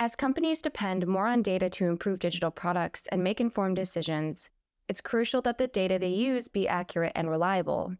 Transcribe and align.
As 0.00 0.14
companies 0.14 0.62
depend 0.62 1.08
more 1.08 1.26
on 1.26 1.42
data 1.42 1.68
to 1.70 1.86
improve 1.86 2.20
digital 2.20 2.52
products 2.52 3.08
and 3.08 3.24
make 3.24 3.40
informed 3.40 3.74
decisions, 3.74 4.48
it's 4.88 5.00
crucial 5.00 5.42
that 5.42 5.58
the 5.58 5.66
data 5.66 5.98
they 5.98 6.08
use 6.08 6.46
be 6.46 6.68
accurate 6.68 7.10
and 7.16 7.28
reliable. 7.28 7.96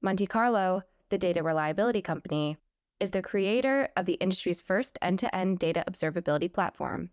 Monte 0.00 0.26
Carlo, 0.26 0.84
the 1.10 1.18
data 1.18 1.42
reliability 1.42 2.00
company, 2.00 2.56
is 2.98 3.10
the 3.10 3.20
creator 3.20 3.90
of 3.94 4.06
the 4.06 4.14
industry's 4.14 4.62
first 4.62 4.96
end 5.02 5.18
to 5.18 5.34
end 5.36 5.58
data 5.58 5.84
observability 5.86 6.50
platform. 6.50 7.10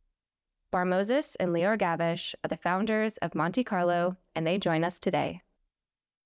Barr 0.72 0.86
Moses 0.86 1.36
and 1.36 1.52
Lior 1.52 1.78
Gavish 1.78 2.34
are 2.46 2.48
the 2.48 2.56
founders 2.56 3.18
of 3.18 3.36
Monte 3.36 3.66
Carlo, 3.66 4.16
and 4.34 4.48
they 4.48 4.58
join 4.58 4.86
us 4.86 4.98
today. 4.98 5.42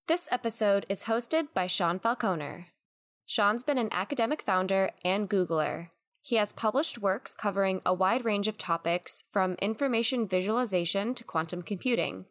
This 0.07 0.29
episode 0.31 0.85
is 0.89 1.05
hosted 1.05 1.47
by 1.55 1.65
Sean 1.65 1.97
Falconer. 1.97 2.67
Sean's 3.25 3.63
been 3.63 3.79
an 3.79 3.89
academic 3.91 4.43
founder 4.43 4.91
and 5.03 5.27
Googler. 5.27 5.89
He 6.27 6.37
has 6.37 6.53
published 6.53 6.97
works 6.97 7.35
covering 7.35 7.83
a 7.85 7.93
wide 7.93 8.25
range 8.25 8.47
of 8.47 8.57
topics 8.57 9.25
from 9.29 9.53
information 9.61 10.27
visualization 10.27 11.13
to 11.13 11.23
quantum 11.23 11.61
computing. 11.61 12.25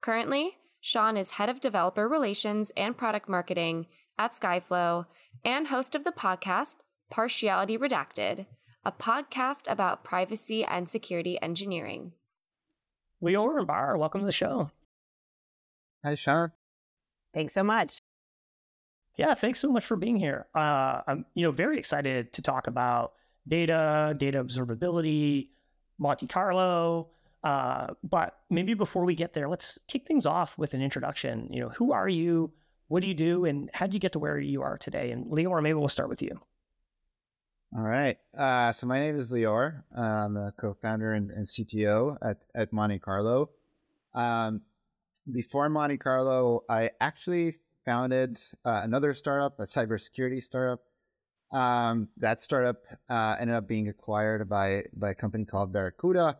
Currently, 0.00 0.56
Sean 0.80 1.18
is 1.18 1.32
head 1.32 1.50
of 1.50 1.60
developer 1.60 2.08
relations 2.08 2.72
and 2.74 2.96
product 2.96 3.28
marketing 3.28 3.86
at 4.18 4.32
Skyflow 4.32 5.04
and 5.44 5.66
host 5.66 5.94
of 5.94 6.04
the 6.04 6.10
podcast 6.10 6.76
Partially 7.10 7.76
Redacted, 7.76 8.46
a 8.82 8.92
podcast 8.92 9.70
about 9.70 10.04
privacy 10.04 10.64
and 10.64 10.88
security 10.88 11.38
engineering. 11.42 12.12
Lior 13.22 13.58
and 13.58 13.66
Barr, 13.66 13.98
welcome 13.98 14.22
to 14.22 14.26
the 14.26 14.32
show. 14.32 14.70
Hi, 16.02 16.14
Sean. 16.14 16.52
Thanks 17.34 17.52
so 17.52 17.62
much. 17.62 18.00
Yeah, 19.16 19.34
thanks 19.34 19.60
so 19.60 19.70
much 19.70 19.84
for 19.84 19.96
being 19.96 20.16
here. 20.16 20.46
Uh, 20.54 21.02
I'm, 21.06 21.26
you 21.34 21.44
know, 21.44 21.52
very 21.52 21.76
excited 21.76 22.32
to 22.32 22.40
talk 22.40 22.68
about 22.68 23.12
data, 23.46 24.14
data 24.16 24.42
observability, 24.42 25.48
Monte 25.98 26.26
Carlo. 26.26 27.08
Uh, 27.42 27.88
but 28.02 28.38
maybe 28.48 28.74
before 28.74 29.04
we 29.04 29.14
get 29.14 29.34
there, 29.34 29.48
let's 29.48 29.78
kick 29.86 30.06
things 30.06 30.24
off 30.24 30.56
with 30.56 30.74
an 30.74 30.82
introduction. 30.82 31.48
You 31.52 31.62
know, 31.62 31.68
who 31.68 31.92
are 31.92 32.08
you? 32.08 32.52
What 32.88 33.02
do 33.02 33.06
you 33.08 33.14
do? 33.14 33.44
And 33.44 33.70
how 33.74 33.86
did 33.86 33.94
you 33.94 34.00
get 34.00 34.12
to 34.12 34.18
where 34.18 34.38
you 34.38 34.62
are 34.62 34.78
today? 34.78 35.10
And 35.10 35.26
Lior, 35.26 35.62
maybe 35.62 35.74
we'll 35.74 35.88
start 35.88 36.08
with 36.08 36.22
you. 36.22 36.40
All 37.76 37.82
right. 37.82 38.16
Uh, 38.36 38.72
so 38.72 38.86
my 38.86 39.00
name 39.00 39.18
is 39.18 39.32
Lior. 39.32 39.82
I'm 39.96 40.36
a 40.36 40.52
co-founder 40.52 41.12
and, 41.12 41.30
and 41.32 41.44
CTO 41.44 42.16
at, 42.22 42.38
at 42.54 42.72
Monte 42.72 43.00
Carlo. 43.00 43.50
Um, 44.14 44.62
before 45.32 45.68
Monte 45.68 45.96
Carlo, 45.96 46.62
I 46.68 46.90
actually 47.00 47.56
founded 47.84 48.38
uh, 48.64 48.80
another 48.84 49.12
startup, 49.12 49.58
a 49.58 49.64
cybersecurity 49.64 50.42
startup. 50.42 50.80
Um, 51.54 52.08
that 52.16 52.40
startup 52.40 52.82
uh, 53.08 53.36
ended 53.38 53.54
up 53.54 53.68
being 53.68 53.88
acquired 53.88 54.48
by 54.48 54.86
by 54.92 55.10
a 55.10 55.14
company 55.14 55.44
called 55.44 55.72
Barracuda, 55.72 56.36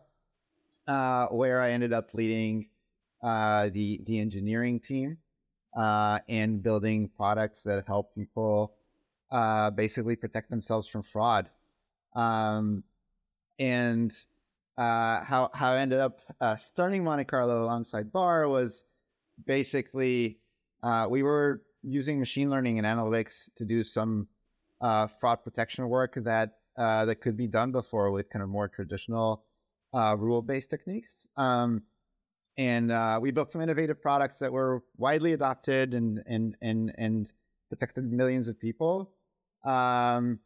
uh, 0.89 1.27
where 1.27 1.61
I 1.61 1.71
ended 1.71 1.93
up 1.93 2.13
leading 2.13 2.67
uh, 3.23 3.69
the 3.69 4.01
the 4.05 4.19
engineering 4.19 4.81
team 4.81 5.17
uh, 5.75 6.19
and 6.27 6.61
building 6.61 7.09
products 7.15 7.63
that 7.63 7.85
help 7.87 8.13
people 8.13 8.73
uh, 9.31 9.71
basically 9.71 10.17
protect 10.17 10.49
themselves 10.49 10.85
from 10.85 11.01
fraud. 11.01 11.49
Um, 12.13 12.83
and 13.57 14.11
uh, 14.77 15.23
how 15.23 15.49
how 15.53 15.71
I 15.71 15.77
ended 15.79 16.01
up 16.01 16.19
starting 16.59 17.05
Monte 17.05 17.23
Carlo 17.23 17.63
alongside 17.63 18.11
Barr 18.11 18.49
was 18.49 18.83
basically 19.45 20.39
we 21.07 21.23
were 21.23 21.61
using 21.83 22.19
machine 22.19 22.49
learning 22.49 22.79
and 22.79 22.85
analytics 22.85 23.49
to 23.55 23.63
do 23.63 23.81
some 23.81 24.27
uh, 24.85 25.07
fraud 25.07 25.43
protection 25.43 25.89
work 25.89 26.13
that 26.15 26.57
uh, 26.77 27.05
that 27.05 27.15
could 27.15 27.35
be 27.35 27.47
done 27.47 27.71
before 27.71 28.11
with 28.11 28.29
kind 28.29 28.43
of 28.43 28.49
more 28.49 28.67
traditional 28.67 29.43
rule 30.17 30.41
based 30.41 30.69
techniques. 30.69 31.27
Um, 31.37 31.81
and 32.57 32.91
we 33.21 33.31
built 33.31 33.49
some 33.51 33.61
innovative 33.61 34.01
products 34.01 34.37
that 34.39 34.51
were 34.51 34.83
widely 34.97 35.33
adopted 35.33 35.93
and 35.93 36.21
and 36.27 36.55
and 36.61 36.93
and 36.97 37.27
protected 37.69 38.11
millions 38.11 38.47
of 38.47 38.59
people. 38.59 39.11
Um, 39.63 40.39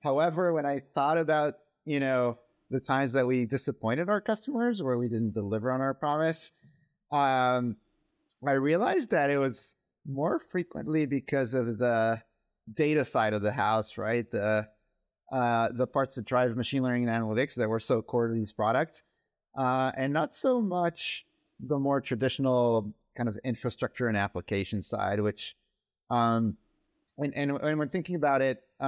however, 0.00 0.52
when 0.52 0.66
I 0.66 0.82
thought 0.94 1.18
about, 1.18 1.54
you 1.84 1.98
know, 1.98 2.38
the 2.70 2.80
times 2.80 3.12
that 3.12 3.26
we 3.26 3.44
disappointed 3.44 4.08
our 4.08 4.20
customers 4.20 4.80
or 4.80 4.96
we 4.96 5.08
didn't 5.08 5.34
deliver 5.34 5.72
on 5.72 5.80
our 5.80 5.94
promise, 5.94 6.52
um, 7.10 7.76
I 8.46 8.52
realized 8.52 9.10
that 9.10 9.30
it 9.30 9.38
was 9.38 9.74
more 10.06 10.38
frequently 10.38 11.04
because 11.04 11.52
of 11.54 11.78
the 11.78 12.22
data 12.74 13.04
side 13.04 13.32
of 13.32 13.42
the 13.42 13.52
house, 13.52 13.98
right? 13.98 14.30
The 14.30 14.68
uh, 15.32 15.68
the 15.72 15.86
parts 15.86 16.16
that 16.16 16.24
drive 16.24 16.56
machine 16.56 16.82
learning 16.82 17.08
and 17.08 17.24
analytics 17.24 17.54
that 17.54 17.68
were 17.68 17.78
so 17.78 18.02
core 18.02 18.28
to 18.28 18.34
these 18.34 18.52
products, 18.52 19.02
uh, 19.56 19.92
and 19.96 20.12
not 20.12 20.34
so 20.34 20.60
much 20.60 21.26
the 21.60 21.78
more 21.78 22.00
traditional 22.00 22.92
kind 23.16 23.28
of 23.28 23.38
infrastructure 23.44 24.08
and 24.08 24.16
application 24.16 24.82
side, 24.82 25.20
which 25.20 25.56
um, 26.10 26.56
and, 27.18 27.34
and 27.34 27.60
when 27.60 27.78
we're 27.78 27.86
thinking 27.86 28.16
about 28.16 28.42
it, 28.42 28.62
uh, 28.80 28.84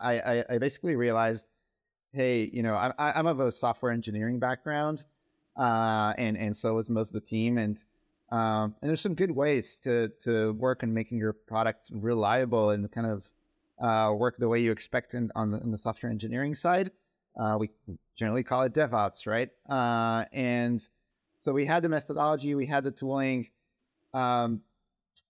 I, 0.00 0.22
I, 0.24 0.54
I, 0.54 0.58
basically 0.58 0.96
realized, 0.96 1.46
hey, 2.12 2.48
you 2.52 2.62
know, 2.62 2.74
I, 2.74 2.92
I'm 2.98 3.26
of 3.26 3.40
a 3.40 3.50
software 3.50 3.90
engineering 3.90 4.38
background, 4.38 5.02
uh, 5.56 6.12
and 6.18 6.36
and 6.36 6.56
so 6.56 6.78
is 6.78 6.90
most 6.90 7.14
of 7.14 7.14
the 7.14 7.26
team, 7.26 7.58
and 7.58 7.78
um, 8.30 8.74
and 8.80 8.88
there's 8.88 9.00
some 9.00 9.14
good 9.14 9.30
ways 9.30 9.76
to 9.80 10.08
to 10.20 10.52
work 10.52 10.82
on 10.82 10.94
making 10.94 11.18
your 11.18 11.32
product 11.32 11.88
reliable 11.90 12.70
and 12.70 12.90
kind 12.92 13.06
of 13.06 13.26
uh, 13.80 14.12
work 14.12 14.36
the 14.38 14.48
way 14.48 14.60
you 14.60 14.70
expect 14.70 15.14
in, 15.14 15.30
on, 15.34 15.50
the, 15.50 15.58
the 15.58 15.78
software 15.78 16.12
engineering 16.12 16.54
side. 16.54 16.90
Uh, 17.40 17.56
we 17.58 17.70
generally 18.16 18.42
call 18.42 18.62
it 18.62 18.74
DevOps, 18.74 19.26
right? 19.26 19.48
Uh, 19.68 20.24
and 20.32 20.86
so 21.38 21.52
we 21.52 21.64
had 21.64 21.82
the 21.82 21.88
methodology, 21.88 22.54
we 22.54 22.66
had 22.66 22.84
the 22.84 22.90
tooling. 22.90 23.48
Um, 24.12 24.60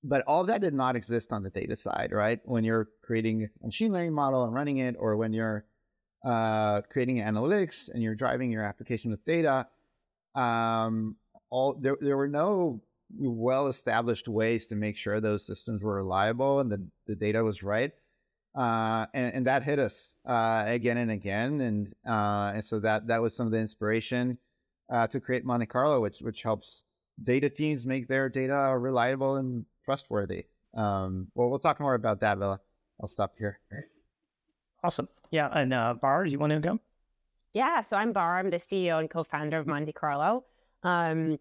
but 0.02 0.22
all 0.26 0.44
that 0.44 0.60
did 0.60 0.74
not 0.74 0.96
exist 0.96 1.32
on 1.32 1.42
the 1.42 1.50
data 1.50 1.76
side, 1.76 2.10
right? 2.12 2.40
When 2.44 2.64
you're 2.64 2.88
creating 3.02 3.48
a 3.62 3.66
machine 3.66 3.92
learning 3.92 4.12
model 4.14 4.44
and 4.44 4.54
running 4.54 4.78
it, 4.78 4.96
or 4.98 5.16
when 5.16 5.32
you're 5.32 5.64
uh, 6.24 6.80
creating 6.82 7.18
analytics 7.18 7.88
and 7.90 8.02
you're 8.02 8.14
driving 8.14 8.50
your 8.50 8.62
application 8.62 9.10
with 9.10 9.24
data, 9.24 9.66
um, 10.34 11.16
all 11.50 11.74
there, 11.74 11.96
there 12.00 12.16
were 12.16 12.28
no 12.28 12.80
well 13.18 13.66
established 13.66 14.28
ways 14.28 14.66
to 14.68 14.76
make 14.76 14.96
sure 14.96 15.20
those 15.20 15.44
systems 15.44 15.82
were 15.82 15.94
reliable 15.94 16.60
and 16.60 16.70
the, 16.70 16.86
the 17.06 17.14
data 17.14 17.42
was 17.42 17.62
right. 17.62 17.92
Uh, 18.54 19.06
and, 19.14 19.34
and, 19.34 19.46
that 19.46 19.62
hit 19.62 19.78
us 19.78 20.16
uh, 20.26 20.64
again 20.66 20.96
and 20.96 21.12
again, 21.12 21.60
and 21.60 21.94
uh, 22.04 22.50
and 22.52 22.64
so 22.64 22.80
that 22.80 23.06
that 23.06 23.22
was 23.22 23.32
some 23.32 23.46
of 23.46 23.52
the 23.52 23.58
inspiration 23.58 24.36
uh, 24.92 25.06
to 25.06 25.20
create 25.20 25.44
Monte 25.44 25.66
Carlo, 25.66 26.00
which 26.00 26.18
which 26.18 26.42
helps 26.42 26.82
data 27.22 27.48
teams 27.48 27.86
make 27.86 28.08
their 28.08 28.28
data 28.28 28.76
reliable 28.76 29.36
and 29.36 29.64
trustworthy. 29.84 30.46
Um, 30.76 31.28
well, 31.34 31.48
we'll 31.48 31.60
talk 31.60 31.78
more 31.78 31.94
about 31.94 32.20
that, 32.20 32.40
but 32.40 32.60
I'll 33.00 33.08
stop 33.08 33.34
here. 33.38 33.60
Awesome. 34.82 35.08
Yeah. 35.30 35.48
And 35.52 35.72
uh, 35.72 35.94
Barr, 35.94 36.24
do 36.24 36.30
you 36.30 36.38
want 36.38 36.52
to 36.52 36.60
go? 36.60 36.78
Yeah. 37.52 37.80
So 37.80 37.96
I'm 37.96 38.12
Barr. 38.12 38.38
I'm 38.38 38.50
the 38.50 38.56
CEO 38.56 38.98
and 38.98 39.10
co-founder 39.10 39.58
of 39.58 39.66
Monte 39.66 39.92
Carlo. 39.92 40.44
Um, 40.82 41.38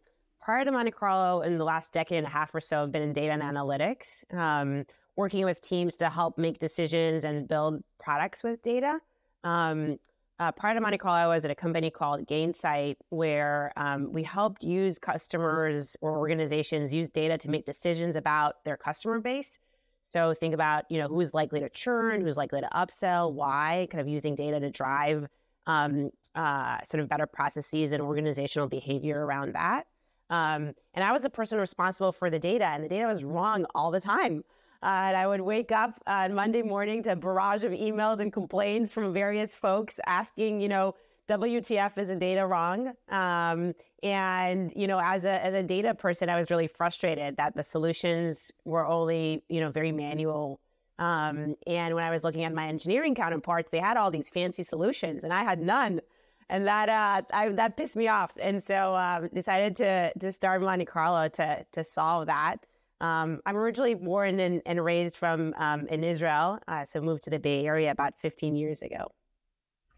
prior 0.50 0.66
to 0.66 0.72
Monte 0.72 0.90
Carlo, 0.90 1.42
in 1.42 1.60
the 1.60 1.64
last 1.64 1.94
decade 1.94 2.18
and 2.18 2.26
a 2.26 2.30
half 2.32 2.56
or 2.56 2.60
so, 2.60 2.82
I've 2.82 2.92
been 2.92 3.04
in 3.04 3.14
data 3.14 3.32
and 3.32 3.44
analytics, 3.44 4.24
um, 4.34 4.84
working 5.16 5.46
with 5.46 5.62
teams 5.62 5.96
to 5.98 6.10
help 6.10 6.40
make 6.40 6.58
decisions 6.58 7.24
and 7.24 7.48
build 7.48 7.84
products 8.00 8.44
with 8.44 8.60
data. 8.64 9.00
Um, 9.44 10.00
uh, 10.40 10.52
prior 10.52 10.74
to 10.74 10.82
Monte 10.82 10.98
Carlo, 10.98 11.32
I 11.32 11.36
was 11.36 11.46
at 11.46 11.52
a 11.52 11.56
company 11.56 11.92
called 11.92 12.26
Gainsight, 12.26 12.96
where 13.10 13.72
um, 13.78 14.12
we 14.12 14.24
helped 14.24 14.64
use 14.64 14.98
customers 14.98 15.96
or 16.02 16.18
organizations 16.18 16.92
use 16.92 17.12
data 17.12 17.38
to 17.38 17.48
make 17.48 17.68
decisions 17.68 18.16
about 18.16 18.64
their 18.66 18.76
customer 18.76 19.20
base. 19.20 19.60
So 20.02 20.34
think 20.34 20.56
about 20.56 20.86
you 20.90 20.98
know 20.98 21.08
who's 21.08 21.32
likely 21.32 21.60
to 21.60 21.70
churn, 21.70 22.22
who's 22.22 22.38
likely 22.38 22.62
to 22.62 22.70
upsell, 22.74 23.34
why, 23.34 23.88
kind 23.92 24.02
of 24.02 24.08
using 24.08 24.34
data 24.34 24.60
to 24.60 24.72
drive 24.72 25.28
um, 25.68 26.10
uh, 26.34 26.82
sort 26.82 27.04
of 27.04 27.08
better 27.08 27.28
processes 27.28 27.92
and 27.92 28.02
organizational 28.02 28.68
behavior 28.68 29.24
around 29.24 29.54
that. 29.54 29.86
Um, 30.30 30.74
and 30.94 31.04
I 31.04 31.12
was 31.12 31.24
the 31.24 31.30
person 31.30 31.60
responsible 31.60 32.12
for 32.12 32.30
the 32.30 32.40
data, 32.40 32.66
and 32.66 32.84
the 32.84 32.90
data 32.90 33.06
was 33.06 33.24
wrong 33.24 33.66
all 33.74 33.92
the 33.92 34.02
time. 34.02 34.44
Uh, 34.82 34.86
and 34.86 35.18
I 35.18 35.28
would 35.28 35.42
wake 35.42 35.72
up 35.72 36.02
on 36.08 36.34
Monday 36.34 36.62
morning 36.62 37.04
to 37.04 37.12
a 37.12 37.16
barrage 37.16 37.64
of 37.64 37.72
emails 37.72 38.20
and 38.20 38.32
complaints 38.32 38.94
from 38.94 39.14
various 39.14 39.54
folks 39.54 40.00
asking, 40.06 40.62
you 40.62 40.70
know, 40.70 40.96
WTF 41.30 41.98
is 41.98 42.08
the 42.08 42.16
data 42.16 42.46
wrong? 42.46 42.94
Um, 43.10 43.76
and 44.02 44.74
you 44.76 44.88
know, 44.88 45.00
as 45.00 45.26
a 45.26 45.46
as 45.46 45.54
a 45.54 45.62
data 45.62 45.94
person, 45.94 46.28
I 46.28 46.40
was 46.40 46.50
really 46.50 46.68
frustrated 46.68 47.38
that 47.38 47.56
the 47.56 47.64
solutions 47.64 48.52
were 48.66 48.86
only 48.86 49.44
you 49.48 49.60
know 49.62 49.70
very 49.70 49.92
manual. 49.92 50.60
Um, 50.98 51.56
and 51.68 51.96
when 51.96 52.04
I 52.04 52.10
was 52.10 52.24
looking 52.24 52.44
at 52.44 52.54
my 52.54 52.68
engineering 52.68 53.16
counterparts, 53.16 53.70
they 53.72 53.80
had 53.80 53.96
all 53.96 54.12
these 54.12 54.30
fancy 54.30 54.64
solutions, 54.64 55.24
and 55.24 55.32
I 55.32 55.44
had 55.44 55.62
none. 55.62 56.02
And 56.50 56.66
that 56.66 56.90
uh, 56.90 57.22
I, 57.32 57.50
that 57.50 57.78
pissed 57.78 57.96
me 57.96 58.08
off. 58.08 58.34
And 58.42 58.62
so 58.62 58.96
um, 58.96 59.30
decided 59.34 59.76
to 59.78 60.12
to 60.20 60.32
start 60.32 60.62
Monte 60.62 60.86
Carlo 60.86 61.28
to 61.30 61.66
to 61.72 61.84
solve 61.84 62.28
that. 62.28 62.66
Um, 63.02 63.40
I'm 63.46 63.56
originally 63.56 63.94
born 63.94 64.40
and, 64.40 64.62
and 64.66 64.84
raised 64.84 65.16
from 65.16 65.54
um, 65.58 65.88
in 65.88 66.04
Israel, 66.04 66.60
uh, 66.68 66.84
so 66.84 67.00
moved 67.00 67.24
to 67.24 67.30
the 67.30 67.40
Bay 67.40 67.66
Area 67.66 67.92
about 67.92 68.20
15 68.20 68.58
years 68.58 68.82
ago. 68.82 69.10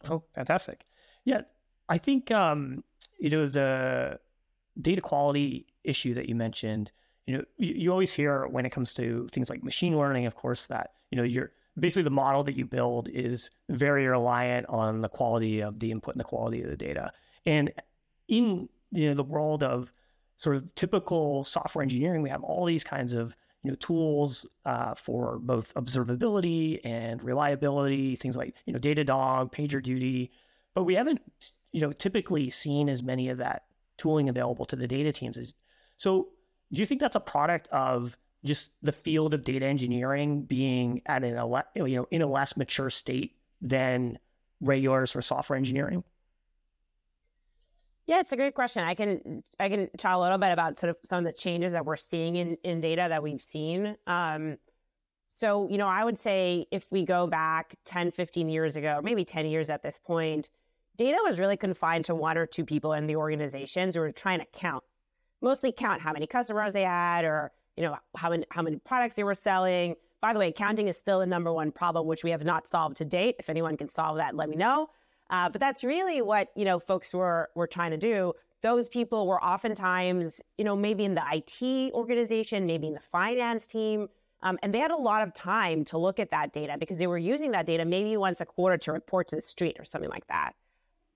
Oh, 0.08 0.24
fantastic! 0.36 0.86
Yeah, 1.26 1.42
I 1.90 1.98
think 1.98 2.32
um, 2.32 2.84
you 3.20 3.30
know 3.30 3.48
the 3.48 4.20
data 4.82 5.02
quality 5.02 5.68
issue 5.84 6.14
that 6.14 6.28
you 6.28 6.36
mentioned. 6.36 6.92
You 7.28 7.38
know, 7.38 7.44
you, 7.58 7.74
you 7.76 7.92
always 7.92 8.14
hear 8.14 8.48
when 8.48 8.66
it 8.66 8.72
comes 8.72 8.94
to 8.96 9.28
things 9.32 9.50
like 9.50 9.64
machine 9.64 9.98
learning, 9.98 10.26
of 10.26 10.36
course, 10.36 10.68
that 10.68 10.92
you 11.12 11.18
know 11.18 11.24
you're 11.24 11.52
basically 11.80 12.04
the 12.04 12.10
model 12.10 12.44
that 12.44 12.56
you 12.56 12.66
build 12.66 13.10
is 13.10 13.50
very 13.70 14.08
reliant 14.08 14.66
on 14.68 15.02
the 15.02 15.10
quality 15.10 15.62
of 15.62 15.80
the 15.80 15.92
input 15.92 16.14
and 16.14 16.20
the 16.20 16.26
quality 16.26 16.62
of 16.62 16.70
the 16.70 16.78
data. 16.78 17.12
And 17.46 17.72
in 18.28 18.70
you 18.92 19.10
know 19.10 19.14
the 19.14 19.24
world 19.24 19.64
of 19.64 19.92
sort 20.38 20.56
of 20.56 20.76
typical 20.76 21.44
software 21.44 21.84
engineering, 21.84 22.22
we 22.22 22.30
have 22.30 22.44
all 22.44 22.66
these 22.66 22.84
kinds 22.84 23.14
of 23.14 23.36
you 23.64 23.72
know 23.72 23.76
tools 23.76 24.46
uh, 24.66 24.96
for 24.96 25.40
both 25.40 25.74
observability 25.76 26.80
and 26.84 27.24
reliability, 27.24 28.16
things 28.16 28.36
like 28.36 28.56
you 28.66 28.74
know 28.74 28.80
Datadog, 28.80 29.54
PagerDuty, 29.54 30.30
but 30.74 30.84
we 30.84 30.96
haven't 30.96 31.22
you 31.72 31.82
know 31.82 31.92
typically 31.92 32.50
seen 32.50 32.90
as 32.90 33.04
many 33.04 33.30
of 33.30 33.38
that 33.38 33.64
tooling 33.98 34.30
available 34.30 34.66
to 34.66 34.76
the 34.76 34.88
data 34.88 35.12
teams. 35.12 35.54
So, 35.98 36.30
do 36.74 36.80
you 36.80 36.86
think 36.86 37.00
that's 37.00 37.16
a 37.16 37.20
product 37.20 37.68
of 37.68 38.18
just 38.44 38.72
the 38.82 38.92
field 38.92 39.34
of 39.34 39.44
data 39.44 39.66
engineering 39.66 40.44
being 40.44 41.02
at 41.06 41.24
an 41.24 41.36
you 41.76 41.96
know 41.96 42.08
in 42.12 42.22
a 42.22 42.28
less 42.28 42.58
mature 42.58 42.90
state 42.90 43.36
than 43.62 44.18
regular 44.60 45.06
sort 45.06 45.24
of 45.24 45.28
software 45.28 45.58
engineering? 45.58 46.04
Yeah, 48.08 48.20
it's 48.20 48.32
a 48.32 48.36
great 48.36 48.56
question. 48.56 48.84
I 48.84 48.96
can 48.96 49.44
I 49.60 49.70
can 49.70 49.90
chat 49.98 50.14
a 50.14 50.20
little 50.20 50.38
bit 50.38 50.52
about 50.52 50.80
sort 50.80 50.90
of 50.90 50.98
some 51.04 51.20
of 51.20 51.26
the 51.26 51.32
changes 51.32 51.74
that 51.74 51.86
we're 51.86 51.98
seeing 51.98 52.36
in, 52.36 52.58
in 52.64 52.82
data 52.82 53.06
that 53.10 53.24
we've 53.24 53.42
seen. 53.42 53.96
Um, 54.08 54.58
so, 55.34 55.70
you 55.70 55.78
know, 55.78 55.88
I 55.88 56.04
would 56.04 56.20
say 56.20 56.66
if 56.72 56.92
we 56.92 57.06
go 57.06 57.26
back 57.26 57.76
10, 57.86 58.12
15 58.12 58.50
years 58.50 58.76
ago, 58.76 59.00
maybe 59.02 59.24
10 59.24 59.46
years 59.46 59.70
at 59.70 59.82
this 59.82 59.98
point, 59.98 60.50
data 60.98 61.18
was 61.24 61.40
really 61.40 61.56
confined 61.56 62.04
to 62.06 62.16
one 62.16 62.38
or 62.38 62.46
two 62.46 62.66
people 62.66 62.92
in 62.92 63.08
the 63.08 63.16
organizations 63.16 63.96
who 63.96 64.02
were 64.02 64.12
trying 64.12 64.40
to 64.40 64.46
count, 64.52 64.84
mostly 65.42 65.72
count 65.72 66.02
how 66.02 66.12
many 66.12 66.28
customers 66.28 66.74
they 66.74 66.84
had 66.84 67.24
or, 67.24 67.54
you 67.78 67.84
know, 67.84 67.98
how 68.16 68.30
many, 68.30 68.46
how 68.52 68.62
many 68.62 68.78
products 68.78 69.16
they 69.16 69.24
were 69.24 69.36
selling. 69.36 69.96
By 70.22 70.34
the 70.34 70.40
way, 70.40 70.50
accounting 70.50 70.88
is 70.88 70.98
still 70.98 71.20
the 71.20 71.26
number 71.26 71.52
one 71.52 71.72
problem, 71.72 72.08
which 72.08 72.24
we 72.24 72.32
have 72.32 72.44
not 72.44 72.68
solved 72.68 72.98
to 72.98 73.06
date. 73.06 73.36
If 73.40 73.50
anyone 73.50 73.78
can 73.78 73.88
solve 73.88 74.18
that, 74.18 74.36
let 74.36 74.50
me 74.50 74.56
know. 74.56 74.90
Uh, 75.30 75.50
but 75.50 75.60
that's 75.62 75.84
really 75.84 76.22
what 76.22 76.50
you 76.56 76.66
know 76.66 76.78
folks 76.78 77.14
were 77.14 77.50
were 77.56 77.68
trying 77.68 77.92
to 77.92 77.98
do. 77.98 78.34
Those 78.62 78.90
people 78.90 79.26
were 79.26 79.44
oftentimes, 79.44 80.42
you 80.58 80.66
know, 80.66 80.76
maybe 80.76 81.06
in 81.06 81.16
the 81.16 81.24
IT 81.32 81.94
organization, 81.94 82.68
maybe 82.68 82.88
in 82.88 82.94
the 82.94 83.00
finance 83.00 83.66
team, 83.66 84.08
um, 84.44 84.60
and 84.62 84.74
they 84.74 84.80
had 84.80 84.92
a 84.92 84.96
lot 84.96 85.28
of 85.28 85.34
time 85.34 85.84
to 85.86 85.98
look 85.98 86.20
at 86.20 86.30
that 86.32 86.54
data 86.54 86.78
because 86.80 86.98
they 86.98 87.08
were 87.08 87.18
using 87.18 87.52
that 87.52 87.66
data 87.66 87.86
maybe 87.86 88.16
once 88.18 88.42
a 88.42 88.46
quarter 88.46 88.78
to 88.78 88.92
report 88.92 89.28
to 89.30 89.36
the 89.36 89.42
street 89.42 89.78
or 89.80 89.86
something 89.86 90.10
like 90.10 90.28
that. 90.28 90.54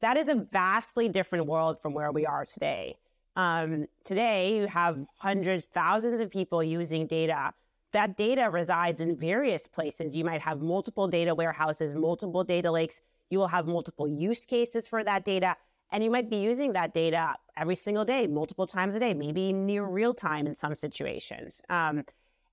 That 0.02 0.18
is 0.18 0.28
a 0.28 0.36
vastly 0.36 1.10
different 1.10 1.46
world 1.46 1.81
from 1.81 1.94
where 1.94 2.12
we 2.12 2.25
are 2.25 2.46
today. 2.46 2.98
Um, 3.35 3.87
today, 4.03 4.57
you 4.57 4.67
have 4.67 5.05
hundreds, 5.17 5.65
thousands 5.65 6.19
of 6.19 6.29
people 6.29 6.63
using 6.63 7.07
data. 7.07 7.53
That 7.91 8.17
data 8.17 8.49
resides 8.49 9.01
in 9.01 9.15
various 9.15 9.67
places. 9.67 10.15
You 10.15 10.25
might 10.25 10.41
have 10.41 10.61
multiple 10.61 11.07
data 11.07 11.33
warehouses, 11.33 11.95
multiple 11.95 12.43
data 12.43 12.71
lakes 12.71 13.01
you 13.29 13.39
will 13.39 13.47
have 13.47 13.67
multiple 13.67 14.07
use 14.07 14.45
cases 14.45 14.87
for 14.87 15.03
that 15.03 15.25
data. 15.25 15.55
And 15.91 16.03
you 16.03 16.11
might 16.11 16.29
be 16.29 16.37
using 16.37 16.73
that 16.73 16.93
data 16.93 17.35
every 17.57 17.75
single 17.75 18.05
day, 18.05 18.27
multiple 18.27 18.67
times 18.67 18.95
a 18.95 18.99
day, 18.99 19.13
maybe 19.13 19.53
near 19.53 19.85
real 19.85 20.13
time 20.13 20.47
in 20.47 20.55
some 20.55 20.75
situations. 20.75 21.61
Um, 21.69 22.03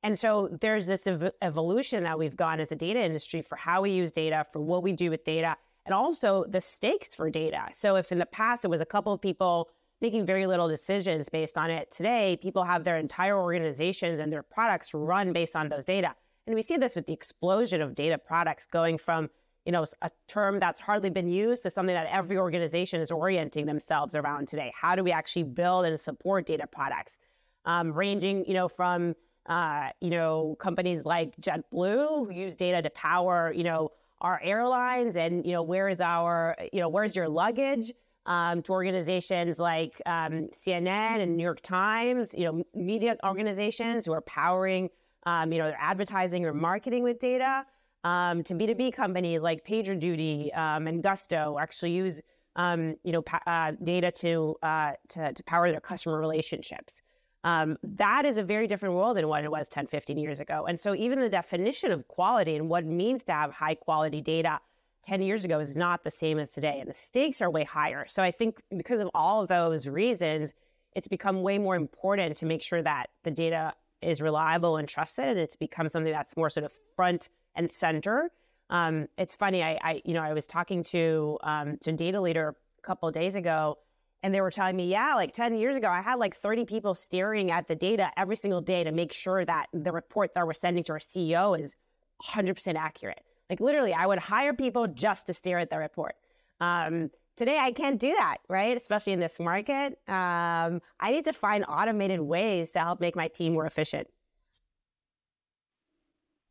and 0.03 0.19
so 0.19 0.49
there's 0.61 0.87
this 0.87 1.07
ev- 1.07 1.33
evolution 1.41 2.05
that 2.05 2.19
we've 2.19 2.37
gone 2.37 2.61
as 2.61 2.73
a 2.73 2.77
data 2.77 3.01
industry 3.01 3.41
for 3.41 3.57
how 3.57 3.83
we 3.83 3.91
use 3.91 4.13
data, 4.13 4.45
for 4.53 4.61
what 4.61 4.83
we 4.83 4.93
do 4.93 5.11
with 5.11 5.25
data, 5.25 5.57
and 5.87 5.95
also 5.95 6.45
the 6.49 6.61
stakes 6.61 7.15
for 7.15 7.31
data. 7.31 7.69
So 7.73 7.97
if 7.97 8.13
in 8.13 8.19
the 8.19 8.27
past 8.27 8.65
it 8.65 8.69
was 8.69 8.81
a 8.81 8.87
couple 8.87 9.13
of 9.13 9.21
people 9.21 9.71
making 10.03 10.27
very 10.27 10.47
little 10.47 10.69
decisions 10.69 11.29
based 11.29 11.57
on 11.57 11.71
it, 11.71 11.91
today 11.91 12.37
people 12.43 12.65
have 12.65 12.85
their 12.85 12.99
entire 12.99 13.39
organizations 13.39 14.21
and 14.21 14.33
their 14.33 14.43
products 14.43 14.93
run 14.93 15.33
based 15.33 15.57
on 15.57 15.69
those 15.69 15.85
data. 15.85 16.15
And 16.47 16.55
we 16.55 16.61
see 16.61 16.77
this 16.77 16.97
with 16.97 17.07
the 17.07 17.13
explosion 17.13 17.81
of 17.81 17.95
data 17.95 18.19
products 18.19 18.67
going 18.67 18.99
from 18.99 19.31
you 19.65 19.71
know, 19.71 19.85
a 20.03 20.11
term 20.27 20.59
that's 20.59 20.81
hardly 20.81 21.11
been 21.11 21.29
used 21.29 21.63
to 21.63 21.71
something 21.71 21.95
that 21.95 22.09
every 22.11 22.37
organization 22.37 23.01
is 23.01 23.13
orienting 23.13 23.65
themselves 23.65 24.15
around 24.17 24.49
today. 24.49 24.73
How 24.75 24.97
do 24.97 25.05
we 25.05 25.13
actually 25.13 25.45
build 25.45 25.87
and 25.87 25.99
support 25.99 26.47
data 26.47 26.67
products? 26.67 27.19
Um, 27.65 27.93
ranging, 27.93 28.45
you 28.45 28.55
know, 28.55 28.67
from 28.67 29.15
uh, 29.47 29.91
you 30.01 30.11
know 30.11 30.57
companies 30.59 31.05
like 31.05 31.37
JetBlue 31.37 32.27
who 32.27 32.33
use 32.33 32.57
data 32.57 32.83
to 32.83 32.91
power, 32.91 33.53
you 33.55 33.63
know, 33.63 33.93
our 34.21 34.41
airlines, 34.43 35.15
and 35.15 35.47
you 35.47 35.53
know, 35.53 35.63
where 35.63 35.89
is 35.89 36.01
our, 36.01 36.57
you 36.73 36.81
know, 36.81 36.89
where's 36.89 37.15
your 37.15 37.29
luggage? 37.29 37.93
Um, 38.25 38.63
to 38.63 38.73
organizations 38.73 39.59
like 39.59 40.01
um, 40.07 40.49
CNN 40.55 41.21
and 41.21 41.37
New 41.37 41.43
York 41.43 41.61
Times, 41.61 42.33
you 42.35 42.45
know, 42.45 42.63
media 42.73 43.17
organizations 43.25 44.07
who 44.07 44.13
are 44.13 44.21
powering, 44.21 44.91
um, 45.27 45.53
you 45.53 45.59
know, 45.59 45.67
their 45.67 45.81
advertising 45.81 46.45
or 46.47 46.55
marketing 46.55 47.03
with 47.03 47.19
data 47.19 47.65
um, 48.05 48.45
to 48.45 48.55
B2B 48.55 48.93
companies 48.95 49.43
like 49.43 49.67
PagerDuty 49.67 50.57
um, 50.57 50.87
and 50.87 51.03
Gusto 51.03 51.59
actually 51.61 51.93
use 51.93 52.23
um, 52.55 52.95
you 53.03 53.13
know, 53.13 53.23
pa- 53.23 53.43
uh, 53.47 53.73
data 53.83 54.13
to, 54.13 54.57
uh, 54.63 54.93
to, 55.09 55.33
to 55.33 55.43
power 55.45 55.71
their 55.71 55.81
customer 55.81 56.21
relationships. 56.21 57.03
That 57.45 58.25
is 58.25 58.37
a 58.37 58.45
very 58.45 58.67
different 58.67 58.95
world 58.95 59.17
than 59.17 59.27
what 59.27 59.43
it 59.43 59.51
was 59.51 59.69
10, 59.69 59.87
15 59.87 60.17
years 60.17 60.39
ago. 60.39 60.67
And 60.67 60.79
so 60.79 60.95
even 60.95 61.21
the 61.21 61.29
definition 61.29 61.91
of 61.91 62.07
quality 62.09 62.57
and 62.57 62.69
what 62.69 62.85
it 62.85 62.91
means 62.91 63.25
to 63.25 63.33
have 63.33 63.53
high 63.53 63.75
quality 63.75 64.21
data 64.21 64.61
10 65.05 65.23
years 65.23 65.45
ago 65.45 65.59
is 65.59 65.77
not 65.77 66.05
the 66.05 66.11
same 66.11 66.39
as 66.39 66.53
today. 66.53 66.79
And 66.81 66.89
the 66.89 66.95
stakes 66.95 67.41
are 67.41 67.51
way 67.51 67.65
higher. 67.65 68.07
So 68.09 68.23
I 68.23 68.31
think 68.31 68.61
because 68.77 69.01
of 69.01 69.11
all 69.15 69.43
of 69.43 69.49
those 69.49 69.89
reasons, 69.89 70.53
it's 70.95 71.09
become 71.09 71.43
way 71.43 71.59
more 71.59 71.77
important 71.77 72.37
to 72.39 72.47
make 72.47 72.63
sure 72.63 72.83
that 72.83 73.11
the 73.25 73.31
data 73.31 73.73
is 74.01 74.21
reliable 74.21 74.77
and 74.77 74.89
trusted. 74.89 75.27
And 75.27 75.39
it's 75.39 75.57
become 75.57 75.89
something 75.89 76.13
that's 76.13 76.37
more 76.37 76.51
sort 76.51 76.65
of 76.65 76.73
front 76.97 77.31
and 77.55 77.71
center. 77.71 78.31
Um, 78.71 79.09
it's 79.19 79.37
funny, 79.37 79.63
I, 79.63 79.79
I, 79.83 80.03
you 80.05 80.15
know, 80.15 80.23
I 80.23 80.33
was 80.33 80.47
talking 80.47 80.83
to 80.85 81.39
um, 81.43 81.77
to 81.83 81.93
data 81.93 82.21
leader 82.21 82.57
a 82.79 82.83
couple 82.83 83.07
of 83.07 83.15
days 83.15 83.35
ago, 83.35 83.77
and 84.23 84.33
they 84.33 84.41
were 84.41 84.51
telling 84.51 84.77
me, 84.77 84.87
yeah, 84.87 85.15
like 85.15 85.33
10 85.33 85.57
years 85.57 85.77
ago, 85.77 85.89
I 85.89 86.01
had 86.01 86.15
like 86.15 86.35
30 86.35 86.65
people 86.65 86.95
staring 86.95 87.51
at 87.51 87.69
the 87.69 87.75
data 87.75 88.11
every 88.17 88.37
single 88.37 88.61
day 88.61 88.85
to 88.85 88.93
make 88.93 89.13
sure 89.13 89.45
that 89.45 89.67
the 89.73 89.93
report 89.93 90.35
that 90.35 90.47
we're 90.47 90.55
sending 90.55 90.85
to 90.85 90.93
our 90.93 90.99
CEO 90.99 91.59
is 91.59 91.77
100% 92.23 92.77
accurate. 92.77 93.21
Like 93.53 93.61
literally, 93.61 93.93
I 93.93 94.07
would 94.07 94.19
hire 94.19 94.55
people 94.55 94.87
just 94.87 95.27
to 95.27 95.35
stare 95.35 95.59
at 95.59 95.69
the 95.69 95.77
report. 95.77 96.15
Um, 96.63 97.11
today, 97.37 97.59
I 97.59 97.71
can't 97.73 98.01
do 98.01 98.15
that, 98.15 98.39
right? 98.49 98.75
Especially 98.75 99.13
in 99.13 99.21
this 99.21 99.39
market. 99.39 99.99
Um, 100.09 100.81
I 100.99 101.11
need 101.11 101.27
to 101.27 101.35
find 101.35 101.63
automated 101.69 102.21
ways 102.21 102.71
to 102.71 102.79
help 102.79 102.99
make 102.99 103.15
my 103.15 103.29
team 103.29 103.53
more 103.53 103.67
efficient. 103.67 104.09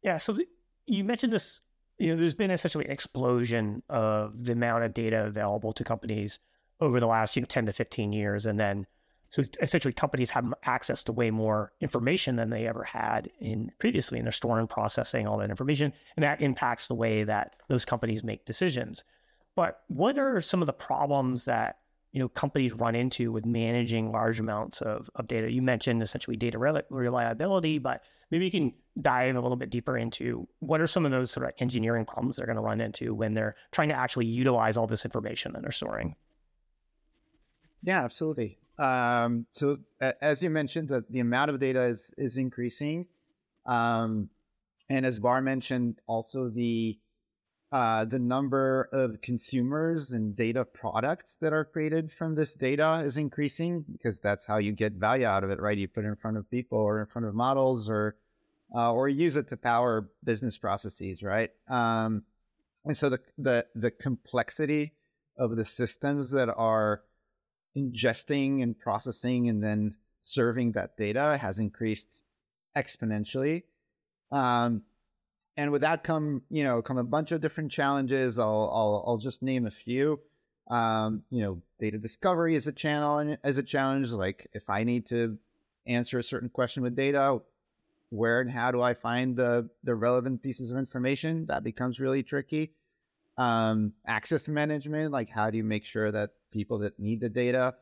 Yeah. 0.04 0.18
So 0.18 0.38
you 0.86 1.04
mentioned 1.04 1.34
this. 1.34 1.64
You 1.98 2.12
know, 2.12 2.18
there's 2.18 2.36
been 2.36 2.52
essentially 2.52 2.86
an 2.86 2.92
explosion 2.92 3.82
of 3.90 4.44
the 4.44 4.52
amount 4.52 4.84
of 4.84 4.94
data 4.94 5.26
available 5.26 5.74
to 5.74 5.84
companies 5.84 6.38
over 6.82 7.00
the 7.00 7.08
last 7.08 7.36
you 7.36 7.42
know 7.42 7.48
10 7.48 7.66
to 7.66 7.74
15 7.74 8.14
years, 8.14 8.46
and 8.46 8.60
then 8.60 8.86
so 9.32 9.44
essentially 9.62 9.94
companies 9.94 10.30
have 10.30 10.54
access 10.64 11.06
to 11.06 11.14
way 11.14 11.32
more 11.32 11.72
information 11.80 12.36
than 12.36 12.50
they 12.50 12.68
ever 12.68 12.84
had 12.84 13.32
in 13.40 13.72
previously, 13.80 14.20
and 14.20 14.26
they're 14.26 14.34
storing, 14.34 14.68
processing 14.68 15.26
all 15.26 15.38
that 15.38 15.50
information, 15.50 15.94
and 16.18 16.24
that 16.24 16.42
impacts 16.42 16.88
the 16.88 16.96
way 16.96 17.24
that 17.24 17.56
those 17.70 17.86
companies 17.86 18.26
make 18.26 18.44
decisions. 18.44 19.06
But 19.56 19.84
what 19.88 20.20
are 20.20 20.42
some 20.42 20.62
of 20.62 20.66
the 20.66 20.74
problems 20.74 21.46
that 21.46 21.78
you 22.12 22.20
know 22.20 22.28
companies 22.28 22.74
run 22.74 22.94
into 22.94 23.32
with 23.32 23.46
managing 23.46 24.12
large 24.12 24.42
amounts 24.42 24.82
of, 24.82 25.10
of 25.16 25.28
data? 25.28 25.50
You 25.50 25.62
mentioned 25.62 26.04
essentially 26.04 26.36
data 26.36 26.60
reliability, 26.90 27.78
but 27.80 28.04
maybe 28.32 28.44
you 28.44 28.52
can 28.52 28.74
dive 29.02 29.38
a 29.38 29.40
little 29.40 29.56
bit 29.56 29.70
deeper 29.70 29.98
into 29.98 30.46
what 30.60 30.82
are 30.82 30.88
some 30.88 31.06
of 31.06 31.12
those 31.14 31.32
sort 31.32 31.46
of 31.46 31.54
engineering 31.60 32.04
problems 32.04 32.36
they're 32.36 32.46
going 32.46 32.58
to 32.58 32.62
run 32.62 32.82
into 32.82 33.14
when 33.14 33.34
they're 33.34 33.56
trying 33.72 33.88
to 33.88 33.96
actually 33.96 34.26
utilize 34.26 34.76
all 34.76 34.88
this 34.88 35.06
information 35.06 35.54
that 35.54 35.62
they're 35.62 35.72
storing. 35.72 36.16
Yeah, 37.82 38.04
absolutely. 38.04 38.58
Um, 38.78 39.46
so 39.52 39.78
as 40.22 40.42
you 40.42 40.50
mentioned, 40.50 40.90
the, 40.90 41.04
the 41.10 41.20
amount 41.20 41.52
of 41.52 41.60
data 41.60 41.84
is 41.84 42.14
is 42.18 42.38
increasing, 42.38 43.06
um, 43.66 44.30
and 44.90 45.06
as 45.06 45.20
Barr 45.20 45.42
mentioned, 45.42 46.00
also 46.08 46.50
the 46.50 46.98
uh, 47.72 48.04
the 48.04 48.20
number 48.20 48.90
of 48.92 49.22
consumers 49.22 50.12
and 50.12 50.36
data 50.36 50.66
products 50.66 51.38
that 51.40 51.54
are 51.54 51.64
created 51.64 52.12
from 52.12 52.36
this 52.36 52.54
data 52.54 53.02
is 53.06 53.16
increasing 53.16 53.86
because 53.90 54.20
that's 54.20 54.44
how 54.44 54.58
you 54.58 54.74
get 54.74 54.92
value 54.94 55.26
out 55.26 55.44
of 55.44 55.50
it, 55.50 55.60
right? 55.62 55.78
You 55.78 55.88
put 55.88 56.04
it 56.04 56.10
in 56.10 56.18
front 56.18 56.36
of 56.36 56.52
people 56.52 56.80
or 56.80 57.00
in 57.00 57.06
front 57.06 57.28
of 57.28 57.34
models 57.34 57.90
or 57.90 58.18
uh, 58.76 58.94
or 58.94 59.08
use 59.10 59.36
it 59.36 59.48
to 59.50 59.58
power 59.58 60.10
business 60.24 60.58
processes, 60.58 61.24
right? 61.24 61.52
Um, 61.70 62.24
and 62.86 62.96
so 62.96 63.10
the, 63.10 63.20
the 63.38 63.66
the 63.76 63.92
complexity 63.92 64.94
of 65.38 65.56
the 65.56 65.66
systems 65.66 66.32
that 66.32 66.50
are 66.50 67.04
ingesting 67.78 68.64
and 68.64 68.78
processing 68.78 69.50
and 69.50 69.64
then 69.64 69.96
serving 70.24 70.74
that 70.74 70.98
data 70.98 71.38
has 71.40 71.60
increased 71.60 72.22
exponentially. 72.76 73.64
Um, 74.32 74.84
and 75.58 75.72
with 75.72 75.82
that 75.82 76.04
come, 76.04 76.44
you 76.50 76.64
know, 76.64 76.82
come 76.82 76.98
a 76.98 77.04
bunch 77.04 77.32
of 77.32 77.42
different 77.42 77.72
challenges. 77.72 78.40
I'll 78.40 78.72
I'll, 78.74 79.04
I'll 79.08 79.18
just 79.18 79.42
name 79.42 79.66
a 79.66 79.72
few. 79.72 80.20
Um, 80.70 81.24
you 81.30 81.42
know, 81.42 81.62
data 81.80 81.98
discovery 81.98 82.56
is 82.56 82.68
a 82.68 82.72
channel 82.72 83.18
and 83.18 83.38
as 83.44 83.58
a 83.58 83.64
challenge. 83.64 84.12
Like 84.12 84.48
if 84.54 84.70
I 84.70 84.84
need 84.84 85.08
to 85.08 85.38
answer 85.86 86.20
a 86.20 86.24
certain 86.24 86.50
question 86.50 86.84
with 86.84 86.96
data, 86.96 87.42
where 88.10 88.42
and 88.42 88.50
how 88.50 88.72
do 88.72 88.82
I 88.82 88.94
find 88.94 89.36
the 89.36 89.70
the 89.84 89.96
relevant 89.96 90.42
pieces 90.42 90.72
of 90.72 90.78
information? 90.78 91.46
That 91.48 91.64
becomes 91.64 92.00
really 92.00 92.24
tricky. 92.24 92.72
Um, 93.38 93.94
access 94.06 94.48
management, 94.48 95.12
like 95.12 95.30
how 95.30 95.50
do 95.50 95.58
you 95.58 95.64
make 95.64 95.84
sure 95.84 96.12
that 96.12 96.32
people 96.52 96.80
that 96.80 97.00
need 97.00 97.22
the 97.22 97.30
data 97.30 97.76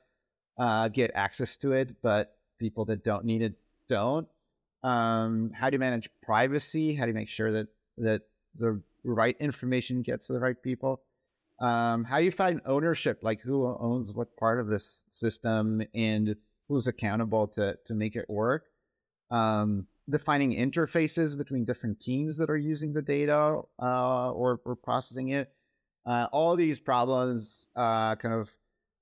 uh, 0.58 0.88
get 0.90 1.12
access 1.16 1.58
to 1.58 1.72
it, 1.72 2.02
but 2.02 2.36
people 2.60 2.86
that 2.86 3.04
don't 3.04 3.26
need 3.26 3.42
it 3.42 3.54
don't. 3.88 4.28
Um, 4.84 5.52
how 5.54 5.70
do 5.70 5.76
you 5.76 5.80
manage 5.80 6.10
privacy? 6.22 6.94
How 6.94 7.06
do 7.06 7.10
you 7.10 7.16
make 7.16 7.30
sure 7.30 7.52
that 7.52 7.68
that 7.98 8.22
the 8.56 8.82
right 9.04 9.36
information 9.40 10.02
gets 10.02 10.28
to 10.28 10.34
the 10.34 10.40
right 10.40 10.62
people? 10.62 11.02
Um, 11.60 12.06
how 12.06 12.20
do 12.20 12.26
you 12.26 12.32
find 12.32 12.62
ownership? 12.66 13.20
Like 13.22 13.42
who 13.42 13.66
owns 13.66 14.14
what 14.14 14.38
part 14.38 14.60
of 14.60 14.68
this 14.68 15.04
system 15.12 15.82
and 15.94 16.36
who's 16.68 16.88
accountable 16.88 17.48
to 17.50 17.78
to 17.86 17.94
make 17.94 18.16
it 18.16 18.30
work? 18.30 18.66
Um, 19.32 19.88
defining 20.10 20.56
interfaces 20.56 21.38
between 21.38 21.66
different 21.66 22.00
teams 22.00 22.38
that 22.38 22.50
are 22.50 22.58
using 22.58 22.94
the 22.94 23.02
data 23.02 23.62
uh, 23.82 24.32
or, 24.32 24.60
or 24.66 24.76
processing 24.76 25.30
it. 25.30 25.52
Uh, 26.06 26.28
all 26.32 26.56
these 26.56 26.80
problems 26.80 27.68
uh, 27.76 28.16
kind 28.16 28.34
of 28.34 28.56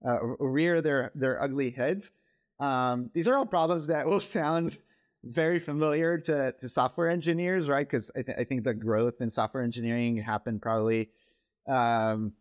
uh, 0.06 0.20
rear 0.40 0.82
their 0.82 1.12
their 1.16 1.42
ugly 1.42 1.70
heads. 1.70 2.12
Um, 2.60 3.10
these 3.14 3.28
are 3.28 3.38
all 3.38 3.46
problems 3.46 3.88
that 3.88 4.06
will 4.06 4.20
sound 4.38 4.78
very 5.24 5.60
familiar 5.60 6.18
to, 6.18 6.54
to 6.60 6.70
software 6.70 7.10
engineers, 7.10 7.70
right? 7.70 7.88
Because 7.88 8.12
I, 8.16 8.22
th- 8.22 8.38
I 8.38 8.44
think 8.44 8.64
the 8.64 8.74
growth 8.74 9.22
in 9.22 9.30
software 9.30 9.64
engineering 9.64 10.18
happened 10.18 10.62
probably, 10.62 11.10
um, 11.68 12.34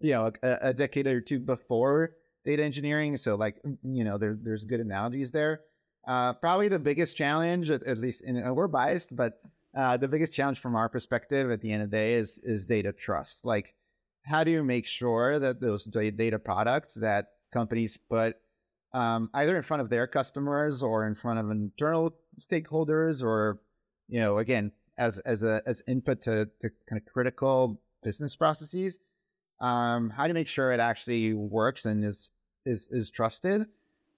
you 0.00 0.12
know, 0.12 0.30
a, 0.42 0.58
a, 0.62 0.74
decade 0.74 1.06
or 1.06 1.20
two 1.20 1.38
before 1.38 2.16
data 2.44 2.62
engineering. 2.62 3.16
So, 3.16 3.36
like, 3.36 3.60
you 3.82 4.04
know, 4.04 4.18
there, 4.18 4.36
there's 4.40 4.64
good 4.64 4.80
analogies 4.80 5.30
there. 5.30 5.60
Uh, 6.06 6.32
probably 6.34 6.68
the 6.68 6.78
biggest 6.78 7.16
challenge, 7.16 7.70
at, 7.70 7.82
at 7.84 7.98
least, 7.98 8.22
in, 8.22 8.42
uh, 8.42 8.52
we're 8.52 8.68
biased, 8.68 9.14
but 9.14 9.40
uh, 9.76 9.96
the 9.96 10.08
biggest 10.08 10.34
challenge 10.34 10.58
from 10.58 10.74
our 10.74 10.88
perspective 10.88 11.50
at 11.50 11.60
the 11.60 11.70
end 11.70 11.82
of 11.82 11.90
the 11.90 11.96
day 11.96 12.14
is 12.14 12.38
is 12.42 12.66
data 12.66 12.92
trust. 12.92 13.44
Like, 13.44 13.74
how 14.22 14.44
do 14.44 14.50
you 14.50 14.62
make 14.62 14.86
sure 14.86 15.38
that 15.38 15.60
those 15.60 15.84
data 15.84 16.38
products 16.38 16.94
that 16.94 17.28
companies 17.52 17.98
put 18.08 18.36
um, 18.92 19.30
either 19.34 19.56
in 19.56 19.62
front 19.62 19.80
of 19.80 19.88
their 19.88 20.06
customers 20.06 20.82
or 20.82 21.06
in 21.06 21.14
front 21.14 21.38
of 21.38 21.50
internal 21.50 22.14
stakeholders, 22.40 23.22
or 23.22 23.60
you 24.08 24.20
know, 24.20 24.38
again, 24.38 24.72
as 24.98 25.18
as 25.20 25.42
a 25.42 25.62
as 25.66 25.82
input 25.86 26.22
to, 26.22 26.46
to 26.60 26.70
kind 26.88 27.00
of 27.00 27.12
critical 27.12 27.80
business 28.02 28.36
processes. 28.36 28.98
Um, 29.60 30.10
how 30.10 30.24
do 30.24 30.28
you 30.28 30.34
make 30.34 30.48
sure 30.48 30.72
it 30.72 30.80
actually 30.80 31.34
works 31.34 31.84
and 31.84 32.04
is 32.04 32.30
is 32.66 32.88
is 32.90 33.10
trusted? 33.10 33.66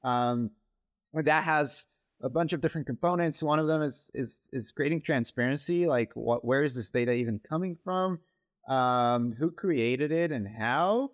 Um, 0.03 0.51
that 1.13 1.45
has 1.45 1.87
a 2.23 2.31
bunch 2.31 2.53
of 2.53 2.61
different 2.61 2.87
components. 2.87 3.43
One 3.43 3.59
of 3.59 3.67
them 3.67 3.83
is 3.83 4.11
is 4.15 4.49
is 4.53 4.73
creating 4.73 5.03
transparency, 5.03 5.87
like 5.87 6.13
what 6.15 6.45
where 6.45 6.63
is 6.63 6.75
this 6.75 6.91
data 6.91 7.13
even 7.13 7.41
coming 7.41 7.77
from? 7.85 8.21
Um, 8.69 9.33
who 9.33 9.51
created 9.51 10.13
it 10.13 10.31
and 10.31 10.47
how? 10.47 11.11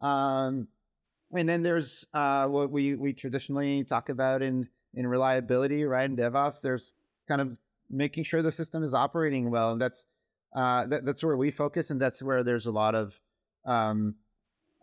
Um, 0.00 0.68
and 1.32 1.48
then 1.48 1.62
there's 1.62 2.06
uh, 2.14 2.46
what 2.46 2.70
we 2.70 2.94
we 2.94 3.12
traditionally 3.12 3.84
talk 3.84 4.08
about 4.08 4.42
in 4.42 4.68
in 4.94 5.06
reliability, 5.06 5.84
right? 5.84 6.08
In 6.08 6.16
DevOps, 6.16 6.60
there's 6.60 6.92
kind 7.26 7.40
of 7.40 7.56
making 7.90 8.24
sure 8.24 8.42
the 8.42 8.52
system 8.52 8.82
is 8.82 8.94
operating 8.94 9.50
well, 9.50 9.72
and 9.72 9.80
that's 9.80 10.06
uh, 10.54 10.86
that, 10.86 11.04
that's 11.04 11.24
where 11.24 11.36
we 11.36 11.50
focus, 11.50 11.90
and 11.90 12.00
that's 12.00 12.22
where 12.22 12.44
there's 12.44 12.66
a 12.66 12.72
lot 12.72 12.94
of 12.94 13.18
um, 13.64 14.14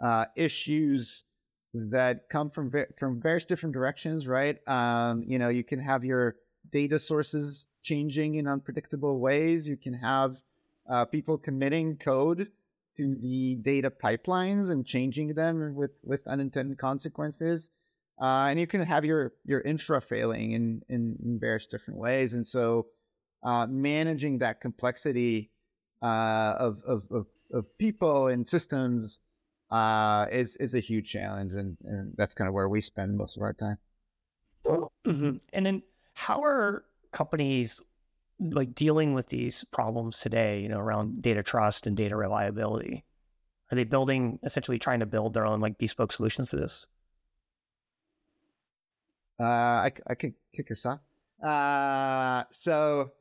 uh, 0.02 0.26
issues 0.36 1.24
that 1.74 2.28
come 2.30 2.50
from 2.50 2.70
va- 2.70 2.88
from 2.98 3.22
various 3.22 3.46
different 3.46 3.74
directions, 3.74 4.28
right? 4.28 4.58
Um, 4.68 5.24
you 5.26 5.40
know, 5.40 5.50
you 5.50 5.64
can 5.64 5.80
have 5.80 6.04
your 6.04 6.36
data 6.70 7.00
sources 7.00 7.66
changing 7.84 8.36
in 8.36 8.48
unpredictable 8.48 9.20
ways. 9.20 9.68
You 9.68 9.78
can 9.78 9.94
have 9.94 10.36
uh, 10.90 11.06
people 11.06 11.38
committing 11.38 11.98
code 11.98 12.50
to 12.98 13.16
the 13.16 13.56
data 13.56 13.90
pipelines 13.90 14.70
and 14.70 14.86
changing 14.86 15.34
them 15.34 15.76
with, 15.76 15.92
with 16.04 16.28
unintended 16.28 16.78
consequences. 16.78 17.70
Uh, 18.20 18.48
and 18.50 18.60
you 18.60 18.68
can 18.68 18.82
have 18.82 19.04
your, 19.06 19.34
your 19.46 19.62
infra 19.62 20.00
failing 20.00 20.52
in, 20.52 20.82
in, 20.90 21.40
various 21.40 21.66
different 21.66 22.00
ways. 22.00 22.34
And 22.34 22.46
so 22.46 22.88
uh, 23.44 23.66
managing 23.68 24.38
that 24.40 24.62
complexity 24.62 25.50
uh, 26.04 26.56
of, 26.60 26.82
of, 26.86 27.08
of, 27.10 27.28
of, 27.52 27.78
people 27.80 28.28
and 28.28 28.48
systems 28.48 29.22
uh, 29.72 30.28
is, 30.32 30.56
is 30.58 30.76
a 30.76 30.80
huge 30.80 31.10
challenge. 31.10 31.54
And, 31.54 31.78
and 31.84 32.14
that's 32.18 32.36
kind 32.36 32.48
of 32.48 32.54
where 32.54 32.70
we 32.70 32.82
spend 32.82 33.18
most 33.18 33.38
of 33.38 33.44
our 33.44 33.54
time. 33.54 33.78
Mm-hmm. 34.66 35.38
And 35.54 35.66
then 35.66 35.82
how 36.14 36.44
are 36.44 36.84
companies 37.12 37.82
like 38.42 38.74
dealing 38.74 39.14
with 39.14 39.28
these 39.28 39.64
problems 39.72 40.20
today, 40.20 40.62
you 40.62 40.70
know, 40.70 40.80
around 40.80 41.22
data 41.22 41.44
trust 41.44 41.88
and 41.88 41.96
data 41.96 42.16
reliability? 42.16 43.06
Are 43.72 43.76
they 43.76 43.84
building 43.84 44.40
essentially 44.44 44.80
trying 44.80 45.00
to 45.00 45.06
build 45.06 45.34
their 45.34 45.46
own 45.46 45.62
like 45.62 45.78
bespoke 45.78 46.12
solutions 46.12 46.50
to 46.50 46.58
this? 46.58 46.88
Uh, 49.40 49.44
I, 49.44 49.92
I 50.08 50.16
could 50.16 50.34
kick 50.54 50.72
us 50.72 50.86
off. 50.86 51.00
Uh, 51.42 52.44
so 52.52 53.12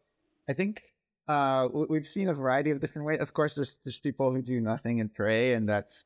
I 0.48 0.52
think 0.52 0.82
uh, 1.28 1.68
we've 1.88 2.06
seen 2.06 2.28
a 2.28 2.34
variety 2.34 2.70
of 2.70 2.80
different 2.80 3.06
ways. 3.06 3.20
Of 3.20 3.32
course, 3.32 3.54
there's 3.54 3.78
there's 3.84 4.00
people 4.00 4.32
who 4.32 4.42
do 4.42 4.60
nothing 4.60 5.00
and 5.00 5.12
pray, 5.14 5.54
and 5.54 5.68
that's 5.68 6.04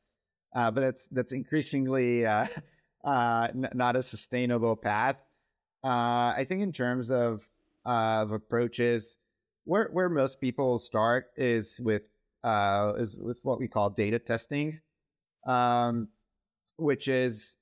uh, 0.55 0.71
but 0.71 0.81
that's 0.81 1.07
that's 1.07 1.31
increasingly 1.33 2.25
uh, 2.25 2.47
uh, 3.03 3.47
n- 3.49 3.69
not 3.73 3.95
a 3.95 4.03
sustainable 4.03 4.75
path. 4.75 5.17
Uh, 5.83 6.33
I 6.37 6.45
think 6.47 6.61
in 6.61 6.71
terms 6.71 7.11
of 7.11 7.43
of 7.85 8.31
approaches. 8.31 9.17
Where 9.65 9.89
where 9.91 10.09
most 10.09 10.39
people 10.39 10.77
start 10.77 11.27
is 11.37 11.79
with 11.79 12.03
uh, 12.43 12.93
is 12.97 13.17
with 13.17 13.39
what 13.43 13.59
we 13.59 13.67
call 13.67 13.89
data 13.89 14.19
testing, 14.19 14.79
um, 15.47 16.07
which 16.77 17.07
is 17.07 17.55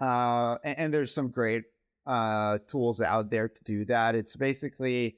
uh, 0.00 0.56
and, 0.64 0.78
and, 0.78 0.94
there's 0.94 1.12
some 1.12 1.28
great 1.28 1.64
uh, 2.06 2.58
tools 2.68 3.00
out 3.00 3.30
there 3.30 3.48
to 3.48 3.64
do 3.64 3.84
that. 3.84 4.14
It's 4.14 4.36
basically 4.36 5.16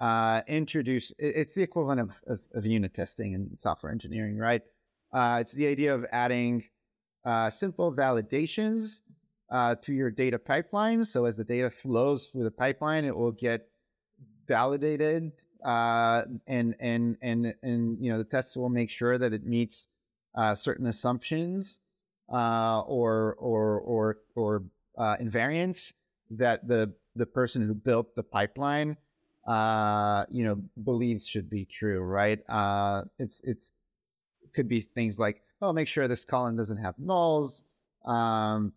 uh, 0.00 0.40
introduce. 0.46 1.12
It's 1.18 1.54
the 1.54 1.62
equivalent 1.62 2.00
of, 2.00 2.12
of, 2.26 2.40
of, 2.54 2.66
unit 2.66 2.94
testing 2.94 3.34
in 3.34 3.56
software 3.56 3.92
engineering, 3.92 4.38
right? 4.38 4.62
Uh, 5.12 5.38
it's 5.40 5.52
the 5.52 5.66
idea 5.66 5.94
of 5.94 6.06
adding 6.12 6.64
uh, 7.26 7.50
simple 7.50 7.94
validations 7.94 9.00
to 9.82 9.92
your 9.92 10.10
data 10.10 10.38
pipeline. 10.38 11.04
So 11.04 11.26
as 11.26 11.36
the 11.36 11.44
data 11.44 11.70
flows 11.70 12.26
through 12.26 12.44
the 12.44 12.50
pipeline, 12.50 13.04
it 13.04 13.14
will 13.14 13.32
get 13.32 13.68
validated 14.46 15.32
uh, 15.64 16.22
and 16.46 16.74
and 16.80 17.16
and 17.22 17.54
and 17.62 17.98
you 18.00 18.10
know 18.10 18.18
the 18.18 18.24
tests 18.24 18.56
will 18.56 18.68
make 18.68 18.90
sure 18.90 19.18
that 19.18 19.32
it 19.32 19.46
meets 19.46 19.86
uh, 20.34 20.54
certain 20.54 20.86
assumptions 20.86 21.78
uh, 22.32 22.80
or 22.82 23.36
or 23.38 23.80
or 23.80 24.18
or 24.34 24.62
uh, 24.98 25.16
invariants 25.18 25.92
that 26.30 26.66
the 26.66 26.92
the 27.16 27.26
person 27.26 27.62
who 27.62 27.74
built 27.74 28.14
the 28.16 28.22
pipeline 28.22 28.96
uh, 29.46 30.24
you 30.30 30.44
know 30.44 30.56
believes 30.84 31.26
should 31.26 31.50
be 31.50 31.64
true, 31.64 32.00
right? 32.00 32.40
Uh, 32.48 33.02
it's 33.18 33.40
it's 33.44 33.72
it 34.42 34.52
could 34.52 34.68
be 34.68 34.80
things 34.80 35.18
like 35.18 35.42
oh, 35.60 35.72
make 35.72 35.88
sure 35.88 36.08
this 36.08 36.24
column 36.24 36.56
doesn't 36.56 36.78
have 36.78 36.96
nulls, 36.96 37.62
um, 38.04 38.72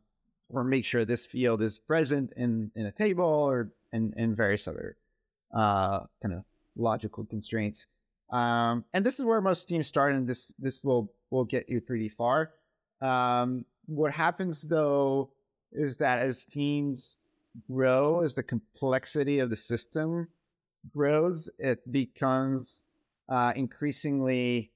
or 0.50 0.64
make 0.64 0.86
sure 0.86 1.04
this 1.04 1.26
field 1.26 1.62
is 1.62 1.80
present 1.80 2.32
in 2.38 2.72
in 2.76 2.86
a 2.86 2.92
table, 2.92 3.26
or 3.26 3.72
and 3.92 4.14
and 4.18 4.36
various 4.36 4.68
other 4.68 4.98
uh, 5.56 6.02
kind 6.22 6.36
of 6.36 6.44
logical 6.76 7.26
constraints. 7.26 7.88
Um, 8.30 8.84
and 8.94 9.06
this 9.06 9.20
is 9.20 9.26
where 9.26 9.42
most 9.42 9.68
teams 9.70 9.88
start, 9.88 10.14
and 10.14 10.28
this 10.28 10.52
this 10.60 10.84
will 10.84 11.12
will 11.32 11.46
get 11.46 11.70
you 11.70 11.82
pretty 11.82 12.10
far. 12.10 12.52
Um, 13.02 13.66
what 13.86 14.12
happens 14.12 14.62
though 14.62 15.32
is 15.72 15.98
that 15.98 16.20
as 16.20 16.46
teams 16.46 17.18
grow, 17.70 18.22
as 18.22 18.36
the 18.36 18.44
complexity 18.44 19.40
of 19.40 19.50
the 19.50 19.56
system 19.56 20.28
grows, 20.94 21.50
it 21.60 21.92
becomes 21.92 22.82
uh, 23.30 23.54
increasingly 23.56 24.72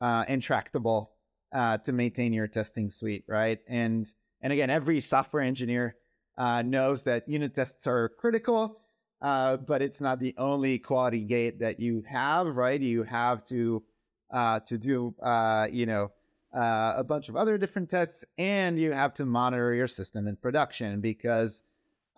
uh, 0.00 0.24
intractable 0.28 1.12
uh, 1.52 1.78
to 1.78 1.92
maintain 1.92 2.32
your 2.32 2.48
testing 2.48 2.90
suite, 2.90 3.24
right? 3.28 3.60
And 3.68 4.06
and 4.40 4.52
again, 4.52 4.70
every 4.70 5.00
software 5.00 5.42
engineer 5.42 5.96
uh, 6.36 6.62
knows 6.62 7.04
that 7.04 7.28
unit 7.28 7.54
tests 7.54 7.86
are 7.86 8.08
critical 8.08 8.80
uh, 9.24 9.56
but 9.56 9.80
it's 9.80 10.02
not 10.02 10.20
the 10.20 10.34
only 10.36 10.78
quality 10.78 11.24
gate 11.24 11.58
that 11.58 11.80
you 11.80 12.04
have, 12.06 12.56
right? 12.56 12.78
You 12.78 13.04
have 13.04 13.42
to 13.46 13.82
uh, 14.30 14.60
to 14.60 14.76
do 14.76 15.14
uh, 15.22 15.66
you 15.72 15.86
know 15.86 16.12
uh, 16.54 16.92
a 16.98 17.04
bunch 17.04 17.30
of 17.30 17.36
other 17.36 17.56
different 17.56 17.88
tests, 17.88 18.26
and 18.36 18.78
you 18.78 18.92
have 18.92 19.14
to 19.14 19.24
monitor 19.24 19.72
your 19.72 19.88
system 19.88 20.28
in 20.28 20.36
production 20.36 21.00
because 21.00 21.62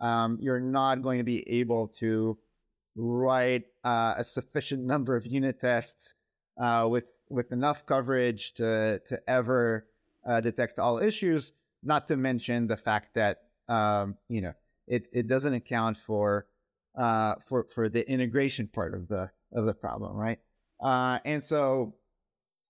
um, 0.01 0.37
you're 0.41 0.59
not 0.59 1.01
going 1.01 1.17
to 1.19 1.23
be 1.23 1.47
able 1.49 1.87
to 1.87 2.37
write 2.97 3.63
uh, 3.85 4.15
a 4.17 4.23
sufficient 4.23 4.83
number 4.83 5.15
of 5.15 5.25
unit 5.25 5.61
tests 5.61 6.13
uh, 6.59 6.85
with 6.91 7.05
with 7.29 7.53
enough 7.53 7.85
coverage 7.85 8.53
to 8.55 9.01
to 9.07 9.17
ever 9.29 9.87
detect 10.43 10.77
all 10.77 10.99
issues. 10.99 11.53
Not 11.83 12.09
to 12.09 12.17
mention 12.17 12.67
the 12.67 12.75
fact 12.75 13.13
that 13.13 13.43
um, 13.69 14.17
you 14.27 14.41
know 14.41 14.53
it, 14.87 15.07
it 15.13 15.27
doesn't 15.27 15.53
account 15.53 15.97
for 15.97 16.47
uh, 16.97 17.35
for 17.47 17.67
for 17.73 17.89
the 17.89 18.09
integration 18.09 18.67
part 18.67 18.93
of 18.93 19.07
the 19.07 19.29
of 19.53 19.65
the 19.65 19.73
problem, 19.73 20.15
right? 20.15 20.39
Uh, 20.81 21.19
and 21.25 21.43
so 21.43 21.95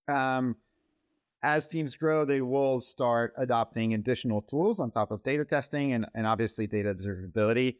um, 0.07 0.55
as 1.43 1.67
teams 1.67 1.96
grow, 1.96 2.25
they 2.25 2.41
will 2.41 2.79
start 2.79 3.34
adopting 3.38 3.93
additional 3.93 4.41
tools 4.41 4.79
on 4.79 4.91
top 4.91 5.12
of 5.12 5.24
data 5.24 5.46
testing 5.46 5.93
and, 5.93 6.05
and 6.15 6.25
obviously 6.25 6.67
data 6.67 6.93
observability 6.93 7.77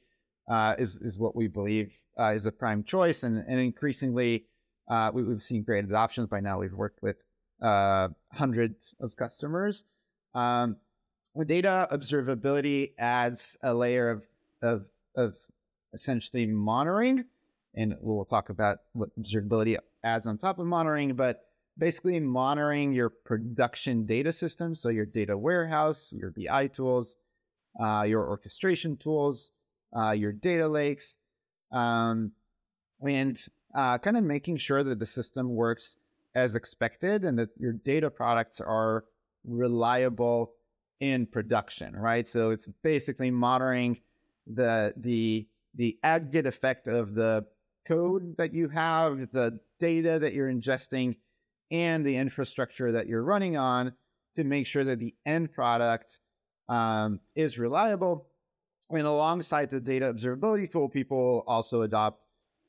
uh, 0.48 0.76
is, 0.78 0.98
is 1.02 1.20
what 1.20 1.36
we 1.36 1.48
believe 1.48 1.98
uh, 2.20 2.32
is 2.36 2.46
a 2.46 2.52
prime 2.52 2.84
choice. 2.84 3.24
And, 3.24 3.44
and 3.48 3.60
increasingly, 3.60 4.46
uh, 4.88 5.12
we, 5.14 5.28
have 5.30 5.44
seen 5.44 5.64
great 5.64 5.86
adoptions. 5.86 6.28
By 6.28 6.40
now, 6.40 6.60
we've 6.60 6.74
worked 6.74 7.02
with 7.02 7.18
uh, 7.62 8.10
hundreds 8.32 8.96
of 9.00 9.16
customers. 9.16 9.84
Um, 10.34 10.78
data 11.46 11.88
observability 11.92 12.94
adds 12.98 13.58
a 13.62 13.74
layer 13.74 14.10
of, 14.10 14.26
of, 14.62 14.86
of 15.16 15.36
essentially 15.94 16.46
monitoring. 16.46 17.26
And 17.76 17.96
we'll 18.02 18.26
talk 18.26 18.50
about 18.50 18.80
what 18.94 19.10
observability 19.20 19.78
adds 20.04 20.26
on 20.26 20.38
top 20.38 20.60
of 20.60 20.66
monitoring, 20.66 21.16
but 21.16 21.44
basically 21.78 22.20
monitoring 22.20 22.94
your 22.94 23.10
production 23.10 24.06
data 24.06 24.32
system. 24.32 24.74
So 24.74 24.90
your 24.90 25.06
data 25.06 25.38
warehouse, 25.38 26.12
your 26.12 26.32
BI 26.32 26.68
tools, 26.68 27.16
uh, 27.80 28.06
your 28.08 28.28
orchestration 28.28 28.98
tools, 28.98 29.52
uh, 29.96 30.12
your 30.12 30.32
data 30.32 30.68
lakes, 30.68 31.18
um, 31.72 32.32
and 33.06 33.40
uh, 33.76 33.98
kind 34.00 34.18
of 34.18 34.24
making 34.24 34.58
sure 34.58 34.84
that 34.84 35.00
the 35.00 35.06
system 35.06 35.54
works 35.54 35.96
as 36.34 36.56
expected 36.56 37.24
and 37.24 37.38
that 37.38 37.50
your 37.58 37.74
data 37.74 38.10
products 38.10 38.60
are 38.60 39.06
reliable 39.44 40.54
in 41.00 41.26
production, 41.26 41.96
right? 41.96 42.28
So 42.28 42.52
it's 42.52 42.68
basically 42.84 43.32
monitoring 43.32 44.00
the 44.48 44.94
the 44.98 45.48
the 45.78 45.98
aggregate 46.04 46.46
effect 46.46 46.88
of 46.88 47.14
the 47.14 47.46
code 47.88 48.36
that 48.38 48.54
you 48.54 48.68
have, 48.68 49.32
the 49.32 49.60
data 49.80 50.20
that 50.20 50.34
you're 50.34 50.52
ingesting, 50.52 51.16
and 51.72 52.06
the 52.06 52.18
infrastructure 52.18 52.92
that 52.94 53.08
you're 53.08 53.24
running 53.24 53.58
on 53.58 53.94
to 54.36 54.44
make 54.44 54.68
sure 54.68 54.84
that 54.84 55.00
the 55.00 55.16
end 55.26 55.52
product 55.52 56.20
um, 56.70 57.20
is 57.36 57.58
reliable. 57.58 58.28
And 58.90 59.06
alongside 59.06 59.70
the 59.70 59.82
data 59.82 60.14
observability 60.14 60.72
tool, 60.72 60.88
people 60.88 61.44
also 61.46 61.82
adopt, 61.82 62.24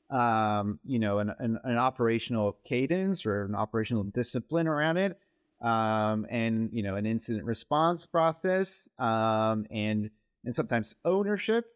um, 0.09 0.79
you 0.85 0.99
know, 0.99 1.19
an, 1.19 1.33
an, 1.39 1.59
an, 1.63 1.77
operational 1.77 2.57
cadence 2.65 3.25
or 3.25 3.43
an 3.45 3.55
operational 3.55 4.03
discipline 4.03 4.67
around 4.67 4.97
it, 4.97 5.17
um, 5.61 6.25
and 6.29 6.71
you 6.73 6.83
know, 6.83 6.95
an 6.95 7.05
incident 7.05 7.45
response 7.45 8.05
process, 8.05 8.89
um, 8.97 9.65
and 9.71 10.09
and 10.43 10.53
sometimes 10.53 10.95
ownership 11.05 11.67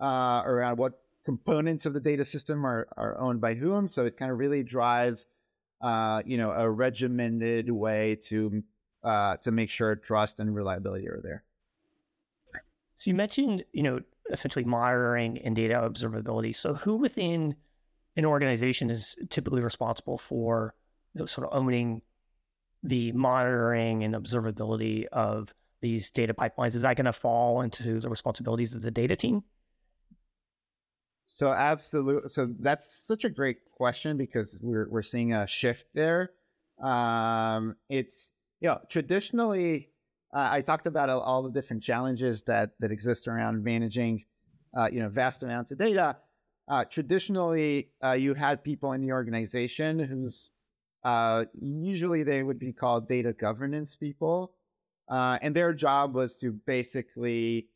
uh, 0.00 0.42
around 0.44 0.78
what 0.78 1.00
components 1.24 1.86
of 1.86 1.94
the 1.94 2.00
data 2.00 2.24
system 2.24 2.66
are 2.66 2.88
are 2.96 3.18
owned 3.18 3.40
by 3.40 3.54
whom. 3.54 3.88
So 3.88 4.04
it 4.04 4.16
kind 4.16 4.30
of 4.30 4.38
really 4.38 4.62
drives 4.62 5.26
uh, 5.84 6.22
you 6.24 6.38
know, 6.38 6.50
a 6.50 6.68
regimented 6.68 7.70
way 7.70 8.16
to 8.16 8.62
uh, 9.02 9.36
to 9.36 9.52
make 9.52 9.68
sure 9.68 9.94
trust 9.94 10.40
and 10.40 10.54
reliability 10.54 11.06
are 11.08 11.20
there. 11.22 11.44
So 12.96 13.10
you 13.10 13.14
mentioned, 13.14 13.64
you 13.72 13.82
know, 13.82 14.00
essentially 14.30 14.64
monitoring 14.64 15.38
and 15.44 15.54
data 15.54 15.74
observability. 15.74 16.56
So 16.56 16.72
who 16.72 16.96
within 16.96 17.54
an 18.16 18.24
organization 18.24 18.88
is 18.88 19.14
typically 19.28 19.60
responsible 19.60 20.16
for 20.16 20.74
sort 21.26 21.46
of 21.46 21.54
owning 21.54 22.00
the 22.82 23.12
monitoring 23.12 24.04
and 24.04 24.14
observability 24.14 25.04
of 25.12 25.52
these 25.82 26.10
data 26.10 26.32
pipelines? 26.32 26.74
Is 26.74 26.80
that 26.80 26.96
going 26.96 27.04
to 27.04 27.12
fall 27.12 27.60
into 27.60 28.00
the 28.00 28.08
responsibilities 28.08 28.74
of 28.74 28.80
the 28.80 28.90
data 28.90 29.16
team? 29.16 29.42
So 31.26 31.50
absolutely. 31.50 32.28
So 32.28 32.54
that's 32.60 33.06
such 33.06 33.24
a 33.24 33.30
great 33.30 33.58
question 33.72 34.16
because 34.16 34.58
we're 34.62 34.88
we're 34.88 35.02
seeing 35.02 35.32
a 35.32 35.46
shift 35.46 35.86
there. 35.94 36.32
Um, 36.82 37.76
it's 37.88 38.32
you 38.60 38.68
know 38.68 38.80
traditionally 38.88 39.90
uh, 40.34 40.48
I 40.52 40.60
talked 40.60 40.86
about 40.86 41.08
all 41.08 41.42
the 41.42 41.50
different 41.50 41.82
challenges 41.82 42.42
that 42.44 42.72
that 42.80 42.90
exist 42.92 43.26
around 43.26 43.64
managing 43.64 44.24
uh, 44.76 44.88
you 44.92 45.00
know 45.00 45.08
vast 45.08 45.42
amounts 45.42 45.70
of 45.70 45.78
data. 45.78 46.16
Uh, 46.66 46.84
traditionally, 46.84 47.90
uh, 48.02 48.12
you 48.12 48.32
had 48.34 48.64
people 48.64 48.92
in 48.92 49.00
the 49.02 49.12
organization 49.12 49.98
who's 49.98 50.50
uh, 51.04 51.44
usually 51.60 52.22
they 52.22 52.42
would 52.42 52.58
be 52.58 52.72
called 52.72 53.06
data 53.08 53.32
governance 53.32 53.96
people, 53.96 54.54
uh, 55.08 55.38
and 55.42 55.54
their 55.54 55.72
job 55.74 56.14
was 56.14 56.38
to 56.38 56.52
basically 56.52 57.68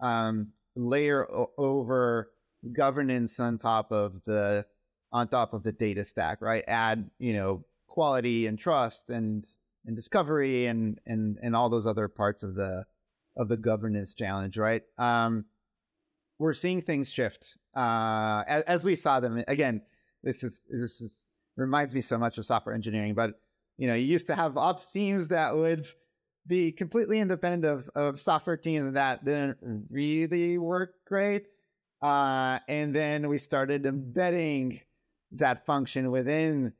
um, 0.00 0.48
layer 0.74 1.30
o- 1.30 1.52
over 1.56 2.32
governance 2.72 3.40
on 3.40 3.58
top 3.58 3.90
of 3.92 4.20
the 4.24 4.64
on 5.12 5.28
top 5.28 5.52
of 5.52 5.62
the 5.62 5.72
data 5.72 6.04
stack, 6.04 6.40
right? 6.40 6.64
Add, 6.66 7.10
you 7.18 7.34
know, 7.34 7.64
quality 7.86 8.46
and 8.46 8.58
trust 8.58 9.10
and 9.10 9.46
and 9.86 9.96
discovery 9.96 10.66
and 10.66 10.98
and 11.06 11.38
and 11.42 11.56
all 11.56 11.68
those 11.68 11.86
other 11.86 12.08
parts 12.08 12.42
of 12.42 12.54
the 12.54 12.84
of 13.36 13.48
the 13.48 13.56
governance 13.56 14.14
challenge, 14.14 14.56
right? 14.56 14.82
Um, 14.98 15.44
we're 16.38 16.54
seeing 16.54 16.82
things 16.82 17.12
shift 17.12 17.56
uh, 17.76 18.42
as, 18.46 18.62
as 18.64 18.84
we 18.84 18.94
saw 18.94 19.20
them. 19.20 19.42
Again, 19.48 19.82
this 20.22 20.42
is 20.42 20.62
this 20.70 21.00
is 21.00 21.24
reminds 21.56 21.94
me 21.94 22.00
so 22.00 22.18
much 22.18 22.38
of 22.38 22.46
software 22.46 22.74
engineering, 22.74 23.14
but 23.14 23.40
you 23.76 23.86
know, 23.86 23.94
you 23.94 24.06
used 24.06 24.26
to 24.28 24.34
have 24.34 24.56
ops 24.56 24.92
teams 24.92 25.28
that 25.28 25.56
would 25.56 25.84
be 26.46 26.72
completely 26.72 27.20
independent 27.20 27.64
of, 27.64 27.88
of 27.94 28.20
software 28.20 28.56
teams 28.56 28.86
and 28.86 28.96
that 28.96 29.24
didn't 29.24 29.86
really 29.90 30.58
work 30.58 30.94
great. 31.06 31.46
Uh, 32.02 32.58
and 32.68 32.94
then 32.94 33.28
we 33.28 33.38
started 33.38 33.86
embedding 33.86 34.80
that 35.30 35.64
function 35.64 36.10
within 36.10 36.72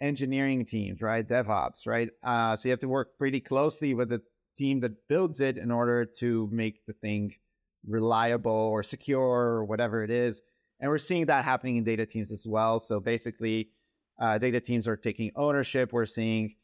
engineering 0.00 0.64
teams, 0.64 1.02
right? 1.02 1.28
DevOps, 1.28 1.86
right? 1.86 2.08
Uh, 2.22 2.56
so 2.56 2.68
you 2.68 2.70
have 2.70 2.80
to 2.80 2.88
work 2.88 3.18
pretty 3.18 3.40
closely 3.40 3.92
with 3.92 4.08
the 4.08 4.22
team 4.56 4.80
that 4.80 5.06
builds 5.08 5.40
it 5.40 5.58
in 5.58 5.70
order 5.70 6.04
to 6.04 6.48
make 6.50 6.84
the 6.86 6.94
thing 6.94 7.34
reliable 7.86 8.50
or 8.50 8.82
secure 8.82 9.20
or 9.20 9.64
whatever 9.64 10.02
it 10.02 10.10
is. 10.10 10.40
And 10.80 10.90
we're 10.90 10.98
seeing 10.98 11.26
that 11.26 11.44
happening 11.44 11.76
in 11.76 11.84
data 11.84 12.06
teams 12.06 12.32
as 12.32 12.46
well. 12.46 12.80
So 12.80 13.00
basically, 13.00 13.70
uh, 14.18 14.38
data 14.38 14.60
teams 14.60 14.88
are 14.88 14.96
taking 14.96 15.30
ownership. 15.36 15.92
We're 15.92 16.06
seeing, 16.06 16.56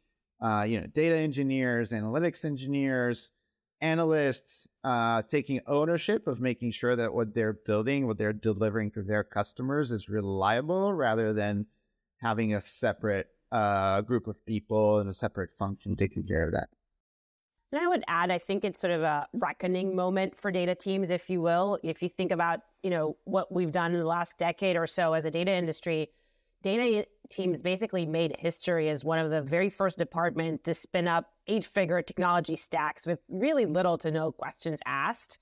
uh, 0.42 0.62
you 0.62 0.80
know, 0.80 0.86
data 0.86 1.16
engineers, 1.16 1.92
analytics 1.92 2.44
engineers, 2.44 3.30
analysts 3.80 4.66
uh, 4.84 5.22
taking 5.22 5.60
ownership 5.66 6.26
of 6.26 6.40
making 6.40 6.72
sure 6.72 6.96
that 6.96 7.12
what 7.12 7.34
they're 7.34 7.52
building, 7.52 8.06
what 8.06 8.18
they're 8.18 8.32
delivering 8.32 8.90
to 8.92 9.02
their 9.02 9.24
customers 9.24 9.92
is 9.92 10.08
reliable 10.08 10.92
rather 10.92 11.32
than 11.32 11.66
having 12.18 12.54
a 12.54 12.60
separate 12.60 13.28
uh, 13.52 14.00
group 14.02 14.26
of 14.26 14.44
people 14.46 14.98
and 14.98 15.10
a 15.10 15.14
separate 15.14 15.50
function 15.58 15.96
taking 15.96 16.24
care 16.24 16.46
of 16.46 16.52
that. 16.52 16.68
And 17.72 17.80
I 17.80 17.88
would 17.88 18.04
add, 18.06 18.30
I 18.30 18.38
think 18.38 18.64
it's 18.64 18.80
sort 18.80 18.92
of 18.92 19.02
a 19.02 19.26
reckoning 19.34 19.94
moment 19.94 20.36
for 20.36 20.50
data 20.50 20.74
teams, 20.74 21.10
if 21.10 21.28
you 21.28 21.40
will. 21.40 21.78
If 21.82 22.02
you 22.02 22.08
think 22.08 22.30
about, 22.30 22.60
you 22.82 22.90
know, 22.90 23.16
what 23.24 23.52
we've 23.52 23.72
done 23.72 23.92
in 23.92 23.98
the 23.98 24.06
last 24.06 24.38
decade 24.38 24.76
or 24.76 24.86
so 24.86 25.12
as 25.14 25.24
a 25.24 25.30
data 25.30 25.52
industry, 25.52 26.08
data 26.62 27.06
teams 27.30 27.62
basically 27.62 28.06
made 28.06 28.36
history 28.38 28.88
as 28.88 29.04
one 29.04 29.18
of 29.18 29.30
the 29.30 29.42
very 29.42 29.70
first 29.70 29.98
department 29.98 30.64
to 30.64 30.74
spin 30.74 31.08
up 31.08 31.32
eight-figure 31.46 32.02
technology 32.02 32.56
stacks 32.56 33.06
with 33.06 33.20
really 33.28 33.66
little 33.66 33.98
to 33.98 34.10
no 34.10 34.32
questions 34.32 34.80
asked. 34.86 35.38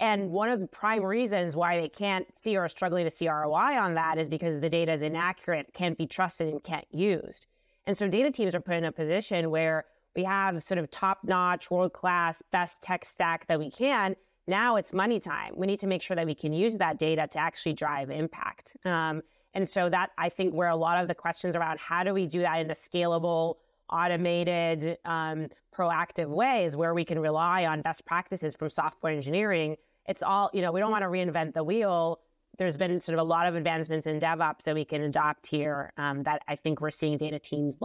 And 0.00 0.30
one 0.30 0.50
of 0.50 0.60
the 0.60 0.66
prime 0.66 1.02
reasons 1.02 1.56
why 1.56 1.80
they 1.80 1.88
can't 1.88 2.26
see 2.34 2.56
or 2.56 2.64
are 2.64 2.68
struggling 2.68 3.04
to 3.04 3.10
see 3.10 3.28
ROI 3.28 3.78
on 3.78 3.94
that 3.94 4.18
is 4.18 4.28
because 4.28 4.60
the 4.60 4.68
data 4.68 4.92
is 4.92 5.02
inaccurate, 5.02 5.72
can't 5.72 5.96
be 5.96 6.06
trusted, 6.06 6.48
and 6.48 6.62
can't 6.62 6.86
used. 6.90 7.46
And 7.86 7.96
so 7.96 8.08
data 8.08 8.30
teams 8.30 8.54
are 8.54 8.60
put 8.60 8.74
in 8.74 8.84
a 8.84 8.92
position 8.92 9.50
where 9.50 9.84
we 10.16 10.24
have 10.24 10.62
sort 10.62 10.78
of 10.78 10.90
top-notch, 10.90 11.70
world-class, 11.70 12.42
best 12.50 12.82
tech 12.82 13.04
stack 13.04 13.46
that 13.46 13.58
we 13.58 13.70
can. 13.70 14.16
Now 14.46 14.76
it's 14.76 14.92
money 14.92 15.20
time. 15.20 15.54
We 15.56 15.66
need 15.66 15.80
to 15.80 15.86
make 15.86 16.02
sure 16.02 16.16
that 16.16 16.26
we 16.26 16.34
can 16.34 16.52
use 16.52 16.78
that 16.78 16.98
data 16.98 17.26
to 17.28 17.38
actually 17.38 17.74
drive 17.74 18.10
impact. 18.10 18.76
Um, 18.84 19.22
and 19.54 19.68
so 19.68 19.88
that 19.88 20.10
I 20.18 20.28
think 20.28 20.52
where 20.52 20.68
a 20.68 20.76
lot 20.76 21.00
of 21.00 21.08
the 21.08 21.14
questions 21.14 21.56
around 21.56 21.78
how 21.80 22.02
do 22.04 22.12
we 22.12 22.26
do 22.26 22.40
that 22.40 22.60
in 22.60 22.70
a 22.70 22.74
scalable, 22.74 23.56
automated, 23.88 24.98
um, 25.04 25.48
proactive 25.74 26.28
way 26.28 26.64
is 26.64 26.76
where 26.76 26.94
we 26.94 27.04
can 27.04 27.18
rely 27.18 27.66
on 27.66 27.82
best 27.82 28.04
practices 28.04 28.54
from 28.56 28.70
software 28.70 29.12
engineering. 29.12 29.76
It's 30.06 30.22
all, 30.22 30.50
you 30.52 30.62
know, 30.62 30.72
we 30.72 30.80
don't 30.80 30.90
want 30.90 31.02
to 31.02 31.08
reinvent 31.08 31.54
the 31.54 31.64
wheel. 31.64 32.20
There's 32.58 32.76
been 32.76 33.00
sort 33.00 33.18
of 33.18 33.26
a 33.26 33.28
lot 33.28 33.48
of 33.48 33.56
advancements 33.56 34.06
in 34.06 34.20
DevOps 34.20 34.62
that 34.64 34.74
we 34.74 34.84
can 34.84 35.02
adopt 35.02 35.46
here 35.46 35.92
um, 35.96 36.22
that 36.24 36.42
I 36.46 36.54
think 36.56 36.80
we're 36.80 36.90
seeing 36.90 37.18
data 37.18 37.38
teams 37.38 37.78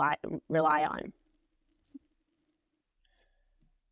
rely 0.50 0.84
on. 0.84 1.14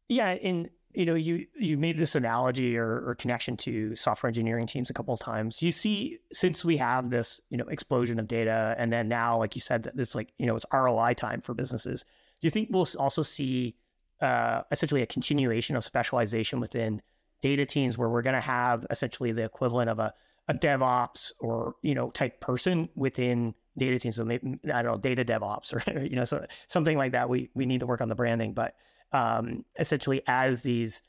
Yeah, 0.09 0.29
and 0.29 0.69
you 0.97 1.05
know, 1.05 1.13
you 1.13 1.45
you 1.55 1.77
made 1.77 1.95
this 1.95 2.15
analogy 2.15 2.75
or, 2.75 3.07
or, 3.07 3.13
connection 3.13 3.55
to 3.57 3.95
software 3.95 4.29
engineering 4.29 4.65
teams 4.65 4.89
a 4.89 4.93
couple 4.93 5.13
of 5.13 5.19
times. 5.19 5.62
You 5.62 5.71
see, 5.71 6.17
since 6.33 6.65
we 6.65 6.75
have 6.77 7.12
this, 7.12 7.39
you 7.51 7.57
know, 7.57 7.65
explosion 7.65 8.19
of 8.19 8.27
data, 8.27 8.73
and 8.79 8.91
then 8.91 9.07
now, 9.07 9.38
like 9.38 9.53
you 9.53 9.62
said, 9.62 9.83
that 9.83 9.95
this 9.95 10.15
like, 10.15 10.33
you 10.39 10.47
know, 10.47 10.55
it's 10.55 10.65
ROI 10.73 11.13
time 11.13 11.41
for 11.41 11.53
businesses. 11.53 12.03
Do 12.41 12.47
you 12.47 12.49
think 12.49 12.69
we'll 12.71 12.88
also 12.97 13.21
see 13.21 13.75
uh, 14.21 14.63
essentially 14.71 15.03
a 15.03 15.05
continuation 15.05 15.75
of 15.75 15.83
specialization 15.83 16.60
within 16.60 16.99
data 17.43 17.67
teams 17.67 17.95
where 17.95 18.10
we're 18.10 18.23
going 18.23 18.33
to 18.33 18.41
have 18.41 18.83
essentially 18.89 19.31
the 19.31 19.43
equivalent 19.43 19.91
of 19.91 19.99
a, 19.99 20.12
a 20.47 20.55
DevOps 20.55 21.31
or, 21.39 21.75
you 21.83 21.93
know, 21.93 22.10
type 22.10 22.41
person 22.41 22.89
within 22.95 23.53
data 23.77 23.99
teams. 23.99 24.15
So 24.15 24.25
maybe, 24.25 24.57
I 24.73 24.81
don't 24.81 24.93
know, 24.93 24.97
data 24.97 25.23
DevOps 25.23 25.75
or, 25.75 26.01
you 26.03 26.15
know, 26.15 26.23
so, 26.23 26.43
something 26.65 26.97
like 26.97 27.12
that. 27.12 27.29
We, 27.29 27.51
we 27.53 27.67
need 27.67 27.81
to 27.81 27.86
work 27.86 28.01
on 28.01 28.10
the 28.10 28.15
branding, 28.15 28.53
but 28.53 28.73
um, 29.12 29.65
essentially 29.80 30.22
as 30.28 30.63
these 30.63 31.02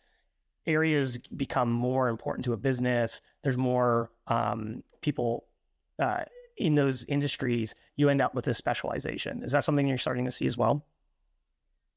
areas 0.67 1.19
become 1.37 1.71
more 1.71 2.09
important 2.09 2.45
to 2.45 2.53
a 2.53 2.57
business, 2.57 3.21
there's 3.43 3.57
more 3.57 4.11
um, 4.27 4.83
people 5.01 5.45
uh, 5.99 6.25
in 6.59 6.75
those 6.75 7.05
industries, 7.05 7.75
you 7.97 8.09
end 8.09 8.21
up 8.21 8.35
with 8.35 8.47
a 8.49 8.55
specialization. 8.55 9.43
Is 9.43 9.53
that 9.53 9.65
something 9.65 9.87
you're 9.87 9.99
starting 9.99 10.25
to 10.25 10.31
see 10.31 10.47
as 10.47 10.57
well? 10.57 10.85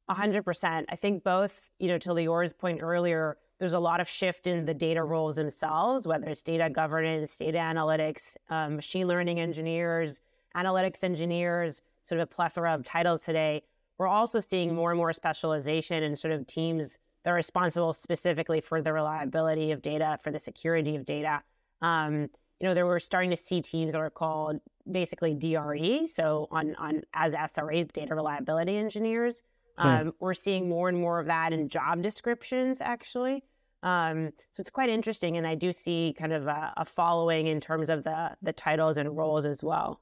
Hundred 0.10 0.44
percent. 0.44 0.88
I 0.90 0.98
think 0.98 1.24
both, 1.24 1.70
you 1.80 1.88
know, 1.88 1.98
to 2.00 2.12
Lior's 2.12 2.52
point 2.52 2.82
earlier, 2.82 3.38
there's 3.60 3.74
a 3.74 3.80
lot 3.80 4.02
of 4.02 4.10
shift 4.10 4.46
in 4.46 4.66
the 4.66 4.74
data 4.74 5.04
roles 5.04 5.38
themselves, 5.38 6.06
whether 6.06 6.26
it's 6.26 6.44
data 6.44 6.70
governance, 6.70 7.38
data 7.38 7.60
analytics, 7.60 8.36
um, 8.50 8.76
machine 8.76 9.08
learning 9.08 9.40
engineers, 9.40 10.20
analytics 10.56 11.04
engineers, 11.04 11.82
sort 12.04 12.20
of 12.20 12.24
a 12.24 12.28
plethora 12.28 12.74
of 12.74 12.84
titles 12.84 13.24
today. 13.24 13.64
We're 14.02 14.08
also 14.08 14.40
seeing 14.40 14.74
more 14.74 14.90
and 14.90 14.98
more 14.98 15.14
specialization 15.14 16.02
in 16.02 16.16
sort 16.16 16.34
of 16.34 16.48
teams 16.48 16.98
that 17.24 17.30
are 17.30 17.36
responsible 17.36 17.94
specifically 17.94 18.60
for 18.60 18.82
the 18.82 18.92
reliability 18.92 19.70
of 19.72 19.84
data, 19.84 20.18
for 20.24 20.32
the 20.32 20.40
security 20.40 20.96
of 20.96 21.06
data. 21.06 21.44
Um, 21.84 22.22
you 22.60 22.68
know, 22.68 22.74
there 22.74 22.88
were 22.88 23.00
starting 23.00 23.30
to 23.30 23.38
see 23.38 23.62
teams 23.62 23.92
that 23.94 24.00
are 24.00 24.10
called 24.10 24.60
basically 24.92 25.36
DRE, 25.36 26.08
so 26.08 26.48
on 26.50 26.74
on 26.80 27.04
as 27.14 27.36
SRE, 27.36 27.94
data 27.94 28.16
reliability 28.16 28.76
engineers. 28.76 29.44
Hmm. 29.78 29.88
Um, 29.88 30.14
We're 30.20 30.34
seeing 30.34 30.68
more 30.68 30.90
and 30.90 30.98
more 30.98 31.20
of 31.20 31.28
that 31.28 31.54
in 31.54 31.70
job 31.70 32.02
descriptions, 32.02 32.82
actually. 32.82 33.44
Um, 33.84 34.32
so 34.54 34.62
it's 34.62 34.72
quite 34.72 34.90
interesting, 34.90 35.38
and 35.38 35.46
I 35.46 35.54
do 35.54 35.72
see 35.72 36.16
kind 36.18 36.34
of 36.34 36.48
a, 36.48 36.74
a, 36.76 36.86
following 36.86 37.46
in 37.46 37.62
terms 37.62 37.92
of 37.92 38.04
the 38.04 38.32
the 38.42 38.52
titles 38.52 38.98
and 38.98 39.16
roles 39.16 39.46
as 39.46 39.64
well. 39.64 40.02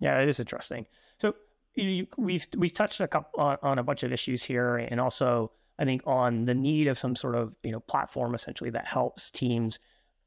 Yeah, 0.00 0.20
it 0.20 0.28
is 0.28 0.38
interesting. 0.38 0.84
So 1.18 1.34
we've 1.76 2.46
we've 2.56 2.72
touched 2.72 3.00
a 3.00 3.08
couple 3.08 3.40
on, 3.40 3.58
on 3.62 3.78
a 3.78 3.82
bunch 3.82 4.02
of 4.02 4.12
issues 4.12 4.42
here, 4.42 4.76
and 4.76 5.00
also 5.00 5.52
I 5.78 5.84
think 5.84 6.02
on 6.06 6.44
the 6.44 6.54
need 6.54 6.86
of 6.88 6.98
some 6.98 7.16
sort 7.16 7.34
of 7.34 7.54
you 7.62 7.72
know 7.72 7.80
platform 7.80 8.34
essentially 8.34 8.70
that 8.70 8.86
helps 8.86 9.30
teams 9.30 9.78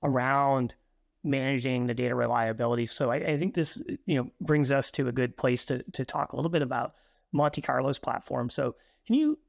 around 0.04 0.74
managing 1.24 1.88
the 1.88 1.94
data 1.94 2.16
reliability. 2.16 2.86
So 2.86 3.10
I, 3.10 3.16
I, 3.16 3.38
think 3.38 3.56
this, 3.56 3.82
you 4.06 4.16
know, 4.16 4.30
brings 4.40 4.72
us 4.72 4.92
to 4.92 5.08
a 5.08 5.12
good 5.12 5.36
place 5.36 5.66
to 5.66 5.84
to 5.94 6.06
talk 6.06 6.32
a 6.32 6.36
little 6.36 6.52
bit 6.52 6.62
about 6.62 6.94
Monte 7.32 7.62
Carlo's 7.62 8.00
platform. 8.00 8.50
So 8.50 8.76
can 9.06 9.16
you 9.16 9.40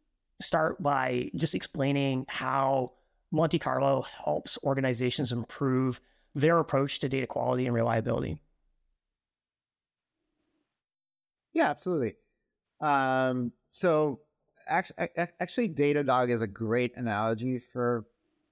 start 0.41 0.83
by 0.83 1.31
just 1.37 1.55
explaining 1.55 2.25
how 2.29 2.93
Monte 3.31 3.59
Carlo 3.59 4.03
helps 4.25 4.59
organizations 4.65 5.33
improve 5.33 6.01
their 6.35 6.59
approach 6.59 7.01
to 7.01 7.09
data 7.09 7.27
quality 7.27 7.67
and 7.67 7.75
reliability? 7.75 8.39
Yeah, 11.57 11.71
absolutely. 11.71 12.17
Um, 12.83 13.51
so 13.71 14.21
actually, 14.69 15.09
actually, 15.41 15.71
Datadog 15.71 16.29
is 16.29 16.43
a 16.43 16.47
great 16.47 16.93
analogy 16.97 17.59
for 17.59 18.05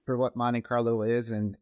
for 0.05 0.17
what 0.17 0.35
Monte 0.35 0.61
Carlo 0.61 1.03
is, 1.03 1.29
and 1.29 1.55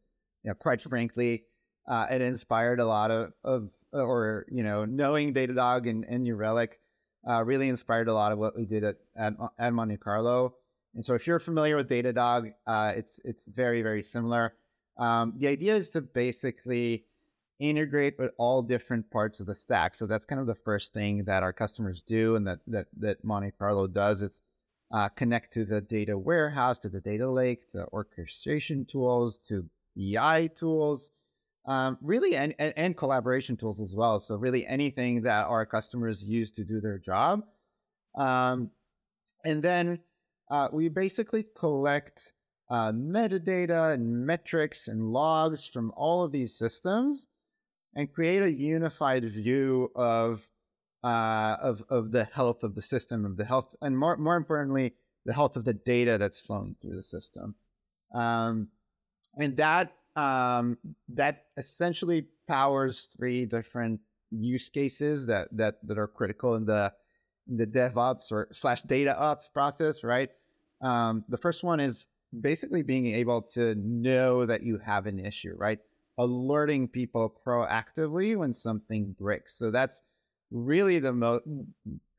you 0.43 0.51
know, 0.51 0.53
quite 0.53 0.81
frankly, 0.81 1.43
uh, 1.85 2.07
it 2.09 2.21
inspired 2.21 2.79
a 2.79 2.85
lot 2.85 3.11
of, 3.11 3.33
of 3.43 3.69
or 3.91 4.45
you 4.49 4.63
know 4.63 4.85
knowing 4.85 5.33
Datadog 5.33 5.89
and, 5.89 6.05
and 6.05 6.23
New 6.23 6.37
Relic 6.37 6.79
uh, 7.29 7.43
really 7.43 7.67
inspired 7.67 8.07
a 8.07 8.13
lot 8.13 8.31
of 8.31 8.37
what 8.37 8.55
we 8.55 8.65
did 8.65 8.85
at, 8.85 8.95
at, 9.17 9.33
at 9.59 9.73
Monte 9.73 9.97
Carlo. 9.97 10.55
And 10.95 11.03
so 11.03 11.13
if 11.13 11.27
you're 11.27 11.39
familiar 11.39 11.75
with 11.75 11.89
Datadog, 11.89 12.53
uh, 12.65 12.93
it's 12.95 13.19
it's 13.25 13.47
very 13.47 13.81
very 13.81 14.01
similar. 14.01 14.53
Um, 14.97 15.33
the 15.35 15.47
idea 15.47 15.75
is 15.75 15.89
to 15.89 15.99
basically 15.99 17.03
integrate 17.69 18.19
with 18.19 18.31
all 18.37 18.61
different 18.61 19.09
parts 19.09 19.39
of 19.39 19.47
the 19.47 19.55
stack. 19.55 19.95
So 19.95 20.05
that's 20.05 20.25
kind 20.25 20.41
of 20.41 20.47
the 20.47 20.55
first 20.55 20.93
thing 20.93 21.23
that 21.25 21.43
our 21.43 21.53
customers 21.53 22.01
do, 22.01 22.35
and 22.35 22.45
that 22.47 22.59
that 22.67 22.87
that 22.97 23.23
Monte 23.23 23.51
Carlo 23.57 23.87
does. 23.87 24.21
It's 24.21 24.41
uh, 24.91 25.09
connect 25.09 25.53
to 25.53 25.65
the 25.65 25.81
data 25.81 26.17
warehouse, 26.17 26.79
to 26.79 26.89
the 26.89 27.01
data 27.01 27.29
lake, 27.29 27.71
the 27.73 27.87
orchestration 27.87 28.85
tools, 28.85 29.39
to 29.39 29.67
BI 29.95 30.47
tools, 30.55 31.09
um, 31.65 31.97
really, 32.01 32.35
and, 32.35 32.53
and, 32.59 32.73
and, 32.75 32.97
collaboration 32.97 33.55
tools 33.55 33.79
as 33.79 33.95
well. 33.95 34.19
So, 34.19 34.35
really, 34.35 34.67
anything 34.67 35.21
that 35.23 35.47
our 35.47 35.65
customers 35.65 36.23
use 36.23 36.51
to 36.51 36.63
do 36.63 36.81
their 36.81 36.99
job. 36.99 37.41
Um, 38.15 38.69
and 39.45 39.63
then 39.63 39.99
uh, 40.51 40.69
we 40.71 40.89
basically 40.89 41.45
collect 41.57 42.33
uh, 42.69 42.91
metadata 42.91 43.93
and 43.93 44.25
metrics 44.25 44.87
and 44.87 45.11
logs 45.11 45.65
from 45.65 45.91
all 45.95 46.23
of 46.23 46.31
these 46.31 46.55
systems 46.55 47.29
and 47.95 48.11
create 48.11 48.41
a 48.41 48.51
unified 48.51 49.25
view 49.25 49.91
of 49.95 50.47
uh, 51.03 51.57
of 51.61 51.83
of 51.89 52.11
the 52.11 52.25
health 52.25 52.63
of 52.63 52.75
the 52.75 52.81
system, 52.81 53.25
of 53.25 53.37
the 53.37 53.45
health, 53.45 53.75
and 53.81 53.97
more 53.97 54.17
more 54.17 54.35
importantly, 54.35 54.93
the 55.25 55.33
health 55.33 55.55
of 55.55 55.65
the 55.65 55.73
data 55.73 56.17
that's 56.17 56.41
flowing 56.41 56.75
through 56.81 56.95
the 56.95 57.03
system. 57.03 57.55
Um, 58.13 58.69
and 59.37 59.57
that 59.57 59.93
um, 60.15 60.77
that 61.09 61.45
essentially 61.57 62.27
powers 62.47 63.09
three 63.17 63.45
different 63.45 63.99
use 64.31 64.69
cases 64.69 65.27
that 65.27 65.49
that 65.51 65.75
that 65.87 65.97
are 65.97 66.07
critical 66.07 66.55
in 66.55 66.65
the 66.65 66.93
in 67.49 67.57
the 67.57 67.67
DevOps 67.67 68.31
or 68.31 68.47
slash 68.51 68.81
data 68.83 69.17
ops 69.17 69.47
process, 69.47 70.03
right? 70.03 70.29
Um, 70.81 71.23
the 71.29 71.37
first 71.37 71.63
one 71.63 71.79
is 71.79 72.05
basically 72.41 72.81
being 72.81 73.07
able 73.07 73.41
to 73.41 73.75
know 73.75 74.45
that 74.45 74.63
you 74.63 74.79
have 74.79 75.05
an 75.05 75.19
issue, 75.19 75.53
right? 75.57 75.79
Alerting 76.17 76.87
people 76.87 77.35
proactively 77.45 78.37
when 78.37 78.53
something 78.53 79.15
breaks. 79.19 79.57
So 79.57 79.71
that's 79.71 80.03
really 80.51 80.99
the 80.99 81.13
most, 81.13 81.43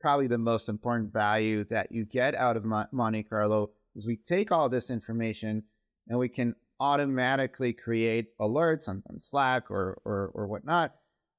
probably 0.01 0.27
the 0.27 0.37
most 0.37 0.69
important 0.69 1.13
value 1.13 1.63
that 1.65 1.91
you 1.91 2.05
get 2.05 2.35
out 2.35 2.57
of 2.57 2.65
Monte 2.91 3.23
Carlo 3.23 3.71
is 3.95 4.05
we 4.05 4.17
take 4.17 4.51
all 4.51 4.67
this 4.67 4.89
information 4.89 5.63
and 6.07 6.19
we 6.19 6.27
can 6.27 6.55
automatically 6.79 7.71
create 7.71 8.37
alerts 8.39 8.89
on, 8.89 9.01
on 9.09 9.19
Slack 9.19 9.71
or, 9.71 10.01
or, 10.03 10.31
or 10.33 10.47
whatnot 10.47 10.93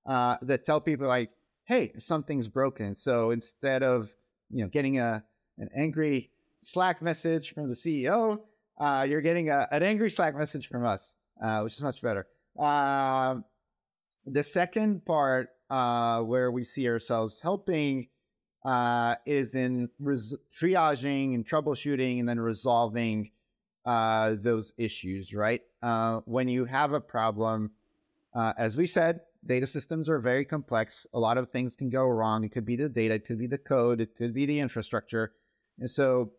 uh, 0.07 0.37
that 0.43 0.65
tell 0.65 0.81
people 0.81 1.07
like, 1.07 1.31
hey, 1.65 1.93
something's 1.99 2.49
broken. 2.49 2.95
So 2.95 3.31
instead 3.31 3.83
of 3.83 4.11
you 4.51 4.63
know 4.63 4.69
getting 4.69 4.99
a 4.99 5.23
an 5.59 5.69
angry 5.77 6.31
Slack 6.63 7.03
message 7.03 7.53
from 7.55 7.69
the 7.69 7.75
CEO, 7.75 8.41
uh, 8.79 9.07
you're 9.09 9.21
getting 9.21 9.51
a, 9.51 9.69
an 9.71 9.83
angry 9.83 10.11
Slack 10.11 10.37
message 10.37 10.69
from 10.69 10.85
us, 10.85 11.15
uh, 11.43 11.61
which 11.61 11.75
is 11.75 11.83
much 11.83 12.03
better. 12.03 12.27
Uh, 12.59 13.37
the 14.27 14.43
second 14.43 15.05
part 15.05 15.51
uh, 15.71 16.21
where 16.21 16.51
we 16.51 16.65
see 16.65 16.89
ourselves 16.89 17.41
helping 17.41 18.09
uh, 18.65 19.15
is 19.25 19.55
in 19.55 19.89
res- 20.01 20.35
triaging 20.53 21.35
and 21.35 21.47
troubleshooting 21.47 22.21
and 22.21 22.29
then 22.29 22.41
resolving 22.41 23.31
uh, 23.85 24.35
those 24.41 24.73
issues, 24.77 25.35
right? 25.35 25.63
Uh, 25.83 26.21
when 26.25 26.49
you 26.49 26.65
have 26.65 26.93
a 26.93 27.01
problem, 27.01 27.71
uh, 28.35 28.53
as 28.59 28.77
we 28.77 28.87
said, 28.87 29.21
data 29.45 29.67
systems 29.67 30.09
are 30.09 30.19
very 30.19 30.45
complex. 30.45 31.07
A 31.15 31.19
lot 31.21 31.39
of 31.39 31.51
things 31.51 31.77
can 31.77 31.89
go 31.89 32.07
wrong. 32.07 32.43
It 32.43 32.51
could 32.51 32.65
be 32.67 32.77
the 32.77 32.89
data, 32.89 33.15
it 33.15 33.27
could 33.27 33.39
be 33.39 33.47
the 33.47 33.59
code, 33.59 34.01
it 34.01 34.17
could 34.17 34.35
be 34.35 34.47
the 34.47 34.59
infrastructure. 34.59 35.33
And 35.79 35.89
so 35.89 36.33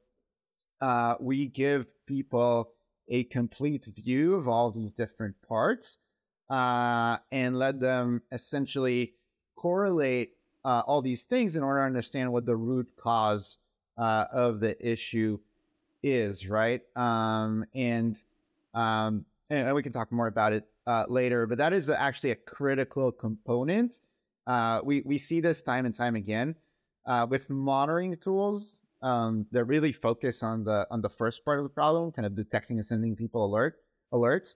uh, 0.82 1.16
we 1.20 1.48
give 1.48 1.86
people 2.06 2.72
a 3.08 3.24
complete 3.26 3.86
view 3.86 4.36
of 4.36 4.50
all 4.50 4.70
these 4.72 4.92
different 4.92 5.36
parts 5.48 6.00
uh, 6.50 7.18
and 7.32 7.58
let 7.58 7.80
them 7.80 8.22
essentially 8.32 9.14
correlate 9.56 10.34
uh, 10.64 10.84
all 10.86 11.02
these 11.02 11.24
things 11.24 11.56
in 11.56 11.64
order 11.64 11.80
to 11.82 11.86
understand 11.86 12.32
what 12.32 12.46
the 12.46 12.56
root 12.56 12.88
cause 12.98 13.58
uh, 13.98 14.26
of 14.32 14.60
the 14.60 14.76
issue 14.86 15.40
is, 16.04 16.48
right? 16.50 16.82
Um, 16.96 17.66
and 17.74 18.18
um, 18.74 19.26
and 19.50 19.74
we 19.74 19.82
can 19.82 19.94
talk 19.94 20.12
more 20.12 20.28
about 20.28 20.54
it 20.54 20.68
uh, 20.86 21.06
later, 21.08 21.48
but 21.48 21.58
that 21.58 21.74
is 21.74 21.90
actually 21.90 22.32
a 22.32 22.36
critical 22.36 23.12
component. 23.12 23.92
Uh, 24.46 24.82
we 24.84 25.02
we 25.02 25.18
see 25.18 25.40
this 25.40 25.62
time 25.62 25.86
and 25.86 25.96
time 25.96 26.16
again 26.16 26.56
uh, 27.06 27.26
with 27.30 27.50
monitoring 27.50 28.16
tools 28.18 28.82
um, 29.02 29.46
that 29.52 29.66
really 29.66 29.92
focus 29.92 30.44
on 30.44 30.64
the 30.64 30.88
on 30.92 31.02
the 31.02 31.10
first 31.10 31.44
part 31.44 31.60
of 31.60 31.64
the 31.64 31.70
problem, 31.70 32.12
kind 32.12 32.26
of 32.26 32.36
detecting 32.36 32.78
and 32.78 32.86
sending 32.86 33.16
people 33.16 33.46
alert 33.46 33.80
alerts. 34.14 34.56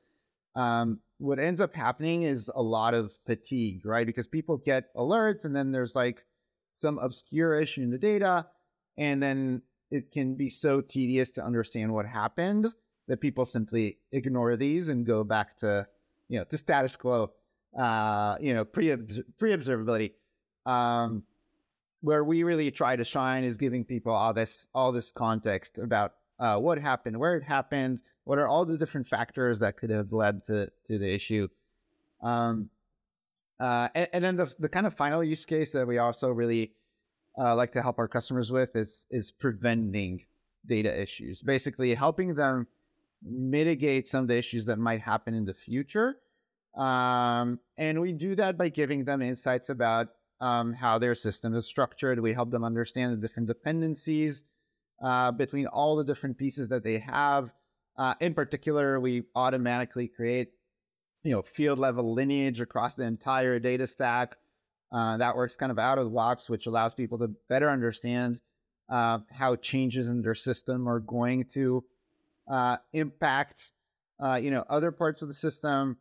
Um, 0.56 1.00
what 1.22 1.40
ends 1.40 1.62
up 1.62 1.76
happening 1.76 2.24
is 2.24 2.50
a 2.56 2.62
lot 2.62 2.94
of 2.94 3.14
fatigue, 3.26 3.86
right? 3.86 4.08
Because 4.08 4.28
people 4.28 4.58
get 4.58 4.94
alerts, 4.96 5.46
and 5.46 5.56
then 5.56 5.72
there's 5.72 5.96
like 5.96 6.26
some 6.74 6.98
obscure 6.98 7.60
issue 7.60 7.84
in 7.84 7.92
the 7.92 7.98
data, 7.98 8.48
and 8.98 9.22
then 9.22 9.62
it 9.92 10.12
can 10.12 10.36
be 10.36 10.50
so 10.50 10.82
tedious 10.82 11.32
to 11.32 11.46
understand 11.46 11.94
what 11.94 12.06
happened 12.06 12.68
that 13.08 13.22
people 13.22 13.46
simply 13.46 14.00
ignore 14.12 14.56
these 14.56 14.90
and 14.90 15.06
go 15.06 15.24
back 15.24 15.58
to 15.60 15.86
you 16.30 16.40
know 16.40 16.46
to 16.46 16.58
status 16.58 16.96
quo 16.96 17.32
uh 17.78 18.38
you 18.40 18.54
know 18.54 18.64
pre 18.64 18.88
observability 18.88 20.14
um 20.66 21.24
where 22.02 22.24
we 22.24 22.44
really 22.44 22.72
try 22.72 22.96
to 22.96 23.04
shine 23.04 23.44
is 23.44 23.58
giving 23.58 23.84
people 23.84 24.14
all 24.14 24.34
this 24.34 24.68
all 24.74 24.92
this 24.92 25.12
context 25.12 25.78
about 25.78 26.14
uh, 26.42 26.58
what 26.58 26.80
happened, 26.80 27.18
where 27.18 27.36
it 27.36 27.44
happened, 27.44 28.00
what 28.24 28.40
are 28.40 28.48
all 28.48 28.66
the 28.66 28.78
different 28.78 29.08
factors 29.08 29.60
that 29.60 29.78
could 29.78 29.92
have 29.92 30.12
led 30.12 30.44
to 30.46 30.70
to 30.88 30.98
the 30.98 31.08
issue. 31.08 31.48
Um, 32.22 32.70
uh, 33.60 33.90
and, 33.94 34.08
and, 34.12 34.24
then 34.26 34.36
the 34.36 34.54
the 34.60 34.68
kind 34.68 34.88
of 34.88 34.94
final 34.94 35.24
use 35.24 35.46
case 35.46 35.72
that 35.72 35.88
we 35.88 36.00
also 36.00 36.30
really 36.30 36.74
uh, 37.38 37.56
like 37.56 37.72
to 37.74 37.82
help 37.82 38.00
our 38.00 38.08
customers 38.08 38.52
with 38.52 38.76
is 38.76 39.06
is 39.12 39.32
preventing 39.32 40.26
data 40.66 41.00
issues. 41.00 41.44
Basically, 41.44 41.94
helping 41.94 42.34
them 42.34 42.68
mitigate 43.24 44.08
some 44.08 44.24
of 44.24 44.28
the 44.28 44.36
issues 44.36 44.66
that 44.66 44.80
might 44.80 45.02
happen 45.02 45.36
in 45.36 45.46
the 45.46 45.54
future. 45.54 46.18
Um, 46.76 47.60
and 47.78 48.02
we 48.02 48.14
do 48.14 48.34
that 48.36 48.58
by 48.58 48.70
giving 48.70 49.04
them 49.04 49.22
insights 49.22 49.70
about 49.70 50.08
um, 50.40 50.74
how 50.74 50.98
their 50.98 51.14
system 51.14 51.54
is 51.54 51.68
structured. 51.68 52.20
We 52.20 52.34
help 52.34 52.50
them 52.50 52.64
understand 52.64 53.14
the 53.14 53.18
different 53.18 53.48
dependencies 53.48 54.46
uh, 55.02 55.32
between 55.32 55.68
all 55.68 55.96
the 55.96 56.04
different 56.04 56.38
pieces 56.38 56.68
that 56.70 56.84
they 56.84 57.00
have. 57.00 57.52
Uh, 57.98 58.14
in 58.20 58.34
particular, 58.34 59.00
we 59.00 59.24
automatically 59.36 60.08
create, 60.08 60.50
you 61.24 61.32
know, 61.32 61.42
field 61.42 61.80
level 61.80 62.14
lineage 62.14 62.62
across 62.62 62.96
the 62.96 63.04
entire 63.04 63.60
data 63.60 63.88
stack. 63.88 64.36
Uh, 64.92 65.18
that 65.18 65.36
works 65.36 65.56
kind 65.56 65.72
of 65.72 65.80
out 65.80 65.98
of 65.98 66.06
the 66.06 66.12
box, 66.12 66.50
which 66.50 66.68
allows 66.68 66.94
people 66.94 67.18
to 67.18 67.30
better 67.50 67.70
understand 67.70 68.40
uh, 68.90 69.20
how 69.32 69.56
changes 69.56 70.08
in 70.08 70.22
their 70.22 70.36
system 70.36 70.88
are 70.88 71.00
going 71.00 71.46
to 71.46 71.84
uh, 72.50 72.78
impact, 72.94 73.72
you 74.40 74.52
know, 74.52 74.66
other 74.70 74.92
parts 74.92 75.22
of 75.22 75.28
the 75.28 75.34
system. 75.34 75.98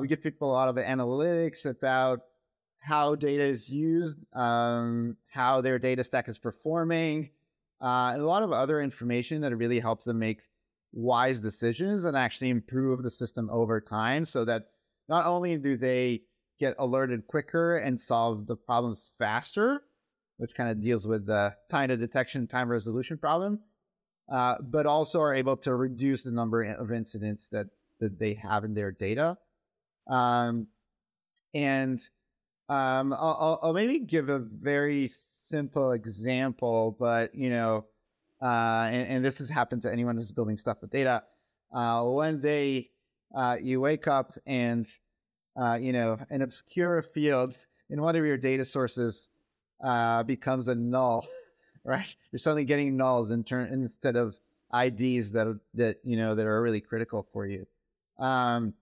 we 0.00 0.06
give 0.06 0.22
people 0.22 0.50
a 0.50 0.52
lot 0.52 0.68
of 0.68 0.76
analytics 0.76 1.66
about 1.66 2.20
how 2.80 3.14
data 3.14 3.42
is 3.42 3.68
used, 3.68 4.16
um, 4.34 5.16
how 5.28 5.60
their 5.60 5.78
data 5.78 6.02
stack 6.02 6.28
is 6.28 6.38
performing, 6.38 7.30
uh, 7.80 8.10
and 8.12 8.22
a 8.22 8.26
lot 8.26 8.42
of 8.42 8.52
other 8.52 8.80
information 8.80 9.40
that 9.40 9.56
really 9.56 9.80
helps 9.80 10.04
them 10.04 10.18
make 10.18 10.40
wise 10.92 11.40
decisions 11.40 12.04
and 12.04 12.16
actually 12.16 12.50
improve 12.50 13.02
the 13.02 13.10
system 13.10 13.48
over 13.50 13.80
time 13.80 14.24
so 14.24 14.44
that 14.44 14.66
not 15.08 15.26
only 15.26 15.56
do 15.56 15.76
they 15.76 16.22
get 16.58 16.74
alerted 16.78 17.26
quicker 17.26 17.78
and 17.78 17.98
solve 17.98 18.46
the 18.46 18.56
problems 18.56 19.10
faster, 19.18 19.82
which 20.36 20.54
kind 20.54 20.70
of 20.70 20.80
deals 20.80 21.06
with 21.06 21.26
the 21.26 21.54
time 21.70 21.88
to 21.88 21.96
detection, 21.96 22.46
time 22.46 22.68
resolution 22.68 23.16
problem, 23.16 23.60
uh, 24.30 24.56
but 24.60 24.86
also 24.86 25.20
are 25.20 25.34
able 25.34 25.56
to 25.56 25.74
reduce 25.74 26.22
the 26.22 26.30
number 26.30 26.62
of 26.62 26.92
incidents 26.92 27.48
that, 27.48 27.66
that 27.98 28.18
they 28.18 28.34
have 28.34 28.64
in 28.64 28.74
their 28.74 28.92
data. 28.92 29.36
Um, 30.06 30.66
and 31.54 32.00
um, 32.70 33.12
I'll, 33.12 33.58
I'll, 33.62 33.72
maybe 33.72 33.98
give 33.98 34.28
a 34.28 34.38
very 34.38 35.08
simple 35.08 35.90
example, 35.90 36.96
but 37.00 37.34
you 37.34 37.50
know, 37.50 37.86
uh, 38.40 38.88
and, 38.92 39.08
and, 39.08 39.24
this 39.24 39.38
has 39.38 39.50
happened 39.50 39.82
to 39.82 39.92
anyone 39.92 40.16
who's 40.16 40.30
building 40.30 40.56
stuff 40.56 40.78
with 40.80 40.92
data. 40.92 41.24
Uh, 41.72 42.04
one 42.04 42.40
day, 42.40 42.88
uh, 43.36 43.56
you 43.60 43.80
wake 43.80 44.06
up 44.06 44.38
and 44.46 44.86
uh, 45.60 45.74
you 45.74 45.92
know 45.92 46.16
an 46.30 46.42
obscure 46.42 47.02
field 47.02 47.56
in 47.90 48.00
one 48.00 48.14
of 48.14 48.24
your 48.24 48.36
data 48.36 48.64
sources 48.64 49.28
uh, 49.82 50.22
becomes 50.22 50.68
a 50.68 50.74
null, 50.76 51.26
right? 51.84 52.14
You're 52.30 52.38
suddenly 52.38 52.64
getting 52.64 52.96
nulls 52.96 53.32
in 53.32 53.42
turn 53.42 53.72
instead 53.72 54.14
of 54.14 54.36
IDs 54.72 55.32
that 55.32 55.58
that 55.74 55.98
you 56.04 56.16
know 56.16 56.36
that 56.36 56.46
are 56.46 56.62
really 56.62 56.80
critical 56.80 57.26
for 57.32 57.48
you. 57.48 57.66
Um, 58.20 58.74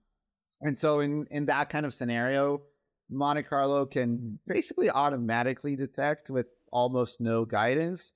and 0.60 0.76
so 0.76 1.00
in 1.00 1.26
in 1.30 1.46
that 1.46 1.70
kind 1.70 1.86
of 1.86 1.94
scenario, 1.94 2.60
Monte 3.10 3.42
Carlo 3.42 3.86
can 3.86 4.38
basically 4.46 4.90
automatically 4.90 5.76
detect 5.76 6.30
with 6.30 6.46
almost 6.70 7.20
no 7.20 7.44
guidance 7.44 8.12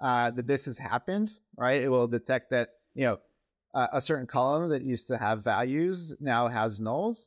uh, 0.00 0.30
that 0.30 0.46
this 0.46 0.66
has 0.66 0.78
happened, 0.78 1.32
right? 1.56 1.82
It 1.82 1.88
will 1.88 2.06
detect 2.06 2.50
that, 2.50 2.70
you 2.94 3.04
know, 3.04 3.18
uh, 3.74 3.88
a 3.92 4.00
certain 4.00 4.26
column 4.26 4.70
that 4.70 4.82
used 4.82 5.08
to 5.08 5.18
have 5.18 5.44
values 5.44 6.14
now 6.20 6.48
has 6.48 6.80
nulls. 6.80 7.26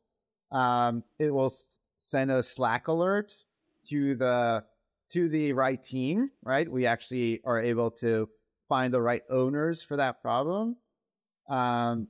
Um, 0.52 1.04
it 1.20 1.32
will 1.32 1.48
s- 1.48 1.80
send 2.00 2.32
a 2.32 2.42
Slack 2.42 2.88
alert 2.88 3.34
to 3.88 4.16
the 4.16 4.66
to 5.12 5.28
the 5.30 5.54
right 5.54 5.84
team, 5.84 6.30
right? 6.44 6.72
We 6.72 6.86
actually 6.86 7.42
are 7.44 7.60
able 7.60 7.90
to 7.92 8.30
find 8.68 8.94
the 8.94 9.02
right 9.02 9.24
owners 9.30 9.82
for 9.82 9.98
that 9.98 10.22
problem. 10.22 10.76
Um, 11.50 12.08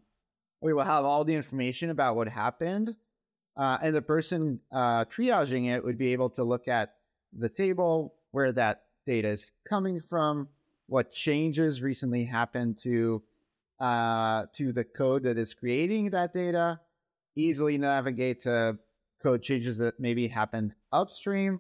we 0.62 0.74
will 0.74 0.84
have 0.84 1.06
all 1.06 1.24
the 1.24 1.36
information 1.36 1.90
about 1.90 2.18
what 2.18 2.28
happened 2.28 2.96
uh, 3.60 3.78
and 3.82 3.94
the 3.94 4.02
person 4.02 4.58
uh, 4.72 5.04
triaging 5.06 5.70
it 5.70 5.84
would 5.84 5.98
be 5.98 6.14
able 6.14 6.30
to 6.30 6.44
look 6.46 6.70
at 6.70 6.96
the 7.38 7.50
table 7.50 8.16
where 8.32 8.54
that 8.54 8.84
data 9.06 9.28
is 9.28 9.52
coming 9.68 10.00
from, 10.00 10.48
what 10.88 11.12
changes 11.12 11.82
recently 11.82 12.24
happened 12.24 12.78
to 12.78 13.22
uh, 13.82 14.46
to 14.54 14.72
the 14.72 14.84
code 14.84 15.24
that 15.24 15.38
is 15.38 15.54
creating 15.54 16.10
that 16.10 16.34
data, 16.34 16.80
easily 17.36 17.78
navigate 17.78 18.42
to 18.42 18.78
code 19.22 19.42
changes 19.42 19.78
that 19.78 20.00
maybe 20.00 20.28
happened 20.28 20.74
upstream, 20.94 21.60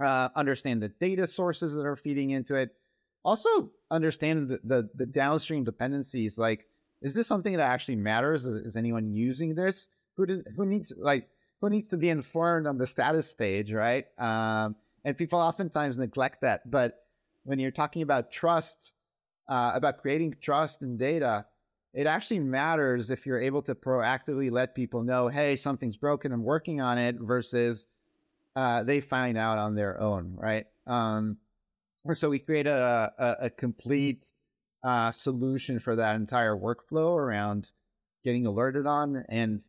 uh, 0.00 0.30
understand 0.34 0.82
the 0.82 0.88
data 0.88 1.26
sources 1.26 1.74
that 1.74 1.84
are 1.84 1.96
feeding 1.96 2.30
into 2.30 2.54
it, 2.54 2.74
also 3.22 3.70
understand 3.90 4.48
the, 4.48 4.60
the, 4.64 4.88
the 4.94 5.06
downstream 5.06 5.64
dependencies. 5.64 6.38
Like, 6.38 6.66
is 7.02 7.14
this 7.14 7.26
something 7.26 7.56
that 7.56 7.62
actually 7.62 7.96
matters? 7.96 8.46
Is 8.46 8.76
anyone 8.76 9.12
using 9.12 9.54
this? 9.54 9.88
Who 10.16 10.26
did, 10.26 10.46
who 10.56 10.66
needs 10.66 10.92
like 10.96 11.28
who 11.60 11.70
needs 11.70 11.88
to 11.88 11.96
be 11.96 12.08
informed 12.08 12.66
on 12.66 12.78
the 12.78 12.86
status 12.86 13.32
page, 13.32 13.72
right? 13.72 14.06
Um, 14.18 14.76
and 15.04 15.16
people 15.16 15.38
oftentimes 15.38 15.96
neglect 15.96 16.42
that. 16.42 16.68
But 16.70 17.04
when 17.44 17.58
you're 17.58 17.70
talking 17.70 18.02
about 18.02 18.30
trust, 18.30 18.92
uh, 19.48 19.72
about 19.74 19.98
creating 19.98 20.36
trust 20.40 20.82
in 20.82 20.96
data, 20.96 21.46
it 21.94 22.06
actually 22.06 22.40
matters 22.40 23.10
if 23.10 23.26
you're 23.26 23.40
able 23.40 23.62
to 23.62 23.74
proactively 23.74 24.50
let 24.50 24.74
people 24.74 25.02
know, 25.02 25.28
hey, 25.28 25.56
something's 25.56 25.96
broken, 25.96 26.32
I'm 26.32 26.42
working 26.42 26.80
on 26.80 26.98
it, 26.98 27.16
versus 27.20 27.86
uh, 28.56 28.82
they 28.82 29.00
find 29.00 29.36
out 29.36 29.58
on 29.58 29.74
their 29.74 30.00
own, 30.00 30.34
right? 30.36 30.66
Um, 30.86 31.36
so 32.12 32.30
we 32.30 32.38
create 32.38 32.66
a, 32.66 33.12
a, 33.18 33.36
a 33.46 33.50
complete 33.50 34.28
uh, 34.82 35.12
solution 35.12 35.78
for 35.78 35.94
that 35.96 36.16
entire 36.16 36.56
workflow 36.56 37.16
around 37.16 37.70
getting 38.24 38.46
alerted 38.46 38.86
on 38.86 39.24
and 39.28 39.62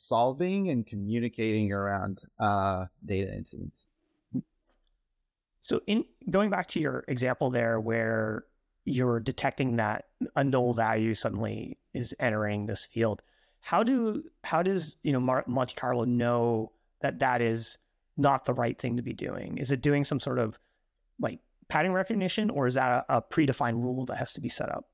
solving 0.00 0.70
and 0.70 0.86
communicating 0.86 1.72
around 1.72 2.22
uh, 2.38 2.86
data 3.04 3.34
incidents. 3.36 3.86
So, 5.60 5.82
in 5.86 6.04
going 6.30 6.48
back 6.48 6.66
to 6.68 6.80
your 6.80 7.04
example 7.06 7.50
there, 7.50 7.78
where 7.80 8.44
you're 8.86 9.20
detecting 9.20 9.76
that 9.76 10.06
a 10.36 10.42
null 10.42 10.72
value 10.72 11.12
suddenly 11.12 11.76
is 11.92 12.14
entering 12.18 12.66
this 12.66 12.86
field, 12.86 13.20
how 13.60 13.82
do 13.82 14.24
how 14.42 14.62
does 14.62 14.96
you 15.02 15.12
know 15.12 15.20
Monte 15.46 15.74
Carlo 15.74 16.04
know 16.04 16.72
that 17.02 17.18
that 17.18 17.42
is 17.42 17.76
not 18.16 18.46
the 18.46 18.54
right 18.54 18.78
thing 18.78 18.96
to 18.96 19.02
be 19.02 19.12
doing? 19.12 19.58
Is 19.58 19.70
it 19.70 19.82
doing 19.82 20.04
some 20.04 20.18
sort 20.18 20.38
of 20.38 20.58
like 21.20 21.40
pattern 21.68 21.92
recognition, 21.92 22.48
or 22.48 22.66
is 22.66 22.74
that 22.74 23.04
a, 23.08 23.18
a 23.18 23.22
predefined 23.22 23.82
rule 23.82 24.06
that 24.06 24.16
has 24.16 24.32
to 24.32 24.40
be 24.40 24.48
set 24.48 24.70
up? 24.70 24.86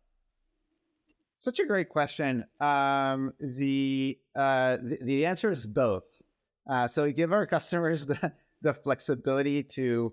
Such 1.39 1.61
a 1.61 1.67
great 1.67 1.89
question. 1.91 2.45
Um, 2.61 3.33
the, 3.39 4.19
uh, 4.37 4.77
the, 4.83 4.99
the 5.03 5.27
answer 5.27 5.51
is 5.51 5.67
both. 5.67 6.23
Uh, 6.69 6.87
so 6.87 7.05
we 7.05 7.13
give 7.13 7.33
our 7.33 7.47
customers 7.47 8.07
the 8.13 8.33
the 8.63 8.75
flexibility 8.75 9.63
to 9.63 10.13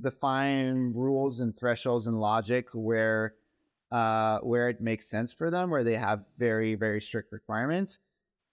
define 0.00 0.92
rules 0.94 1.40
and 1.40 1.56
thresholds 1.56 2.06
and 2.06 2.18
logic 2.18 2.68
where 2.72 3.34
uh, 3.92 4.38
where 4.40 4.68
it 4.68 4.80
makes 4.80 5.06
sense 5.06 5.32
for 5.32 5.50
them, 5.50 5.70
where 5.70 5.84
they 5.84 5.96
have 5.96 6.24
very 6.38 6.74
very 6.74 7.00
strict 7.00 7.32
requirements. 7.32 7.98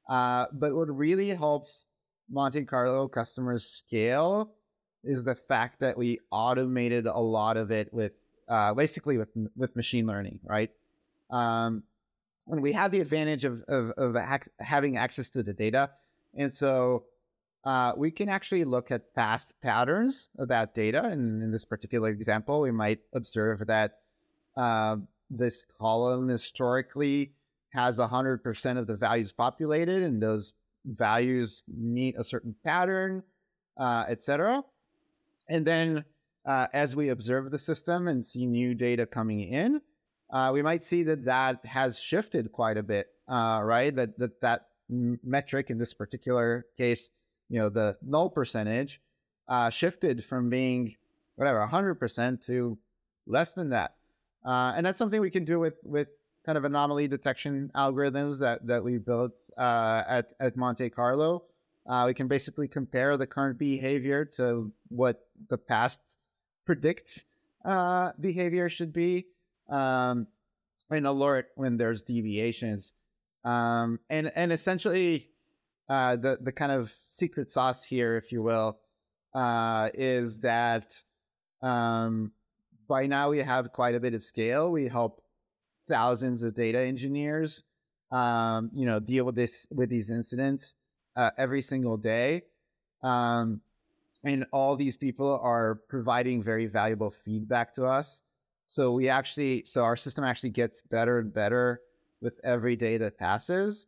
Uh, 0.10 0.45
but 0.53 0.73
what 0.73 0.89
really 0.95 1.30
helps 1.30 1.88
Monte 2.30 2.63
Carlo 2.65 3.08
customers 3.08 3.65
scale 3.65 4.51
is 5.03 5.23
the 5.23 5.36
fact 5.36 5.80
that 5.80 5.97
we 5.97 6.19
automated 6.32 7.06
a 7.06 7.17
lot 7.19 7.58
of 7.58 7.71
it 7.71 7.93
with 7.93 8.13
uh, 8.49 8.73
basically 8.73 9.17
with 9.17 9.30
with 9.56 9.75
machine 9.75 10.06
learning, 10.06 10.39
right? 10.43 10.71
Um, 11.30 11.84
when 12.47 12.62
we 12.62 12.71
have 12.71 12.91
the 12.91 13.01
advantage 13.01 13.45
of 13.45 13.62
of, 13.67 13.91
of 13.91 14.15
ac- 14.15 14.51
having 14.60 14.97
access 14.97 15.29
to 15.31 15.43
the 15.43 15.53
data, 15.53 15.91
and 16.36 16.51
so 16.51 17.05
uh, 17.63 17.93
we 17.97 18.10
can 18.10 18.29
actually 18.29 18.63
look 18.63 18.91
at 18.91 19.13
past 19.13 19.53
patterns 19.62 20.29
of 20.39 20.47
that 20.47 20.73
data. 20.73 21.03
And 21.03 21.43
in 21.43 21.51
this 21.51 21.65
particular 21.65 22.10
example, 22.10 22.62
we 22.62 22.71
might 22.71 22.99
observe 23.13 23.67
that 23.67 23.99
uh, 24.55 24.97
this 25.29 25.65
column 25.77 26.29
historically 26.29 27.33
has 27.69 27.97
100% 27.97 28.77
of 28.77 28.88
the 28.88 28.95
values 28.95 29.33
populated, 29.33 30.01
and 30.01 30.23
those 30.23 30.53
values 30.86 31.63
meet 31.67 32.15
a 32.17 32.23
certain 32.23 32.55
pattern, 32.63 33.21
uh, 33.77 34.05
etc. 34.07 34.63
And 35.49 35.67
then 35.67 36.05
uh, 36.45 36.67
as 36.73 36.95
we 36.95 37.10
observe 37.10 37.51
the 37.51 37.57
system 37.57 38.07
and 38.07 38.25
see 38.25 38.45
new 38.45 38.73
data 38.73 39.05
coming 39.05 39.41
in, 39.41 39.81
uh, 40.29 40.51
we 40.53 40.61
might 40.61 40.83
see 40.83 41.03
that 41.03 41.25
that 41.25 41.65
has 41.65 41.99
shifted 41.99 42.51
quite 42.51 42.77
a 42.77 42.83
bit, 42.83 43.07
uh, 43.27 43.61
right? 43.63 43.95
That 43.95 44.17
that 44.19 44.41
that 44.41 44.67
metric 44.89 45.69
in 45.69 45.77
this 45.77 45.93
particular 45.93 46.65
case, 46.77 47.09
you 47.49 47.59
know, 47.59 47.69
the 47.69 47.97
null 48.01 48.29
percentage 48.29 49.01
uh, 49.47 49.69
shifted 49.69 50.23
from 50.23 50.49
being 50.49 50.95
whatever, 51.35 51.65
100% 51.71 52.45
to 52.45 52.77
less 53.25 53.53
than 53.53 53.69
that. 53.69 53.95
Uh, 54.45 54.73
and 54.75 54.85
that's 54.85 54.97
something 54.97 55.21
we 55.21 55.29
can 55.29 55.45
do 55.45 55.59
with, 55.59 55.75
with 55.83 56.07
kind 56.45 56.57
of 56.57 56.63
anomaly 56.63 57.07
detection 57.07 57.69
algorithms 57.75 58.39
that, 58.39 58.65
that 58.65 58.83
we 58.83 58.97
built 58.97 59.33
uh, 59.57 60.03
at, 60.07 60.31
at 60.39 60.55
Monte 60.57 60.89
Carlo. 60.89 61.43
Uh, 61.85 62.03
we 62.07 62.13
can 62.13 62.27
basically 62.27 62.67
compare 62.67 63.15
the 63.17 63.27
current 63.27 63.57
behavior 63.57 64.25
to 64.25 64.71
what 64.89 65.27
the 65.49 65.57
past 65.57 66.01
predict 66.65 67.23
uh, 67.65 68.11
behavior 68.19 68.67
should 68.67 68.91
be 68.91 69.25
um, 69.69 70.27
and 70.89 71.06
alert 71.06 71.47
when 71.56 71.77
there's 71.77 72.03
deviations. 72.03 72.93
Um, 73.43 73.99
and, 74.10 74.32
and 74.36 74.51
essentially, 74.51 75.30
uh, 75.89 76.15
the, 76.17 76.38
the 76.41 76.51
kind 76.51 76.71
of 76.71 76.93
secret 77.10 77.51
sauce 77.51 77.84
here, 77.86 78.17
if 78.17 78.32
you 78.32 78.41
will, 78.41 78.80
uh, 79.34 79.89
is 79.93 80.39
that 80.41 80.95
um, 81.62 82.32
by 82.88 83.06
now 83.06 83.30
we 83.30 83.39
have 83.39 83.71
quite 83.71 83.95
a 83.95 83.99
bit 83.99 84.13
of 84.13 84.23
scale. 84.23 84.71
We 84.71 84.88
help 84.88 85.21
thousands 85.88 86.43
of 86.43 86.56
data 86.56 86.80
engineers, 86.80 87.63
um, 88.12 88.69
you 88.73 88.86
know, 88.86 88.99
deal 88.99 89.25
with 89.25 89.36
this 89.36 89.67
with 89.71 89.89
these 89.89 90.10
incidents 90.10 90.75
uh, 91.15 91.32
every 91.38 91.62
single 91.62 91.97
day. 91.97 92.43
Um, 93.03 93.62
and 94.23 94.45
all 94.51 94.75
these 94.75 94.97
people 94.97 95.39
are 95.41 95.75
providing 95.88 96.43
very 96.43 96.65
valuable 96.65 97.12
feedback 97.12 97.75
to 97.75 97.86
us. 97.86 98.23
So 98.69 98.91
we 98.91 99.10
actually, 99.10 99.63
so 99.65 99.84
our 99.84 99.95
system 99.95 100.23
actually 100.23 100.49
gets 100.51 100.82
better 100.82 101.19
and 101.19 101.34
better 101.34 101.82
with 102.21 102.39
every 102.43 102.75
day 102.75 102.97
that 102.97 103.17
passes. 103.17 103.86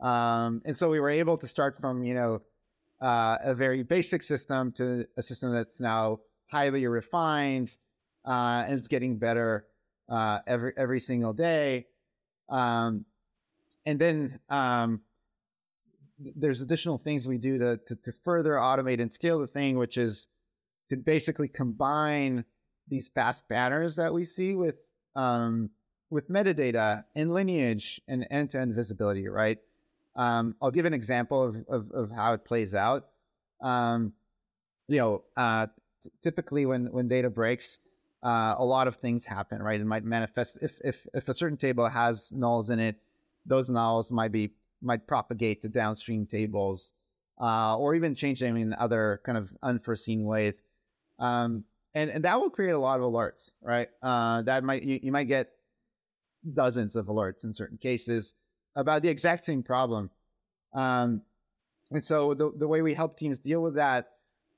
Um, 0.00 0.62
and 0.64 0.76
so 0.76 0.90
we 0.90 1.00
were 1.00 1.10
able 1.10 1.36
to 1.38 1.46
start 1.46 1.78
from, 1.80 2.04
you 2.04 2.14
know, 2.14 2.42
uh, 3.00 3.38
a 3.42 3.54
very 3.54 3.82
basic 3.82 4.22
system 4.22 4.72
to 4.72 5.06
a 5.16 5.22
system 5.22 5.52
that's 5.52 5.80
now 5.80 6.20
highly 6.46 6.86
refined 6.86 7.76
uh, 8.26 8.64
and 8.66 8.78
it's 8.78 8.88
getting 8.88 9.18
better 9.18 9.66
uh, 10.08 10.38
every 10.46 10.72
every 10.76 11.00
single 11.00 11.32
day. 11.32 11.86
Um, 12.48 13.04
and 13.86 13.98
then 13.98 14.40
um, 14.48 15.00
there's 16.18 16.60
additional 16.60 16.98
things 16.98 17.26
we 17.26 17.38
do 17.38 17.58
to, 17.58 17.78
to, 17.88 17.96
to 17.96 18.12
further 18.12 18.52
automate 18.52 19.00
and 19.00 19.12
scale 19.12 19.38
the 19.38 19.46
thing, 19.46 19.76
which 19.76 19.98
is 19.98 20.26
to 20.88 20.96
basically 20.96 21.48
combine 21.48 22.44
these 22.88 23.08
past 23.08 23.48
banners 23.48 23.96
that 23.96 24.12
we 24.12 24.24
see 24.24 24.54
with 24.54 24.76
um, 25.16 25.70
with 26.10 26.28
metadata 26.28 27.04
and 27.14 27.32
lineage 27.32 28.00
and 28.08 28.26
end-to-end 28.30 28.74
visibility, 28.74 29.26
right? 29.28 29.58
Um, 30.16 30.54
I'll 30.62 30.70
give 30.70 30.84
an 30.84 30.94
example 30.94 31.42
of, 31.42 31.56
of, 31.68 31.90
of 31.90 32.10
how 32.10 32.34
it 32.34 32.44
plays 32.44 32.74
out. 32.74 33.06
Um, 33.60 34.12
you 34.86 34.98
know, 34.98 35.24
uh, 35.36 35.66
t- 36.02 36.10
typically 36.22 36.66
when, 36.66 36.86
when 36.92 37.08
data 37.08 37.30
breaks, 37.30 37.78
uh, 38.22 38.54
a 38.58 38.64
lot 38.64 38.86
of 38.86 38.96
things 38.96 39.24
happen, 39.24 39.62
right? 39.62 39.80
It 39.80 39.86
might 39.86 40.04
manifest 40.04 40.58
if, 40.62 40.78
if, 40.84 41.06
if 41.14 41.28
a 41.28 41.34
certain 41.34 41.56
table 41.56 41.88
has 41.88 42.30
nulls 42.34 42.70
in 42.70 42.78
it, 42.78 42.96
those 43.46 43.68
nulls 43.68 44.10
might 44.10 44.32
be 44.32 44.52
might 44.82 45.06
propagate 45.06 45.62
to 45.62 45.68
downstream 45.68 46.26
tables, 46.26 46.92
uh, 47.40 47.76
or 47.76 47.94
even 47.94 48.14
change 48.14 48.40
them 48.40 48.56
in 48.56 48.74
other 48.74 49.20
kind 49.24 49.38
of 49.38 49.52
unforeseen 49.62 50.24
ways. 50.24 50.62
Um, 51.18 51.64
and, 51.94 52.10
and 52.10 52.24
that 52.24 52.40
will 52.40 52.50
create 52.50 52.72
a 52.72 52.78
lot 52.78 53.00
of 53.00 53.04
alerts, 53.04 53.50
right? 53.62 53.88
Uh, 54.02 54.42
that 54.42 54.64
might 54.64 54.82
you, 54.82 55.00
you 55.02 55.12
might 55.12 55.28
get 55.28 55.50
dozens 56.52 56.96
of 56.96 57.06
alerts 57.06 57.44
in 57.44 57.52
certain 57.52 57.78
cases 57.78 58.34
about 58.76 59.02
the 59.02 59.08
exact 59.08 59.44
same 59.44 59.62
problem. 59.62 60.10
Um, 60.74 61.22
and 61.90 62.02
so 62.02 62.34
the, 62.34 62.52
the 62.56 62.66
way 62.66 62.82
we 62.82 62.94
help 62.94 63.16
teams 63.16 63.38
deal 63.38 63.62
with 63.62 63.74
that 63.76 64.08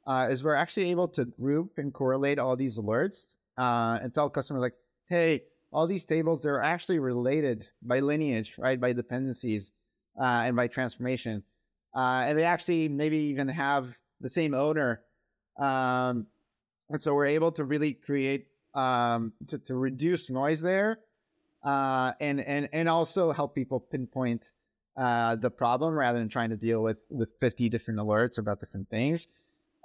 uh, 0.07 0.29
is 0.31 0.43
we're 0.43 0.55
actually 0.55 0.91
able 0.91 1.09
to 1.09 1.25
group 1.25 1.73
and 1.77 1.93
correlate 1.93 2.39
all 2.39 2.57
these 2.57 2.79
alerts 2.79 3.27
uh, 3.59 3.99
and 4.03 4.13
tell 4.15 4.31
customers 4.31 4.63
like, 4.63 4.75
hey, 5.09 5.43
all 5.73 5.87
these 5.87 6.05
tables, 6.05 6.43
they're 6.43 6.63
actually 6.63 6.99
related 6.99 7.69
by 7.83 8.01
lineage, 8.01 8.55
right? 8.59 8.81
By 8.81 8.93
dependencies 8.93 9.73
uh, 10.19 10.43
and 10.45 10.57
by 10.57 10.69
transformation. 10.69 11.43
Uh, 11.95 12.25
and 12.27 12.39
they 12.39 12.45
actually 12.45 12.89
maybe 12.89 13.19
even 13.19 13.49
have 13.49 13.97
the 14.21 14.31
same 14.31 14.55
owner. 14.55 15.03
Um, 15.59 16.27
and 16.91 17.01
so 17.01 17.15
we're 17.15 17.27
able 17.27 17.53
to 17.53 17.65
really 17.65 17.95
create, 17.95 18.47
um, 18.75 19.33
to, 19.49 19.59
to 19.59 19.75
reduce 19.75 20.31
noise 20.31 20.61
there 20.61 20.99
uh, 21.67 22.13
and 22.21 22.41
and 22.41 22.69
and 22.73 22.89
also 22.89 23.33
help 23.33 23.55
people 23.55 23.81
pinpoint 23.81 24.51
uh, 24.97 25.35
the 25.35 25.51
problem 25.51 25.95
rather 25.95 26.19
than 26.19 26.29
trying 26.29 26.51
to 26.51 26.57
deal 26.57 26.81
with 26.81 26.99
with 27.11 27.35
50 27.41 27.69
different 27.69 27.99
alerts 27.99 28.39
about 28.39 28.61
different 28.61 28.89
things. 28.89 29.27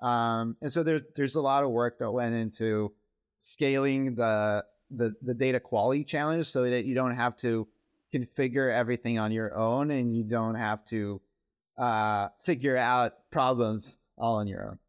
Um, 0.01 0.55
and 0.61 0.71
so 0.71 0.83
there's 0.83 1.01
there's 1.15 1.35
a 1.35 1.41
lot 1.41 1.63
of 1.63 1.71
work 1.71 1.97
that 1.99 2.11
went 2.11 2.35
into 2.35 2.93
scaling 3.39 4.15
the 4.15 4.63
the 4.91 5.15
the 5.23 5.33
data 5.33 5.59
quality 5.59 6.03
challenge 6.03 6.45
so 6.45 6.69
that 6.69 6.85
you 6.85 6.93
don't 6.93 7.15
have 7.15 7.35
to 7.37 7.67
configure 8.13 8.71
everything 8.71 9.17
on 9.17 9.31
your 9.31 9.55
own 9.57 9.89
and 9.89 10.15
you 10.15 10.23
don't 10.23 10.55
have 10.55 10.85
to 10.85 11.19
uh, 11.77 12.27
figure 12.43 12.77
out 12.77 13.13
problems 13.31 13.97
all 14.17 14.35
on 14.35 14.47
your 14.47 14.67
own. 14.67 14.79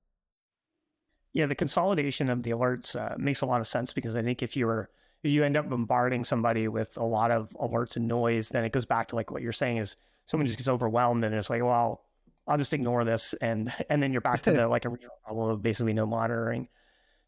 Yeah, 1.32 1.46
the 1.46 1.54
consolidation 1.54 2.28
of 2.28 2.42
the 2.42 2.50
alerts 2.50 2.94
uh, 2.94 3.16
makes 3.16 3.40
a 3.40 3.46
lot 3.46 3.60
of 3.60 3.66
sense 3.66 3.92
because 3.92 4.16
I 4.16 4.22
think 4.22 4.42
if 4.42 4.56
you're 4.56 4.90
if 5.22 5.30
you 5.30 5.44
end 5.44 5.56
up 5.56 5.68
bombarding 5.68 6.24
somebody 6.24 6.68
with 6.68 6.96
a 6.96 7.04
lot 7.04 7.30
of 7.30 7.56
alerts 7.60 7.96
and 7.96 8.08
noise, 8.08 8.48
then 8.48 8.64
it 8.64 8.72
goes 8.72 8.84
back 8.84 9.06
to 9.08 9.16
like 9.16 9.30
what 9.30 9.40
you're 9.40 9.52
saying 9.52 9.76
is 9.76 9.96
someone 10.26 10.46
just 10.46 10.58
gets 10.58 10.68
overwhelmed 10.68 11.24
and 11.24 11.34
it's 11.34 11.48
like, 11.48 11.62
well, 11.62 12.02
I'll 12.46 12.58
just 12.58 12.72
ignore 12.72 13.04
this, 13.04 13.34
and 13.40 13.72
and 13.90 14.02
then 14.02 14.12
you're 14.12 14.20
back 14.20 14.42
to 14.42 14.52
the 14.52 14.68
like 14.76 14.84
a 14.84 14.90
problem 15.24 15.50
of 15.50 15.62
basically 15.62 15.92
no 15.92 16.06
monitoring. 16.06 16.68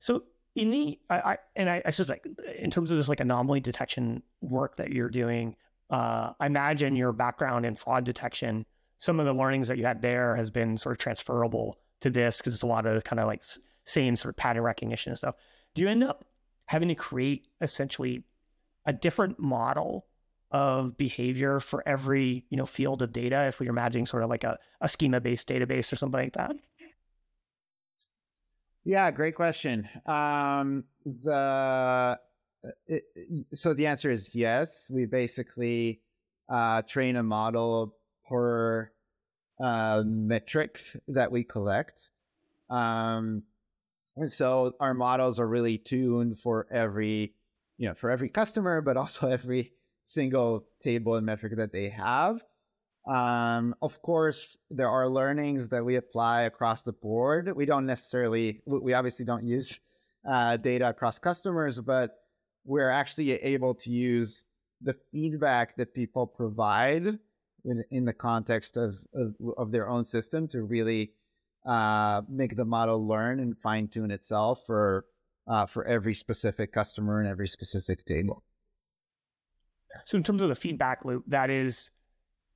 So 0.00 0.24
in 0.54 0.70
the 0.70 0.98
I, 1.10 1.18
I 1.18 1.38
and 1.56 1.70
I, 1.70 1.82
I 1.84 1.90
suspect 1.90 2.26
in 2.58 2.70
terms 2.70 2.90
of 2.90 2.96
this 2.96 3.08
like 3.08 3.20
anomaly 3.20 3.60
detection 3.60 4.22
work 4.40 4.76
that 4.76 4.90
you're 4.90 5.10
doing, 5.10 5.56
uh, 5.90 6.32
I 6.38 6.46
imagine 6.46 6.96
your 6.96 7.12
background 7.12 7.66
in 7.66 7.74
fraud 7.74 8.04
detection, 8.04 8.66
some 8.98 9.20
of 9.20 9.26
the 9.26 9.32
learnings 9.32 9.68
that 9.68 9.78
you 9.78 9.84
had 9.84 10.02
there 10.02 10.34
has 10.36 10.50
been 10.50 10.76
sort 10.76 10.94
of 10.94 10.98
transferable 10.98 11.78
to 12.00 12.10
this 12.10 12.38
because 12.38 12.54
it's 12.54 12.62
a 12.62 12.66
lot 12.66 12.86
of 12.86 13.04
kind 13.04 13.20
of 13.20 13.26
like 13.26 13.42
same 13.84 14.16
sort 14.16 14.30
of 14.32 14.36
pattern 14.36 14.62
recognition 14.62 15.10
and 15.10 15.18
stuff. 15.18 15.34
Do 15.74 15.82
you 15.82 15.88
end 15.88 16.04
up 16.04 16.24
having 16.66 16.88
to 16.88 16.94
create 16.94 17.46
essentially 17.60 18.24
a 18.86 18.92
different 18.92 19.38
model 19.38 20.06
of 20.50 20.96
behavior 20.96 21.58
for 21.58 21.82
every 21.86 22.44
you 22.48 22.56
know 22.56 22.66
field 22.66 23.02
of 23.02 23.12
data 23.12 23.46
if 23.46 23.58
we're 23.58 23.68
imagining 23.68 24.06
sort 24.06 24.22
of 24.22 24.30
like 24.30 24.44
a, 24.44 24.58
a 24.80 24.88
schema 24.88 25.20
based 25.20 25.48
database 25.48 25.92
or 25.92 25.96
something 25.96 26.20
like 26.20 26.34
that? 26.34 26.54
Yeah 28.84 29.10
great 29.10 29.34
question. 29.34 29.88
Um, 30.06 30.84
the 31.04 32.18
it, 32.86 33.04
so 33.52 33.74
the 33.74 33.86
answer 33.86 34.10
is 34.10 34.34
yes. 34.34 34.90
We 34.92 35.06
basically 35.06 36.00
uh, 36.48 36.82
train 36.82 37.16
a 37.16 37.22
model 37.22 37.96
per 38.28 38.90
uh, 39.60 40.02
metric 40.06 40.80
that 41.08 41.30
we 41.30 41.44
collect. 41.44 42.10
Um, 42.70 43.42
and 44.16 44.30
so 44.30 44.74
our 44.80 44.94
models 44.94 45.40
are 45.40 45.48
really 45.48 45.78
tuned 45.78 46.38
for 46.38 46.66
every, 46.70 47.34
you 47.78 47.88
know, 47.88 47.94
for 47.94 48.10
every 48.10 48.28
customer, 48.28 48.80
but 48.80 48.96
also 48.96 49.28
every 49.30 49.72
single 50.04 50.66
table 50.80 51.14
and 51.16 51.26
metric 51.26 51.56
that 51.56 51.72
they 51.72 51.88
have. 51.88 52.42
Um, 53.06 53.74
of 53.82 54.00
course, 54.00 54.56
there 54.70 54.88
are 54.88 55.08
learnings 55.08 55.68
that 55.68 55.84
we 55.84 55.96
apply 55.96 56.42
across 56.42 56.82
the 56.82 56.92
board. 56.92 57.54
We 57.54 57.66
don't 57.66 57.86
necessarily, 57.86 58.62
we 58.66 58.94
obviously 58.94 59.26
don't 59.26 59.46
use 59.46 59.78
uh, 60.28 60.56
data 60.56 60.88
across 60.88 61.18
customers, 61.18 61.78
but 61.80 62.16
we're 62.64 62.88
actually 62.88 63.32
able 63.32 63.74
to 63.74 63.90
use 63.90 64.44
the 64.80 64.96
feedback 65.12 65.76
that 65.76 65.92
people 65.92 66.26
provide 66.26 67.18
in, 67.64 67.84
in 67.90 68.04
the 68.04 68.12
context 68.12 68.76
of, 68.76 68.96
of, 69.14 69.34
of 69.58 69.70
their 69.70 69.88
own 69.88 70.04
system 70.04 70.48
to 70.48 70.62
really 70.62 71.12
uh, 71.64 72.22
make 72.28 72.56
the 72.56 72.64
model 72.64 73.06
learn 73.06 73.40
and 73.40 73.56
fine 73.58 73.88
tune 73.88 74.10
itself 74.10 74.64
for 74.66 75.06
uh, 75.46 75.66
for 75.66 75.84
every 75.84 76.14
specific 76.14 76.72
customer 76.72 77.20
and 77.20 77.28
every 77.28 77.48
specific 77.48 78.04
table. 78.04 78.42
So, 80.04 80.16
in 80.16 80.24
terms 80.24 80.42
of 80.42 80.48
the 80.48 80.54
feedback 80.54 81.04
loop, 81.04 81.24
that 81.28 81.50
is, 81.50 81.90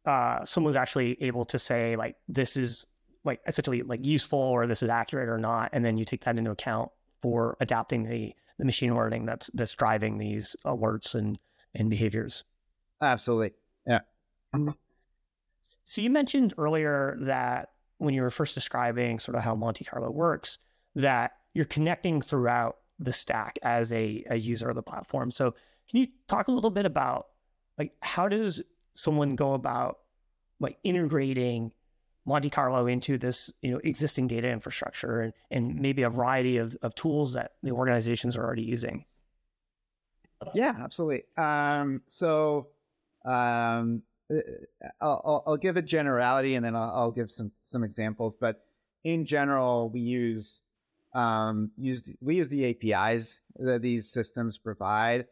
uh, 0.04 0.44
someone's 0.44 0.76
actually 0.76 1.16
able 1.22 1.44
to 1.46 1.58
say 1.58 1.96
like 1.96 2.16
this 2.28 2.56
is 2.56 2.86
like 3.24 3.40
essentially 3.46 3.82
like 3.82 4.04
useful 4.04 4.38
or 4.38 4.66
this 4.66 4.82
is 4.82 4.90
accurate 4.90 5.28
or 5.28 5.38
not, 5.38 5.70
and 5.72 5.84
then 5.84 5.96
you 5.96 6.04
take 6.04 6.24
that 6.24 6.36
into 6.38 6.50
account 6.50 6.90
for 7.20 7.56
adapting 7.60 8.04
the 8.04 8.34
the 8.58 8.64
machine 8.64 8.94
learning 8.94 9.24
that's 9.24 9.50
that's 9.54 9.74
driving 9.74 10.18
these 10.18 10.56
alerts 10.64 11.14
and 11.14 11.38
and 11.74 11.90
behaviors. 11.90 12.44
Absolutely, 13.00 13.52
yeah. 13.86 14.00
So 15.84 16.00
you 16.00 16.10
mentioned 16.10 16.54
earlier 16.58 17.16
that 17.22 17.70
when 17.98 18.14
you 18.14 18.22
were 18.22 18.30
first 18.30 18.54
describing 18.54 19.18
sort 19.18 19.36
of 19.36 19.42
how 19.42 19.54
Monte 19.54 19.84
Carlo 19.84 20.10
works, 20.10 20.58
that 20.94 21.32
you're 21.54 21.64
connecting 21.64 22.20
throughout 22.20 22.78
the 22.98 23.12
stack 23.12 23.58
as 23.62 23.92
a, 23.92 24.24
a 24.30 24.36
user 24.36 24.68
of 24.68 24.76
the 24.76 24.82
platform. 24.82 25.30
So 25.30 25.52
can 25.88 26.00
you 26.00 26.06
talk 26.26 26.48
a 26.48 26.52
little 26.52 26.70
bit 26.70 26.86
about 26.86 27.28
like 27.78 27.92
how 28.00 28.28
does 28.28 28.62
someone 28.94 29.36
go 29.36 29.54
about 29.54 29.98
like 30.60 30.78
integrating 30.82 31.72
Monte 32.26 32.50
Carlo 32.50 32.86
into 32.86 33.16
this 33.16 33.52
you 33.62 33.70
know 33.70 33.80
existing 33.84 34.26
data 34.26 34.48
infrastructure 34.48 35.20
and, 35.20 35.32
and 35.50 35.80
maybe 35.80 36.02
a 36.02 36.10
variety 36.10 36.58
of, 36.58 36.76
of 36.82 36.94
tools 36.94 37.32
that 37.34 37.52
the 37.62 37.70
organizations 37.70 38.36
are 38.36 38.44
already 38.44 38.62
using? 38.62 39.04
Yeah, 40.54 40.74
absolutely. 40.78 41.24
Um, 41.36 42.02
so 42.08 42.68
um, 43.24 44.02
I'll, 45.00 45.42
I'll, 45.46 45.56
give 45.56 45.76
a 45.76 45.82
generality 45.82 46.54
and 46.54 46.64
then 46.64 46.76
I'll, 46.76 46.90
I'll, 46.94 47.10
give 47.10 47.30
some 47.30 47.50
some 47.64 47.82
examples. 47.82 48.36
But 48.36 48.62
in 49.04 49.24
general, 49.24 49.88
we 49.88 50.00
use 50.00 50.60
um, 51.14 51.70
use 51.76 52.02
we 52.20 52.36
use 52.36 52.48
the 52.48 52.66
APIs 52.70 53.40
that 53.56 53.82
these 53.82 54.10
systems 54.10 54.58
provide. 54.58 55.26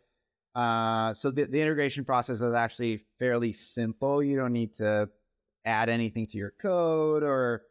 Uh, 0.54 1.12
so 1.12 1.30
the, 1.30 1.44
the 1.44 1.60
integration 1.60 2.04
process 2.04 2.40
is 2.40 2.54
actually 2.54 3.04
fairly 3.18 3.52
simple. 3.52 4.22
You 4.22 4.36
don't 4.36 4.54
need 4.54 4.74
to 4.76 5.10
add 5.66 5.90
anything 5.90 6.26
to 6.28 6.38
your 6.38 6.54
code 6.58 7.22
or 7.22 7.64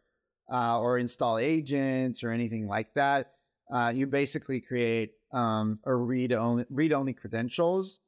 uh, 0.51 0.79
or 0.79 0.99
install 0.99 1.39
agents 1.39 2.23
or 2.23 2.29
anything 2.29 2.67
like 2.67 2.93
that. 2.93 3.31
Uh, 3.73 3.91
you 3.95 4.05
basically 4.05 4.61
create 4.61 5.13
um, 5.31 5.79
or 5.85 5.97
read 5.97 6.31
only 6.33 6.65
read 6.69 6.93
only 6.93 7.13
credentials 7.13 7.99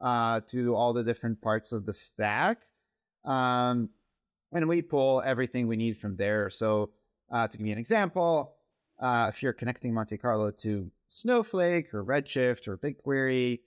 uh, 0.00 0.40
to 0.48 0.74
all 0.74 0.92
the 0.92 1.02
different 1.02 1.40
parts 1.40 1.72
of 1.72 1.86
the 1.86 1.94
stack, 1.94 2.62
um, 3.24 3.88
and 4.52 4.68
we 4.68 4.82
pull 4.82 5.22
everything 5.22 5.66
we 5.66 5.76
need 5.76 5.96
from 5.96 6.16
there. 6.16 6.50
So 6.50 6.90
uh, 7.30 7.48
to 7.48 7.58
give 7.58 7.66
you 7.66 7.72
an 7.72 7.78
example, 7.78 8.54
uh, 9.00 9.30
if 9.32 9.42
you're 9.42 9.52
connecting 9.52 9.92
Monte 9.92 10.16
Carlo 10.18 10.50
to 10.50 10.90
Snowflake 11.10 11.92
or 11.94 12.04
Redshift 12.04 12.68
or 12.68 12.78
BigQuery 12.78 13.60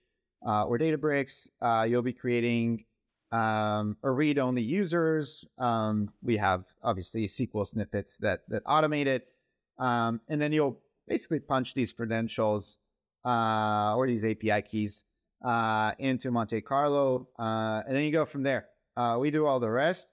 uh, 0.46 0.66
or 0.66 0.78
Databricks, 0.78 1.48
uh, 1.62 1.86
you'll 1.88 2.02
be 2.02 2.14
creating 2.14 2.86
um, 3.32 3.98
or 4.02 4.14
read-only 4.14 4.62
users. 4.62 5.46
Um, 5.58 6.10
we 6.24 6.38
have 6.38 6.66
obviously 6.84 7.28
SQL 7.28 7.68
snippets 7.68 8.18
that 8.18 8.42
that 8.50 8.64
automate 8.66 9.06
it, 9.06 9.28
um, 9.78 10.22
and 10.30 10.42
then 10.42 10.52
you'll 10.52 10.80
basically 11.08 11.40
punch 11.40 11.74
these 11.74 11.92
credentials 11.92 12.78
uh, 13.26 13.96
or 13.96 14.08
these 14.08 14.26
API 14.26 14.62
keys 14.62 15.06
uh, 15.44 15.94
into 16.00 16.32
Monte 16.32 16.62
Carlo, 16.62 17.28
uh, 17.38 17.82
and 17.88 17.96
then 17.96 18.04
you 18.04 18.12
go 18.12 18.26
from 18.26 18.44
there. 18.44 18.68
Uh, 18.98 19.18
we 19.20 19.32
do 19.32 19.46
all 19.46 19.60
the 19.60 19.70
rest. 19.70 20.10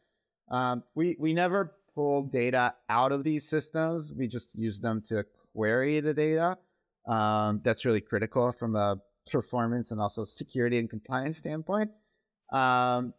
Um, 0.50 0.84
we 0.94 1.16
we 1.18 1.34
never 1.34 1.76
pull 1.94 2.22
data 2.22 2.74
out 2.88 3.10
of 3.12 3.24
these 3.24 3.48
systems. 3.48 4.12
We 4.12 4.28
just 4.28 4.54
use 4.54 4.78
them 4.78 5.02
to 5.08 5.24
query 5.54 6.00
the 6.00 6.14
data. 6.14 6.58
Um, 7.06 7.60
that's 7.64 7.84
really 7.84 8.00
critical 8.00 8.52
from 8.52 8.76
a 8.76 9.00
performance 9.30 9.90
and 9.90 10.00
also 10.00 10.24
security 10.24 10.78
and 10.78 10.88
compliance 10.88 11.38
standpoint. 11.38 11.90
Um, 12.52 13.14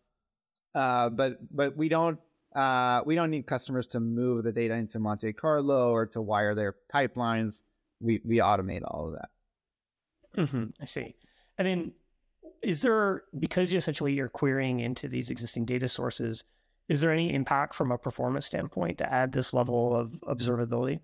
uh, 0.74 1.10
but 1.10 1.38
but 1.56 1.76
we 1.76 1.90
don't 1.90 2.20
uh, 2.56 3.02
we 3.06 3.16
don't 3.16 3.30
need 3.30 3.46
customers 3.46 3.88
to 3.88 4.00
move 4.00 4.44
the 4.44 4.52
data 4.52 4.76
into 4.76 5.00
Monte 5.00 5.34
Carlo 5.34 5.92
or 5.92 6.06
to 6.08 6.22
wire 6.22 6.56
their 6.56 6.76
pipelines. 6.94 7.64
We 8.00 8.22
we 8.24 8.38
automate 8.38 8.84
all 8.86 9.08
of 9.08 9.14
that. 9.14 9.30
Mm-hmm, 10.38 10.66
I 10.80 10.86
see. 10.86 11.16
And 11.58 11.68
then, 11.68 11.92
is 12.62 12.82
there 12.82 13.24
because 13.40 13.72
you 13.72 13.78
essentially 13.78 14.14
you're 14.14 14.30
querying 14.30 14.80
into 14.80 15.08
these 15.08 15.32
existing 15.32 15.66
data 15.66 15.88
sources? 15.88 16.44
Is 16.90 17.02
there 17.02 17.12
any 17.12 17.34
impact 17.34 17.76
from 17.76 17.92
a 17.92 17.98
performance 17.98 18.46
standpoint 18.46 18.98
to 19.00 19.14
add 19.14 19.32
this 19.32 19.54
level 19.54 19.96
of 19.96 20.12
observability? 20.28 21.00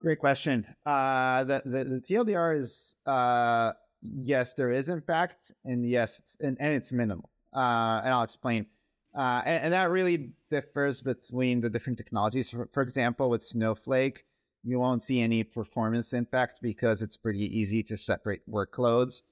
Great 0.00 0.18
question. 0.18 0.66
Uh, 0.84 1.44
the, 1.44 1.62
the, 1.64 1.84
the 1.84 2.00
TLDR 2.00 2.58
is 2.58 2.96
uh, 3.06 3.72
yes, 4.02 4.54
there 4.54 4.70
is 4.70 4.88
impact, 4.88 5.52
and 5.64 5.88
yes, 5.88 6.18
it's, 6.18 6.36
and, 6.40 6.56
and 6.60 6.74
it's 6.74 6.92
minimal. 6.92 7.30
Uh, 7.54 8.00
and 8.04 8.12
I'll 8.12 8.22
explain. 8.22 8.66
Uh, 9.14 9.42
and, 9.44 9.64
and, 9.64 9.72
that 9.74 9.90
really 9.90 10.30
differs 10.50 11.02
between 11.02 11.60
the 11.60 11.68
different 11.68 11.98
technologies. 11.98 12.50
For, 12.50 12.68
for, 12.72 12.82
example, 12.82 13.28
with 13.28 13.42
Snowflake, 13.42 14.24
you 14.64 14.78
won't 14.78 15.02
see 15.02 15.20
any 15.20 15.42
performance 15.42 16.12
impact 16.12 16.60
because 16.62 17.02
it's 17.02 17.16
pretty 17.16 17.58
easy 17.58 17.82
to 17.84 17.96
separate 17.96 18.48
workloads. 18.48 19.22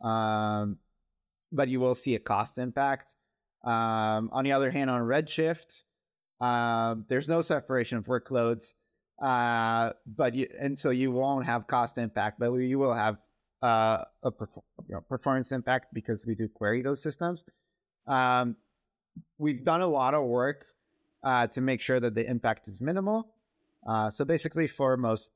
Um, 0.00 0.78
but 1.52 1.68
you 1.68 1.80
will 1.80 1.94
see 1.94 2.14
a 2.14 2.18
cost 2.18 2.58
impact. 2.58 3.12
Um, 3.64 4.30
on 4.32 4.44
the 4.44 4.52
other 4.52 4.70
hand, 4.70 4.90
on 4.90 5.02
Redshift, 5.02 5.82
uh, 6.40 6.96
there's 7.08 7.28
no 7.28 7.40
separation 7.40 7.98
of 7.98 8.06
workloads. 8.06 8.72
Uh, 9.20 9.92
but 10.06 10.34
you, 10.34 10.48
and 10.58 10.78
so 10.78 10.90
you 10.90 11.12
won't 11.12 11.44
have 11.44 11.66
cost 11.66 11.98
impact, 11.98 12.40
but 12.40 12.52
you 12.54 12.78
will 12.78 12.94
have 12.94 13.18
uh, 13.62 14.04
a 14.22 14.32
you 14.88 14.94
know, 14.94 15.00
performance 15.02 15.52
impact 15.52 15.92
because 15.92 16.26
we 16.26 16.34
do 16.34 16.48
query 16.48 16.82
those 16.82 17.02
systems. 17.02 17.44
Um, 18.06 18.56
we've 19.38 19.62
done 19.62 19.82
a 19.82 19.86
lot 19.86 20.14
of 20.14 20.24
work 20.24 20.64
uh, 21.22 21.46
to 21.48 21.60
make 21.60 21.80
sure 21.80 22.00
that 22.00 22.14
the 22.14 22.28
impact 22.28 22.66
is 22.68 22.80
minimal. 22.80 23.34
Uh, 23.86 24.10
so 24.10 24.24
basically, 24.24 24.66
for 24.66 24.96
most 24.96 25.30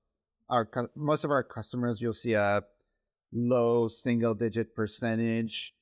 our 0.48 0.68
most 0.94 1.24
of 1.24 1.30
our 1.30 1.42
customers, 1.42 2.00
you'll 2.00 2.12
see 2.12 2.34
a 2.34 2.62
low 3.32 3.88
single 3.88 4.34
digit 4.34 4.74
percentage 4.74 5.74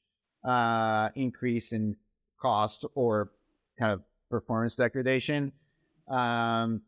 uh, 0.44 1.10
increase 1.14 1.72
in 1.72 1.96
cost 2.40 2.84
or 2.94 3.30
kind 3.78 3.92
of 3.92 4.02
performance 4.30 4.76
degradation. 4.76 5.52
Um, 6.08 6.82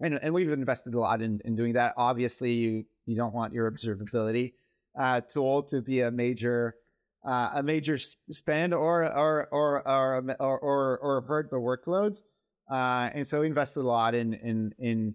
and, 0.00 0.18
and 0.22 0.34
we've 0.34 0.52
invested 0.52 0.94
a 0.94 0.98
lot 0.98 1.22
in, 1.22 1.40
in 1.44 1.54
doing 1.54 1.74
that. 1.74 1.94
Obviously, 1.96 2.52
you 2.52 2.84
you 3.06 3.16
don't 3.16 3.34
want 3.34 3.52
your 3.52 3.70
observability 3.70 4.54
uh, 4.98 5.20
tool 5.20 5.62
to 5.64 5.80
be 5.80 6.00
a 6.00 6.10
major 6.10 6.76
uh, 7.24 7.52
a 7.54 7.62
major 7.62 7.98
spend 8.30 8.74
or 8.74 9.04
or 9.04 9.48
or 9.50 9.88
or 9.88 10.36
or 10.40 10.58
or, 10.58 10.98
or 10.98 11.20
hurt 11.22 11.50
the 11.50 11.56
workloads. 11.56 12.22
Uh, 12.70 13.10
and 13.14 13.26
so 13.26 13.40
we 13.40 13.46
invested 13.46 13.80
a 13.80 13.82
lot 13.82 14.14
in 14.14 14.34
in 14.34 14.74
in 14.78 15.14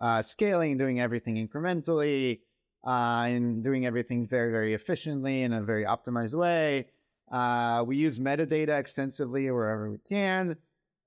uh, 0.00 0.22
scaling, 0.22 0.78
doing 0.78 1.00
everything 1.00 1.36
incrementally, 1.36 2.40
uh, 2.86 3.24
and 3.26 3.62
doing 3.62 3.84
everything 3.84 4.26
very 4.26 4.50
very 4.50 4.74
efficiently 4.74 5.42
in 5.42 5.52
a 5.52 5.62
very 5.62 5.84
optimized 5.84 6.34
way. 6.34 6.86
Uh, 7.30 7.84
we 7.86 7.96
use 7.96 8.18
metadata 8.18 8.78
extensively 8.78 9.50
wherever 9.50 9.90
we 9.90 9.98
can 10.08 10.56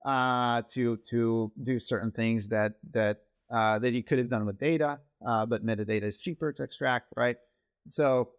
uh, 0.04 0.62
to 0.68 0.98
to 0.98 1.50
do 1.62 1.78
certain 1.78 2.12
things 2.12 2.48
that 2.48 2.74
that 2.92 3.22
uh, 3.50 3.78
that 3.80 3.92
you 3.92 4.04
could 4.04 4.18
have 4.18 4.30
done 4.30 4.46
with 4.46 4.58
data, 4.58 5.00
but 5.20 5.66
metadata 5.66 6.04
is 6.04 6.18
cheaper 6.18 6.52
to 6.52 6.62
extract, 6.62 7.12
right? 7.16 7.36
So 7.88 8.30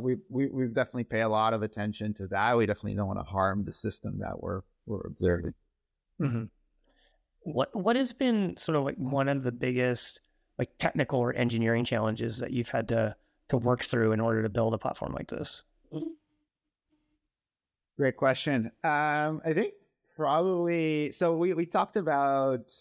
we, 0.00 0.16
we 0.30 0.48
we've 0.48 0.74
definitely 0.74 1.04
pay 1.04 1.20
a 1.20 1.28
lot 1.28 1.52
of 1.52 1.62
attention 1.62 2.14
to 2.14 2.26
that. 2.28 2.56
We 2.56 2.64
definitely 2.64 2.94
don't 2.94 3.08
want 3.08 3.18
to 3.18 3.24
harm 3.24 3.64
the 3.64 3.72
system 3.72 4.20
that 4.20 4.42
we're 4.42 4.62
we're 4.86 5.06
observing. 5.06 5.52
Mm-hmm. 6.20 6.44
What 7.42 7.74
what 7.74 7.96
has 7.96 8.12
been 8.12 8.56
sort 8.56 8.76
of 8.76 8.84
like 8.84 8.96
one 8.96 9.28
of 9.28 9.42
the 9.42 9.52
biggest 9.52 10.20
like 10.58 10.70
technical 10.78 11.20
or 11.20 11.32
engineering 11.34 11.84
challenges 11.84 12.38
that 12.38 12.50
you've 12.50 12.68
had 12.68 12.88
to 12.88 13.14
to 13.48 13.56
work 13.56 13.82
through 13.82 14.12
in 14.12 14.20
order 14.20 14.42
to 14.42 14.48
build 14.48 14.74
a 14.74 14.78
platform 14.78 15.12
like 15.12 15.28
this? 15.28 15.62
Great 17.96 18.16
question. 18.16 18.72
Um, 18.84 19.40
I 19.44 19.52
think 19.54 19.74
probably 20.16 21.12
so. 21.12 21.36
We 21.36 21.54
we 21.54 21.66
talked 21.66 21.96
about 21.96 22.72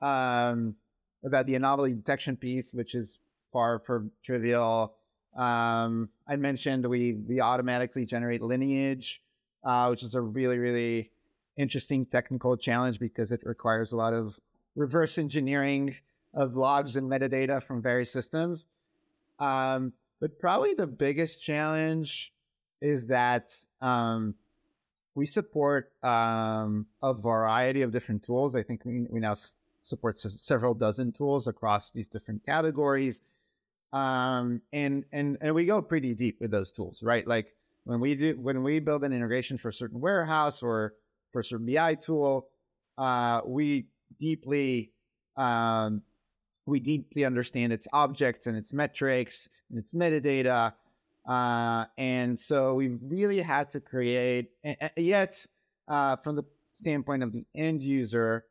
um 0.00 0.74
about 1.24 1.46
the 1.46 1.54
anomaly 1.54 1.92
detection 1.94 2.36
piece, 2.36 2.74
which 2.74 2.94
is 2.94 3.18
far 3.52 3.78
from 3.78 4.10
trivial. 4.22 4.94
Um, 5.36 6.08
I 6.26 6.36
mentioned 6.36 6.86
we 6.86 7.12
we 7.12 7.40
automatically 7.40 8.04
generate 8.04 8.42
lineage, 8.42 9.22
uh, 9.64 9.88
which 9.88 10.02
is 10.02 10.14
a 10.14 10.20
really 10.20 10.58
really 10.58 11.10
interesting 11.56 12.06
technical 12.06 12.56
challenge 12.56 12.98
because 12.98 13.32
it 13.32 13.40
requires 13.44 13.92
a 13.92 13.96
lot 13.96 14.12
of 14.12 14.38
reverse 14.76 15.18
engineering 15.18 15.94
of 16.32 16.56
logs 16.56 16.96
and 16.96 17.10
metadata 17.10 17.62
from 17.62 17.80
various 17.80 18.10
systems. 18.10 18.66
Um, 19.38 19.92
but 20.20 20.38
probably 20.38 20.74
the 20.74 20.86
biggest 20.86 21.42
challenge 21.42 22.32
is 22.80 23.06
that 23.08 23.54
um, 23.80 24.34
we 25.14 25.26
support 25.26 25.92
um, 26.02 26.86
a 27.02 27.14
variety 27.14 27.82
of 27.82 27.92
different 27.92 28.22
tools. 28.22 28.56
I 28.56 28.62
think 28.62 28.84
we, 28.84 29.06
we 29.08 29.20
now 29.20 29.32
s- 29.32 29.56
support 29.82 30.16
s- 30.16 30.34
several 30.38 30.74
dozen 30.74 31.12
tools 31.12 31.46
across 31.46 31.90
these 31.90 32.08
different 32.08 32.44
categories 32.44 33.20
um, 33.94 34.60
and 34.72 35.04
and 35.12 35.38
and 35.40 35.54
we 35.54 35.66
go 35.66 35.80
pretty 35.80 36.14
deep 36.14 36.40
with 36.40 36.50
those 36.50 36.72
tools, 36.72 37.02
right? 37.02 37.26
Like 37.26 37.54
when 37.84 38.00
we 38.00 38.16
do 38.16 38.36
when 38.40 38.64
we 38.64 38.80
build 38.80 39.04
an 39.04 39.12
integration 39.12 39.56
for 39.56 39.68
a 39.68 39.72
certain 39.72 40.00
warehouse 40.00 40.62
or 40.62 40.94
for 41.34 41.42
certain 41.42 41.66
BI 41.66 41.96
tool, 41.96 42.48
uh, 42.96 43.40
we 43.44 43.88
deeply 44.20 44.92
um, 45.36 46.00
we 46.64 46.78
deeply 46.78 47.24
understand 47.24 47.72
its 47.72 47.88
objects 47.92 48.46
and 48.46 48.56
its 48.56 48.72
metrics 48.72 49.48
and 49.68 49.78
its 49.78 49.92
metadata. 49.92 50.72
Uh, 51.28 51.84
and 51.98 52.38
so 52.38 52.74
we 52.74 52.88
really 53.02 53.40
had 53.42 53.68
to 53.70 53.80
create, 53.80 54.50
yet 54.96 55.44
uh, 55.88 56.16
from 56.16 56.36
the 56.36 56.44
standpoint 56.72 57.22
of 57.22 57.32
the 57.32 57.44
end 57.54 57.82
user, 57.82 58.44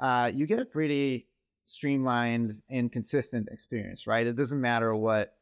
uh, 0.00 0.30
you 0.32 0.46
get 0.46 0.58
a 0.58 0.64
pretty 0.64 1.28
streamlined 1.66 2.60
and 2.70 2.90
consistent 2.90 3.48
experience, 3.52 4.06
right? 4.06 4.26
It 4.26 4.36
doesn't 4.36 4.60
matter 4.60 4.94
what 4.94 5.36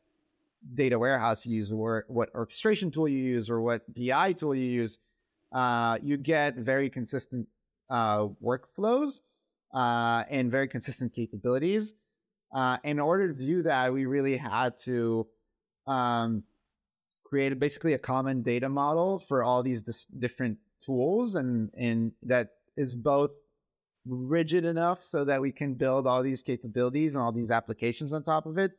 data 0.74 0.98
warehouse 0.98 1.46
you 1.46 1.56
use 1.56 1.72
or 1.72 2.04
what 2.08 2.28
orchestration 2.34 2.90
tool 2.90 3.08
you 3.08 3.18
use 3.18 3.48
or 3.48 3.62
what 3.62 3.82
BI 3.94 4.32
tool 4.34 4.54
you 4.54 4.64
use. 4.64 4.98
Uh, 5.52 5.98
you 6.02 6.16
get 6.16 6.56
very 6.56 6.88
consistent 6.88 7.46
uh, 7.88 8.26
workflows 8.42 9.20
uh, 9.74 10.24
and 10.30 10.50
very 10.50 10.68
consistent 10.68 11.12
capabilities. 11.12 11.92
Uh, 12.52 12.78
in 12.84 12.98
order 12.98 13.32
to 13.32 13.46
do 13.46 13.62
that, 13.62 13.92
we 13.92 14.06
really 14.06 14.36
had 14.36 14.76
to 14.78 15.26
um, 15.86 16.42
create 17.24 17.58
basically 17.58 17.94
a 17.94 17.98
common 17.98 18.42
data 18.42 18.68
model 18.68 19.18
for 19.18 19.42
all 19.42 19.62
these 19.62 19.82
dis- 19.82 20.06
different 20.18 20.58
tools, 20.84 21.34
and 21.36 21.70
and 21.76 22.12
that 22.22 22.50
is 22.76 22.94
both 22.94 23.30
rigid 24.06 24.64
enough 24.64 25.02
so 25.02 25.24
that 25.24 25.40
we 25.40 25.52
can 25.52 25.74
build 25.74 26.06
all 26.06 26.22
these 26.22 26.42
capabilities 26.42 27.14
and 27.14 27.22
all 27.22 27.32
these 27.32 27.50
applications 27.50 28.12
on 28.12 28.22
top 28.22 28.46
of 28.46 28.58
it, 28.58 28.72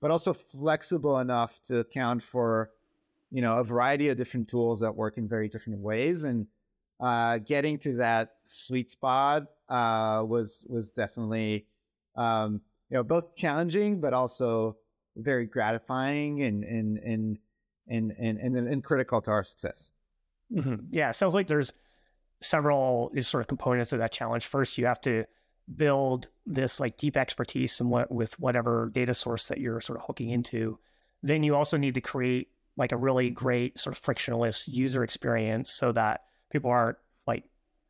but 0.00 0.10
also 0.10 0.32
flexible 0.32 1.18
enough 1.18 1.58
to 1.66 1.78
account 1.78 2.22
for 2.22 2.70
you 3.30 3.42
know 3.42 3.58
a 3.58 3.64
variety 3.64 4.08
of 4.08 4.16
different 4.16 4.48
tools 4.48 4.80
that 4.80 4.94
work 4.94 5.18
in 5.18 5.28
very 5.28 5.48
different 5.48 5.78
ways 5.80 6.24
and 6.24 6.46
uh, 7.00 7.38
getting 7.38 7.78
to 7.78 7.96
that 7.96 8.34
sweet 8.44 8.90
spot 8.90 9.44
uh, 9.68 10.22
was 10.26 10.66
was 10.68 10.90
definitely 10.92 11.66
um, 12.16 12.60
you 12.90 12.96
know 12.96 13.02
both 13.02 13.34
challenging 13.36 14.00
but 14.00 14.12
also 14.12 14.76
very 15.16 15.46
gratifying 15.46 16.42
and 16.42 16.64
and 16.64 16.98
and 16.98 17.38
and 17.88 18.12
and 18.18 18.38
and, 18.38 18.56
and 18.56 18.84
critical 18.84 19.20
to 19.22 19.30
our 19.30 19.44
success. 19.44 19.90
Mm-hmm. 20.52 20.86
Yeah, 20.90 21.10
sounds 21.10 21.34
like 21.34 21.46
there's 21.46 21.72
several 22.40 23.12
sort 23.20 23.42
of 23.42 23.48
components 23.48 23.92
of 23.92 23.98
that 23.98 24.12
challenge. 24.12 24.46
First, 24.46 24.78
you 24.78 24.86
have 24.86 25.00
to 25.02 25.24
build 25.76 26.28
this 26.46 26.80
like 26.80 26.96
deep 26.96 27.16
expertise 27.16 27.80
in 27.80 27.88
what 27.88 28.10
with 28.10 28.38
whatever 28.40 28.90
data 28.92 29.14
source 29.14 29.48
that 29.48 29.58
you're 29.58 29.80
sort 29.80 29.98
of 29.98 30.04
hooking 30.06 30.30
into. 30.30 30.78
Then 31.22 31.42
you 31.42 31.54
also 31.54 31.76
need 31.76 31.94
to 31.94 32.00
create 32.00 32.48
like 32.80 32.92
a 32.92 32.96
really 32.96 33.28
great 33.28 33.78
sort 33.78 33.94
of 33.94 34.02
frictionless 34.02 34.66
user 34.66 35.04
experience 35.04 35.70
so 35.70 35.92
that 35.92 36.22
people 36.50 36.70
aren't 36.70 36.96
like 37.26 37.44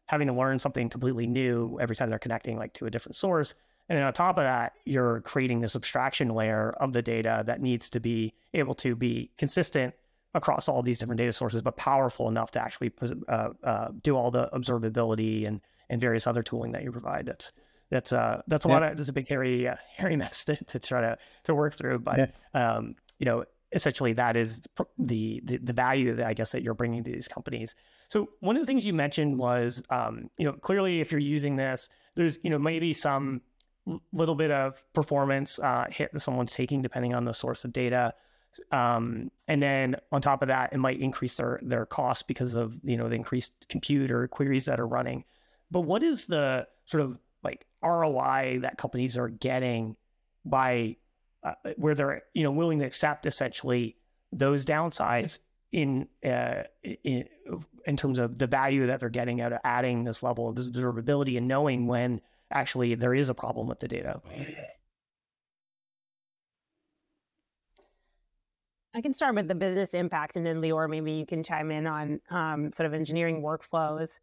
having 0.07 0.26
to 0.26 0.34
learn 0.34 0.59
something 0.59 0.88
completely 0.88 1.28
new 1.28 1.78
every 1.80 1.95
time 1.95 2.11
they're 2.11 2.18
connecting 2.18 2.59
like 2.59 2.74
to 2.74 2.86
a 2.86 2.91
different 2.91 3.14
source. 3.14 3.55
And 3.88 3.97
then 3.97 4.05
on 4.05 4.12
top 4.12 4.36
of 4.36 4.43
that, 4.43 4.72
you're 4.84 5.20
creating 5.20 5.61
this 5.61 5.76
abstraction 5.76 6.28
layer 6.30 6.72
of 6.80 6.93
the 6.93 7.03
data 7.03 7.45
that 7.47 7.62
needs 7.62 7.88
to 7.91 8.01
be 8.01 8.34
able 8.53 8.74
to 8.74 8.97
be 8.97 9.30
consistent 9.38 9.95
across 10.34 10.68
all 10.68 10.82
these 10.82 10.99
different 10.99 11.18
data 11.18 11.32
sources, 11.32 11.62
but 11.62 11.76
powerful 11.76 12.28
enough 12.28 12.51
to 12.53 12.61
actually 12.61 12.93
uh, 13.28 13.51
uh, 13.62 13.88
do 14.03 14.16
all 14.16 14.32
the 14.32 14.51
observability 14.53 15.47
and 15.47 15.61
and 15.88 16.01
various 16.01 16.26
other 16.26 16.43
tooling 16.43 16.72
that 16.72 16.82
you 16.82 16.91
provide. 16.91 17.26
That's 17.26 17.53
that's 17.91 18.12
uh 18.12 18.43
that's 18.49 18.64
a 18.64 18.68
yeah. 18.68 18.74
lot 18.74 18.82
of 18.82 18.97
that's 18.97 19.09
a 19.09 19.12
big 19.12 19.28
hairy 19.28 19.68
uh, 19.68 19.76
hairy 19.97 20.16
mess 20.24 20.45
to, 20.47 20.57
to 20.57 20.78
try 20.80 21.01
to 21.01 21.18
to 21.45 21.55
work 21.55 21.74
through. 21.74 22.01
But 22.01 22.32
yeah. 22.55 22.76
um, 22.76 22.97
you 23.18 23.26
know, 23.26 23.45
essentially 23.72 24.12
that 24.14 24.36
is 24.36 24.62
the, 24.98 25.40
the, 25.44 25.58
the 25.58 25.72
value 25.72 26.14
that 26.14 26.26
I 26.26 26.34
guess 26.34 26.52
that 26.52 26.62
you're 26.62 26.74
bringing 26.74 27.04
to 27.04 27.12
these 27.12 27.28
companies. 27.28 27.74
So 28.08 28.28
one 28.40 28.56
of 28.56 28.62
the 28.62 28.66
things 28.66 28.84
you 28.84 28.92
mentioned 28.92 29.38
was, 29.38 29.82
um, 29.90 30.28
you 30.38 30.46
know, 30.46 30.52
clearly 30.52 31.00
if 31.00 31.12
you're 31.12 31.20
using 31.20 31.56
this, 31.56 31.88
there's 32.16 32.38
you 32.42 32.50
know 32.50 32.58
maybe 32.58 32.92
some 32.92 33.40
little 34.12 34.34
bit 34.34 34.50
of 34.50 34.84
performance 34.92 35.58
uh, 35.60 35.86
hit 35.90 36.12
that 36.12 36.20
someone's 36.20 36.52
taking 36.52 36.82
depending 36.82 37.14
on 37.14 37.24
the 37.24 37.32
source 37.32 37.64
of 37.64 37.72
data. 37.72 38.12
Um, 38.72 39.30
and 39.46 39.62
then 39.62 39.96
on 40.10 40.20
top 40.20 40.42
of 40.42 40.48
that, 40.48 40.72
it 40.72 40.78
might 40.78 41.00
increase 41.00 41.36
their 41.36 41.60
their 41.62 41.86
cost 41.86 42.26
because 42.26 42.56
of 42.56 42.76
you 42.82 42.96
know 42.96 43.08
the 43.08 43.14
increased 43.14 43.52
compute 43.68 44.10
or 44.10 44.26
queries 44.26 44.64
that 44.64 44.80
are 44.80 44.88
running. 44.88 45.24
But 45.70 45.82
what 45.82 46.02
is 46.02 46.26
the 46.26 46.66
sort 46.86 47.02
of 47.02 47.18
like 47.44 47.64
ROI 47.82 48.58
that 48.62 48.76
companies 48.76 49.16
are 49.16 49.28
getting 49.28 49.96
by 50.44 50.96
uh, 51.43 51.55
where 51.76 51.95
they're 51.95 52.22
you 52.34 52.43
know 52.43 52.51
willing 52.51 52.78
to 52.78 52.84
accept 52.84 53.26
essentially 53.26 53.97
those 54.32 54.64
downsides 54.64 55.38
in 55.72 56.09
uh, 56.24 56.62
in 57.05 57.28
in 57.86 57.97
terms 57.97 58.18
of 58.18 58.38
the 58.38 58.47
value 58.47 58.86
that 58.86 59.01
they're 59.01 59.09
getting 59.09 59.41
out 59.41 59.53
of 59.53 59.59
adding 59.64 60.05
this 60.05 60.22
level 60.22 60.49
of 60.49 60.57
observability 60.57 61.38
and 61.38 61.49
knowing 61.49 61.86
when 61.86 62.20
actually 62.51 62.95
there 62.95 63.14
is 63.14 63.28
a 63.28 63.34
problem 63.34 63.66
with 63.66 63.80
the 63.80 63.88
data. 63.88 64.20
I 68.93 69.01
can 69.01 69.14
start 69.14 69.36
with 69.36 69.47
the 69.47 69.55
business 69.55 69.95
impact, 69.95 70.36
and 70.36 70.45
then 70.45 70.61
Lior, 70.61 70.91
maybe 70.91 71.12
you 71.12 71.24
can 71.24 71.45
chime 71.45 71.70
in 71.70 71.86
on 71.86 72.20
um, 72.30 72.72
sort 72.72 72.88
of 72.88 72.95
engineering 72.95 73.41
workflows. 73.41 74.18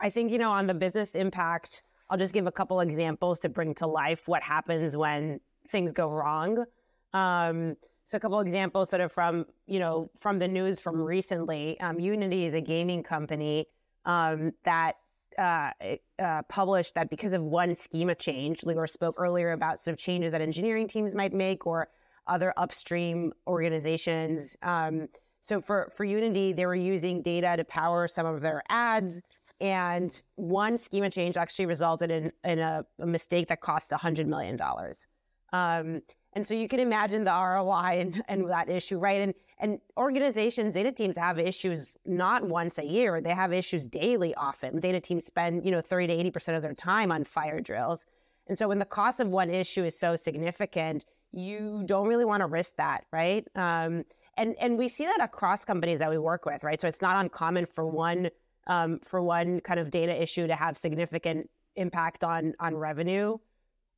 I 0.00 0.08
think 0.08 0.32
you 0.32 0.38
know 0.38 0.50
on 0.50 0.66
the 0.66 0.74
business 0.74 1.14
impact, 1.14 1.82
I'll 2.08 2.18
just 2.18 2.32
give 2.32 2.46
a 2.46 2.52
couple 2.52 2.80
examples 2.80 3.40
to 3.40 3.50
bring 3.50 3.74
to 3.76 3.86
life 3.86 4.26
what 4.26 4.42
happens 4.42 4.96
when 4.96 5.40
things 5.68 5.92
go 5.92 6.10
wrong. 6.10 6.64
Um, 7.12 7.76
so 8.04 8.16
a 8.16 8.20
couple 8.20 8.40
examples 8.40 8.90
sort 8.90 9.02
of 9.02 9.12
from 9.12 9.46
you 9.66 9.78
know 9.78 10.10
from 10.18 10.38
the 10.38 10.48
news 10.48 10.80
from 10.80 11.00
recently. 11.00 11.78
Um, 11.80 12.00
Unity 12.00 12.44
is 12.44 12.54
a 12.54 12.60
gaming 12.60 13.02
company 13.02 13.66
um, 14.04 14.52
that 14.64 14.96
uh, 15.38 15.70
uh, 16.18 16.42
published 16.48 16.94
that 16.96 17.08
because 17.08 17.32
of 17.32 17.42
one 17.42 17.74
schema 17.74 18.14
change, 18.14 18.62
Lior 18.62 18.88
spoke 18.88 19.14
earlier 19.18 19.52
about 19.52 19.80
sort 19.80 19.92
of 19.92 19.98
changes 19.98 20.32
that 20.32 20.40
engineering 20.40 20.88
teams 20.88 21.14
might 21.14 21.32
make 21.32 21.66
or 21.66 21.88
other 22.26 22.52
upstream 22.56 23.32
organizations. 23.46 24.56
Um, 24.62 25.08
so 25.40 25.60
for 25.60 25.90
for 25.94 26.04
Unity, 26.04 26.52
they 26.52 26.66
were 26.66 26.74
using 26.74 27.22
data 27.22 27.56
to 27.56 27.64
power 27.64 28.06
some 28.06 28.26
of 28.26 28.40
their 28.40 28.62
ads, 28.68 29.22
and 29.60 30.22
one 30.34 30.76
schema 30.76 31.10
change 31.10 31.36
actually 31.36 31.66
resulted 31.66 32.10
in 32.10 32.32
in 32.44 32.58
a, 32.58 32.84
a 32.98 33.06
mistake 33.06 33.48
that 33.48 33.60
cost 33.60 33.92
hundred 33.92 34.26
million 34.26 34.56
dollars. 34.56 35.06
Um, 35.52 36.02
and 36.32 36.46
so 36.46 36.54
you 36.54 36.68
can 36.68 36.80
imagine 36.80 37.24
the 37.24 37.32
ROI 37.32 38.00
and, 38.00 38.22
and 38.28 38.50
that 38.50 38.68
issue, 38.68 38.98
right? 38.98 39.20
And 39.20 39.34
and 39.62 39.78
organizations, 39.98 40.72
data 40.72 40.90
teams 40.90 41.18
have 41.18 41.38
issues 41.38 41.98
not 42.06 42.46
once 42.48 42.78
a 42.78 42.84
year; 42.84 43.20
they 43.20 43.34
have 43.34 43.52
issues 43.52 43.88
daily. 43.88 44.34
Often, 44.34 44.80
data 44.80 45.00
teams 45.00 45.26
spend 45.26 45.64
you 45.64 45.70
know 45.70 45.80
thirty 45.80 46.06
to 46.06 46.12
eighty 46.12 46.30
percent 46.30 46.56
of 46.56 46.62
their 46.62 46.74
time 46.74 47.12
on 47.12 47.24
fire 47.24 47.60
drills. 47.60 48.06
And 48.48 48.56
so 48.56 48.68
when 48.68 48.78
the 48.78 48.84
cost 48.84 49.20
of 49.20 49.28
one 49.28 49.50
issue 49.50 49.84
is 49.84 49.98
so 49.98 50.16
significant, 50.16 51.04
you 51.30 51.82
don't 51.84 52.08
really 52.08 52.24
want 52.24 52.40
to 52.40 52.46
risk 52.46 52.76
that, 52.76 53.04
right? 53.12 53.46
Um, 53.54 54.04
and 54.36 54.56
and 54.60 54.78
we 54.78 54.88
see 54.88 55.04
that 55.04 55.20
across 55.20 55.64
companies 55.64 55.98
that 55.98 56.10
we 56.10 56.18
work 56.18 56.46
with, 56.46 56.64
right? 56.64 56.80
So 56.80 56.88
it's 56.88 57.02
not 57.02 57.16
uncommon 57.16 57.66
for 57.66 57.86
one 57.86 58.30
um, 58.66 59.00
for 59.04 59.20
one 59.20 59.60
kind 59.60 59.80
of 59.80 59.90
data 59.90 60.20
issue 60.20 60.46
to 60.46 60.54
have 60.54 60.76
significant 60.76 61.50
impact 61.76 62.24
on 62.24 62.54
on 62.60 62.76
revenue. 62.76 63.36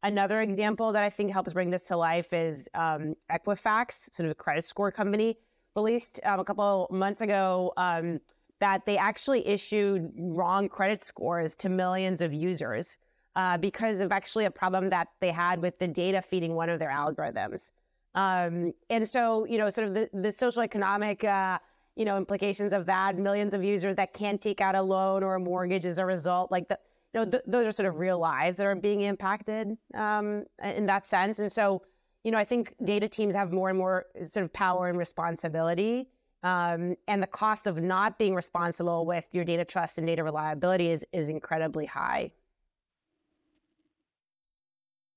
Another 0.05 0.41
example 0.41 0.93
that 0.93 1.05
I 1.05 1.11
think 1.11 1.31
helps 1.31 1.53
bring 1.53 1.71
this 1.71 1.85
to 1.85 1.97
life 1.97 2.33
is 2.33 2.69
um, 2.75 3.15
Equifax, 3.31 4.13
sort 4.13 4.27
of 4.27 4.33
a 4.33 4.35
credit 4.35 4.65
score 4.65 4.91
company, 4.91 5.39
released 5.77 6.19
um, 6.25 6.41
a 6.41 6.45
couple 6.45 6.89
months 6.91 7.21
ago 7.21 7.73
um, 7.77 8.21
that 8.59 8.85
they 8.85 8.97
actually 8.97 9.47
issued 9.47 10.11
wrong 10.17 10.69
credit 10.69 11.01
scores 11.01 11.55
to 11.57 11.69
millions 11.69 12.21
of 12.21 12.33
users 12.33 12.97
uh, 13.37 13.57
because 13.57 14.01
of 14.01 14.13
actually 14.13 14.45
a 14.45 14.51
problem 14.51 14.91
that 14.91 15.09
they 15.21 15.31
had 15.31 15.63
with 15.63 15.79
the 15.79 15.89
data 15.89 16.21
feeding 16.21 16.55
one 16.55 16.69
of 16.69 16.79
their 16.79 16.91
algorithms. 16.91 17.71
Um, 18.15 18.75
and 18.91 19.09
so, 19.09 19.47
you 19.47 19.57
know, 19.57 19.71
sort 19.71 19.89
of 19.89 19.95
the, 19.95 20.11
the 20.13 20.33
social 20.33 20.63
economic, 20.63 21.25
uh, 21.25 21.59
you 21.97 22.05
know, 22.05 22.17
implications 22.17 22.73
of 22.73 22.87
that, 22.87 23.17
millions 23.17 23.55
of 23.55 23.65
users 23.65 23.97
that 23.97 24.13
can't 24.13 24.41
take 24.41 24.61
out 24.61 24.75
a 24.75 24.83
loan 24.83 25.23
or 25.23 25.37
a 25.37 25.41
mortgage 25.41 25.87
as 25.87 25.99
a 25.99 26.05
result, 26.05 26.51
like 26.51 26.69
the, 26.69 26.79
you 27.15 27.21
know, 27.21 27.31
th- 27.31 27.43
those 27.47 27.67
are 27.67 27.73
sort 27.73 27.89
of 27.89 28.01
real 28.01 28.19
lives 28.19 28.57
that 28.57 28.67
are 28.67 28.75
being 28.75 29.03
impacted 29.03 29.77
um, 29.95 30.45
in 30.63 30.87
that 30.87 31.07
sense. 31.07 31.39
And 31.39 31.53
so, 31.53 31.83
you 32.25 32.31
know, 32.31 32.39
I 32.39 32.45
think 32.45 32.75
data 32.83 33.09
teams 33.09 33.35
have 33.35 33.53
more 33.53 33.69
and 33.69 33.79
more 33.79 34.07
sort 34.25 34.45
of 34.45 34.53
power 34.53 34.89
and 34.89 34.97
responsibility. 34.97 36.09
Um, 36.43 36.97
and 37.07 37.23
the 37.23 37.29
cost 37.29 37.67
of 37.67 37.81
not 37.81 38.19
being 38.19 38.35
responsible 38.35 39.07
with 39.07 39.29
your 39.33 39.45
data 39.45 39.65
trust 39.65 39.99
and 39.99 40.07
data 40.07 40.25
reliability 40.25 40.91
is 40.91 41.05
is 41.13 41.29
incredibly 41.29 41.87
high. 41.87 42.33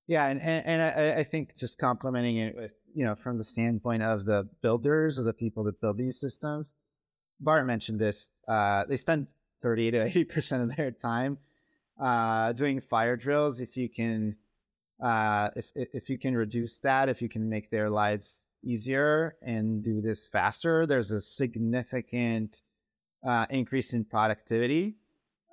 Yeah, 0.08 0.28
and 0.28 0.40
and, 0.40 0.66
and 0.68 0.82
I, 0.82 1.20
I 1.22 1.24
think 1.24 1.56
just 1.56 1.80
complementing 1.80 2.38
it 2.38 2.56
with 2.56 2.74
you 2.94 3.06
know 3.06 3.16
from 3.16 3.40
the 3.40 3.44
standpoint 3.44 4.04
of 4.04 4.26
the 4.26 4.48
builders 4.62 5.18
or 5.18 5.24
the 5.24 5.34
people 5.34 5.64
that 5.64 5.82
build 5.82 5.98
these 5.98 6.20
systems, 6.20 6.76
Barr 7.40 7.64
mentioned 7.64 8.00
this. 8.00 8.30
Uh, 8.48 8.84
they 8.88 8.98
spend 8.98 9.26
thirty 9.64 9.90
to 9.90 10.04
eighty 10.04 10.26
percent 10.26 10.62
of 10.62 10.76
their 10.76 10.92
time 10.92 11.40
uh, 12.00 12.54
doing 12.54 12.80
fire 12.80 13.16
drills. 13.16 13.60
If 13.60 13.78
you 13.78 13.90
can, 13.90 14.36
uh, 15.02 15.50
if 15.56 15.72
if 15.76 16.10
you 16.10 16.18
can 16.18 16.36
reduce 16.36 16.78
that, 16.80 17.10
if 17.10 17.22
you 17.22 17.30
can 17.30 17.50
make 17.50 17.70
their 17.70 17.90
lives 17.90 18.48
easier 18.64 19.36
and 19.42 19.84
do 19.84 20.02
this 20.02 20.28
faster, 20.28 20.86
there's 20.86 21.12
a 21.12 21.22
significant 21.22 22.62
uh, 23.26 23.46
increase 23.50 23.94
in 23.94 24.04
productivity 24.06 24.96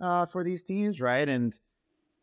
uh, 0.01 0.26
for 0.26 0.45
these 0.45 0.62
teams, 0.62 1.01
right? 1.01 1.28
And 1.28 1.55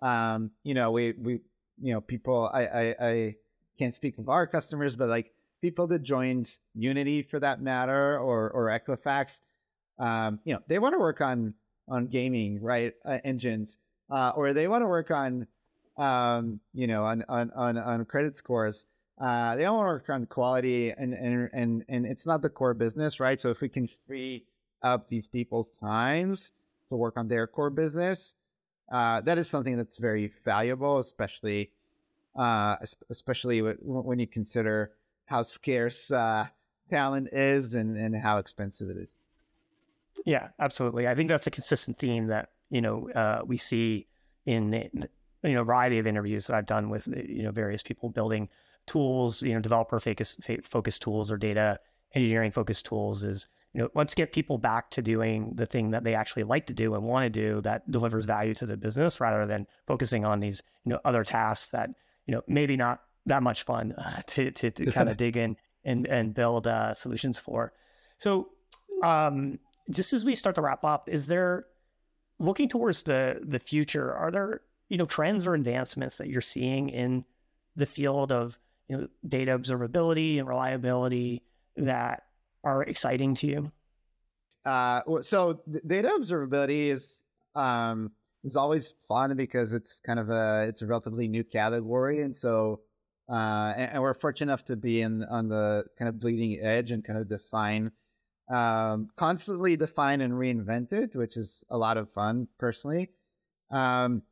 um, 0.02 0.52
you 0.64 0.74
know, 0.74 0.92
we 0.92 1.14
we 1.14 1.40
you 1.82 1.94
know, 1.94 2.02
people, 2.02 2.50
I, 2.54 2.66
I, 2.66 2.96
I 3.02 3.36
can't 3.78 3.94
speak 3.94 4.18
of 4.18 4.30
our 4.30 4.46
customers, 4.48 4.96
but 4.96 5.10
like 5.10 5.32
people 5.62 5.88
that 5.88 6.04
joined 6.04 6.56
Unity 6.76 7.22
for 7.22 7.40
that 7.40 7.62
matter, 7.62 8.18
or, 8.20 8.50
or 8.52 8.68
Equifax, 8.68 9.42
um, 9.98 10.40
you 10.44 10.54
know, 10.54 10.62
they 10.68 10.80
want 10.80 10.94
to 10.94 11.00
work 11.00 11.22
on, 11.22 11.54
on 11.88 12.08
gaming, 12.08 12.62
right? 12.62 12.94
Uh, 13.06 13.20
engines, 13.24 13.78
uh, 14.10 14.32
or 14.36 14.54
they 14.54 14.68
want 14.68 14.82
to 14.82 14.88
work 14.88 15.12
on, 15.12 15.48
um, 15.98 16.60
you 16.74 16.88
know, 16.88 17.04
on, 17.04 17.24
on, 17.30 17.52
on, 17.56 17.78
on 17.78 18.06
credit 18.06 18.36
scores. 18.36 18.86
Uh, 19.20 19.56
they 19.56 19.64
don't 19.64 19.76
want 19.76 19.86
to 19.86 19.92
work 19.92 20.10
on 20.10 20.26
quality 20.26 20.92
and, 20.92 21.14
and, 21.14 21.50
and, 21.52 21.86
and 21.90 22.06
it's 22.06 22.26
not 22.26 22.42
the 22.42 22.50
core 22.50 22.74
business, 22.74 23.20
right? 23.20 23.40
So 23.40 23.50
if 23.50 23.60
we 23.60 23.68
can 23.68 23.90
free 24.08 24.46
up 24.82 25.10
these 25.10 25.28
people's 25.28 25.72
times 25.72 26.52
to 26.88 26.96
work 26.96 27.18
on 27.18 27.28
their 27.28 27.46
core 27.46 27.70
business, 27.70 28.34
uh, 28.92 29.22
that 29.22 29.38
is 29.38 29.50
something 29.50 29.76
that's 29.78 29.98
very 29.98 30.32
valuable, 30.46 31.00
especially 31.00 31.72
uh, 32.36 32.78
especially 33.10 33.60
when 33.60 34.20
you 34.20 34.28
consider 34.28 34.92
how 35.26 35.44
scarce 35.44 36.10
uh, 36.12 36.48
talent 36.90 37.28
is 37.34 37.74
and, 37.74 37.98
and 37.98 38.16
how 38.16 38.38
expensive 38.38 38.90
it 38.90 38.98
is. 38.98 39.18
Yeah, 40.26 40.50
absolutely. 40.60 41.08
I 41.08 41.16
think 41.16 41.30
that's 41.30 41.48
a 41.48 41.52
consistent 41.52 42.00
theme 42.00 42.28
that 42.28 42.50
you 42.70 42.82
know 42.82 43.10
uh, 43.12 43.42
we 43.46 43.58
see 43.58 44.08
in, 44.46 44.74
in 44.74 45.08
you 45.44 45.54
know 45.54 45.62
a 45.62 45.66
variety 45.66 46.00
of 46.00 46.08
interviews 46.08 46.48
that 46.48 46.56
I've 46.56 46.66
done 46.66 46.90
with 46.90 47.08
you 47.08 47.44
know 47.44 47.52
various 47.52 47.84
people 47.84 48.10
building 48.10 48.50
tools, 48.90 49.42
you 49.42 49.54
know, 49.54 49.60
developer 49.60 50.00
focused 50.00 50.50
focused 50.64 51.02
tools 51.02 51.32
or 51.32 51.38
data 51.38 51.80
engineering 52.14 52.52
focused 52.52 52.86
tools. 52.86 53.24
Is 53.24 53.48
you 53.74 53.82
know 53.82 53.90
let's 53.96 54.16
get 54.16 54.34
people 54.34 54.58
back 54.58 54.90
to 54.92 55.02
doing 55.02 55.54
the 55.56 55.66
thing 55.66 55.92
that 55.92 56.04
they 56.04 56.16
actually 56.16 56.44
like 56.44 56.66
to 56.68 56.74
do 56.74 56.96
and 56.96 57.04
want 57.04 57.24
to 57.24 57.30
do 57.30 57.62
that 57.62 57.90
delivers 57.90 58.26
value 58.26 58.54
to 58.56 58.66
the 58.66 58.76
business 58.76 59.20
rather 59.22 59.46
than 59.46 59.68
focusing 59.86 60.26
on 60.26 60.40
these 60.40 60.62
you 60.86 60.92
know 60.92 61.00
other 61.06 61.24
tasks 61.24 61.70
that 61.70 61.90
you 62.26 62.34
know 62.34 62.42
maybe 62.48 62.76
not 62.76 63.02
that 63.28 63.44
much 63.44 63.64
fun 63.64 63.94
uh, 63.94 64.22
to 64.28 64.52
to, 64.52 64.72
to 64.72 64.92
kind 64.92 65.10
of 65.10 65.18
dig 65.24 65.38
in 65.38 65.56
and 65.86 66.08
and 66.08 66.34
build 66.34 66.68
uh, 66.68 66.94
solutions 66.94 67.40
for. 67.40 67.72
So 68.18 68.50
um, 69.04 69.60
just 69.92 70.12
as 70.12 70.26
we 70.26 70.36
start 70.36 70.56
to 70.56 70.62
wrap 70.62 70.84
up, 70.84 71.08
is 71.08 71.28
there 71.28 71.66
looking 72.40 72.70
towards 72.70 73.04
the 73.04 73.40
the 73.44 73.60
future? 73.60 74.14
Are 74.14 74.32
there 74.32 74.62
you 74.90 74.98
know 74.98 75.06
trends 75.06 75.46
or 75.46 75.54
advancements 75.54 76.18
that 76.18 76.30
you're 76.30 76.42
seeing 76.42 76.90
in 76.90 77.26
the 77.76 77.86
field 77.86 78.32
of 78.32 78.58
you 78.88 78.98
know 78.98 79.08
data 79.28 79.58
observability 79.58 80.40
and 80.40 80.48
reliability 80.48 81.44
that 81.78 82.24
are 82.64 82.84
exciting 82.84 83.36
to 83.36 83.48
you? 83.48 83.72
Uh, 84.66 85.02
so 85.22 85.62
data 85.88 86.10
observability 86.20 86.90
is 86.90 87.22
um, 87.56 88.12
is 88.44 88.56
always 88.56 88.94
fun 89.08 89.36
because 89.36 89.74
it's 89.74 90.00
kind 90.00 90.20
of 90.20 90.30
a 90.30 90.66
it's 90.68 90.82
a 90.82 90.88
relatively 90.88 91.28
new 91.28 91.44
category, 91.44 92.22
and 92.22 92.36
so 92.36 92.82
uh, 93.30 93.74
and, 93.78 93.92
and, 93.94 94.02
we're 94.02 94.14
fortunate 94.14 94.52
enough 94.52 94.66
to 94.66 94.76
be 94.76 95.02
in 95.02 95.24
on 95.26 95.48
the 95.48 95.86
kind 95.98 96.10
of 96.10 96.18
bleeding 96.20 96.60
edge 96.62 96.92
and 96.92 97.06
kind 97.06 97.20
of 97.20 97.30
define 97.30 97.92
um, 98.50 99.10
constantly 99.16 99.78
define 99.78 100.22
and 100.22 100.34
reinvent 100.34 100.92
it, 100.92 101.16
which 101.16 101.38
is 101.38 101.64
a 101.70 101.78
lot 101.78 101.98
of 101.98 102.10
fun 102.12 102.48
personally. 102.58 103.10
Um, 103.72 104.24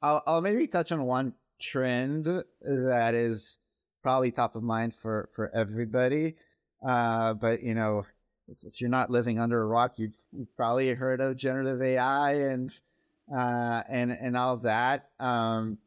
I'll, 0.00 0.22
I'll 0.26 0.40
maybe 0.40 0.66
touch 0.66 0.92
on 0.92 1.02
one 1.04 1.34
trend 1.60 2.26
that 2.60 3.14
is 3.14 3.58
probably 4.02 4.30
top 4.30 4.56
of 4.56 4.62
mind 4.62 4.94
for 4.94 5.28
for 5.32 5.50
everybody. 5.54 6.34
Uh, 6.84 7.34
but 7.34 7.62
you 7.62 7.74
know, 7.74 8.04
if, 8.48 8.64
if, 8.64 8.80
you're 8.80 8.90
not 8.90 9.10
living 9.10 9.38
under 9.38 9.62
a 9.62 9.66
rock, 9.66 9.98
you've, 9.98 10.12
you've 10.32 10.56
probably 10.56 10.92
heard 10.92 11.20
of 11.20 11.36
generative 11.36 11.80
AI 11.80 12.34
and 12.34 12.70
uh, 13.32 13.82
and 13.88 14.12
and 14.12 14.36
all 14.36 14.56
that. 14.58 15.10
Um, 15.20 15.78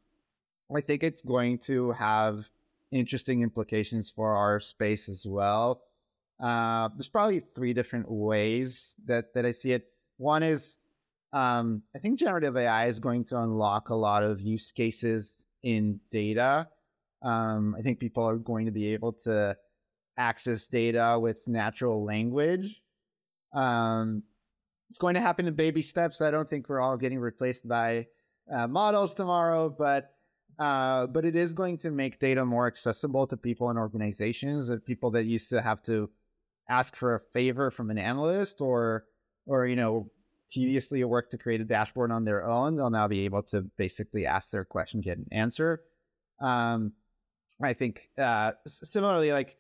I 0.74 0.82
think 0.82 1.04
it's 1.04 1.22
going 1.22 1.60
to 1.60 1.92
have 1.92 2.50
interesting 2.92 3.42
implications 3.42 4.10
for 4.10 4.34
our 4.34 4.60
space 4.60 5.10
as 5.10 5.26
well. 5.28 5.82
Uh, 6.40 6.90
there's 6.96 7.10
probably 7.10 7.42
three 7.56 7.74
different 7.74 8.10
ways 8.10 8.96
that 9.06 9.34
that 9.34 9.46
I 9.46 9.52
see 9.52 9.72
it. 9.72 9.88
One 10.18 10.44
is 10.44 10.78
um, 11.34 11.82
I 11.96 12.00
think 12.00 12.20
generative 12.20 12.56
AI 12.58 12.88
is 12.88 13.00
going 13.00 13.26
to 13.26 13.42
unlock 13.42 13.90
a 13.90 13.96
lot 13.96 14.24
of 14.24 14.42
use 14.42 14.72
cases 14.72 15.44
in 15.64 16.00
data. 16.12 16.68
Um, 17.22 17.76
I 17.78 17.82
think 17.82 18.00
people 18.00 18.24
are 18.24 18.38
going 18.38 18.66
to 18.66 18.72
be 18.72 18.94
able 18.94 19.14
to 19.24 19.58
access 20.18 20.68
data 20.68 21.18
with 21.20 21.48
natural 21.48 22.04
language. 22.04 22.82
Um, 23.54 24.24
it's 24.90 25.00
going 25.00 25.16
to 25.16 25.22
happen 25.22 25.48
in 25.48 25.56
baby 25.56 25.82
steps. 25.82 26.22
I 26.22 26.32
don't 26.32 26.50
think 26.50 26.70
we're 26.70 26.80
all 26.80 26.98
getting 26.98 27.20
replaced 27.20 27.68
by 27.68 28.08
uh, 28.52 28.68
models 28.68 29.14
tomorrow, 29.14 29.70
but 29.70 30.12
uh, 30.58 31.08
but 31.08 31.26
it 31.26 31.36
is 31.36 31.54
going 31.54 31.78
to 31.80 31.92
make 31.92 32.20
data 32.20 32.46
more 32.46 32.66
accessible 32.68 33.28
to 33.28 33.36
people 33.36 33.70
and 33.70 33.80
organizations. 33.80 34.68
That 34.68 34.86
people 34.86 35.12
that 35.12 35.26
used 35.26 35.50
to 35.50 35.62
have 35.62 35.82
to 35.84 36.10
ask 36.70 36.96
for 36.96 37.16
a 37.16 37.20
favor 37.20 37.72
from 37.72 37.90
an 37.92 37.98
analyst 37.98 38.62
or 38.62 39.06
or 39.46 39.68
you 39.68 39.76
know 39.76 40.10
tediously 40.50 41.04
work 41.04 41.30
to 41.32 41.38
create 41.38 41.62
a 41.62 41.66
dashboard 41.66 42.12
on 42.12 42.24
their 42.24 42.46
own, 42.46 42.76
they'll 42.76 42.90
now 42.90 43.08
be 43.08 43.26
able 43.26 43.44
to 43.44 43.62
basically 43.78 44.26
ask 44.26 44.52
their 44.52 44.64
question, 44.64 45.02
get 45.02 45.18
an 45.18 45.28
answer. 45.32 45.82
Um, 46.40 46.94
I 47.62 47.74
think 47.74 48.10
uh, 48.18 48.52
similarly, 48.68 49.32
like 49.32 49.58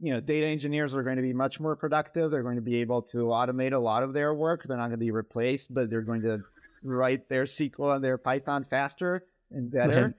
you 0.00 0.12
know, 0.12 0.20
data 0.20 0.46
engineers 0.46 0.94
are 0.94 1.02
going 1.02 1.16
to 1.16 1.22
be 1.22 1.32
much 1.32 1.58
more 1.58 1.74
productive. 1.74 2.30
They're 2.30 2.42
going 2.42 2.56
to 2.56 2.62
be 2.62 2.76
able 2.76 3.02
to 3.02 3.18
automate 3.18 3.72
a 3.72 3.78
lot 3.78 4.02
of 4.02 4.12
their 4.12 4.32
work. 4.32 4.64
They're 4.64 4.76
not 4.76 4.88
going 4.88 4.92
to 4.92 4.96
be 4.98 5.10
replaced, 5.10 5.74
but 5.74 5.90
they're 5.90 6.02
going 6.02 6.22
to 6.22 6.42
write 6.84 7.28
their 7.28 7.44
SQL 7.44 7.96
and 7.96 8.04
their 8.04 8.18
Python 8.18 8.64
faster 8.64 9.24
and 9.50 9.70
better. 9.70 10.14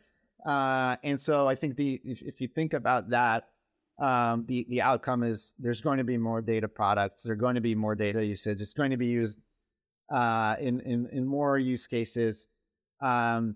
Mm-hmm. 0.46 0.50
Uh, 0.50 0.96
and 1.04 1.20
so 1.20 1.48
I 1.48 1.56
think 1.56 1.76
the 1.76 2.00
if, 2.04 2.22
if 2.22 2.42
you 2.42 2.48
think 2.48 2.74
about 2.74 3.10
that, 3.10 3.48
um, 4.00 4.46
the 4.48 4.66
the 4.70 4.82
outcome 4.82 5.24
is 5.24 5.54
there's 5.60 5.82
going 5.82 5.98
to 5.98 6.04
be 6.04 6.18
more 6.18 6.42
data 6.42 6.68
products. 6.68 7.24
There's 7.24 7.38
going 7.38 7.56
to 7.56 7.62
be 7.62 7.76
more 7.76 7.96
data 7.96 8.26
usage. 8.26 8.62
It's 8.62 8.74
going 8.74 8.92
to 8.92 8.98
be 8.98 9.08
used 9.08 9.40
uh, 10.10 10.56
in 10.60 10.80
in 10.82 11.10
in 11.12 11.26
more 11.26 11.58
use 11.58 11.86
cases, 11.86 12.48
um, 13.02 13.56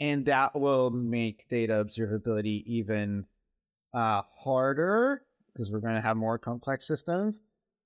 and 0.00 0.24
that 0.24 0.58
will 0.58 0.90
make 0.90 1.48
data 1.48 1.74
observability 1.74 2.64
even 2.64 3.24
uh, 3.94 4.22
harder 4.36 5.22
because 5.52 5.70
we're 5.70 5.80
going 5.80 5.94
to 5.94 6.00
have 6.00 6.16
more 6.16 6.38
complex 6.38 6.86
systems, 6.86 7.42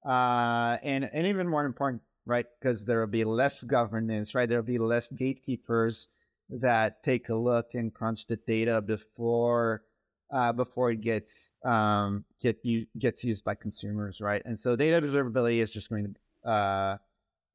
uh, 0.06 0.78
and 0.82 1.10
and 1.12 1.26
even 1.26 1.46
more 1.46 1.66
important, 1.66 2.00
right? 2.24 2.46
Because 2.58 2.86
there 2.86 3.00
will 3.00 3.06
be 3.06 3.24
less 3.24 3.62
governance, 3.64 4.34
right? 4.34 4.48
There 4.48 4.58
will 4.58 4.66
be 4.66 4.78
less 4.78 5.12
gatekeepers 5.12 6.08
that 6.48 7.02
take 7.02 7.28
a 7.28 7.34
look 7.34 7.74
and 7.74 7.92
crunch 7.92 8.26
the 8.26 8.36
data 8.36 8.80
before 8.80 9.82
uh, 10.30 10.52
before 10.52 10.90
it 10.90 11.00
gets 11.00 11.52
um, 11.64 12.24
get 12.40 12.58
you 12.62 12.86
gets 12.98 13.24
used 13.24 13.44
by 13.44 13.54
consumers, 13.54 14.20
right? 14.20 14.42
And 14.44 14.58
so 14.58 14.76
data 14.76 15.00
observability 15.00 15.58
is 15.58 15.72
just 15.72 15.88
going 15.88 16.14
to 16.44 16.50
uh, 16.50 16.96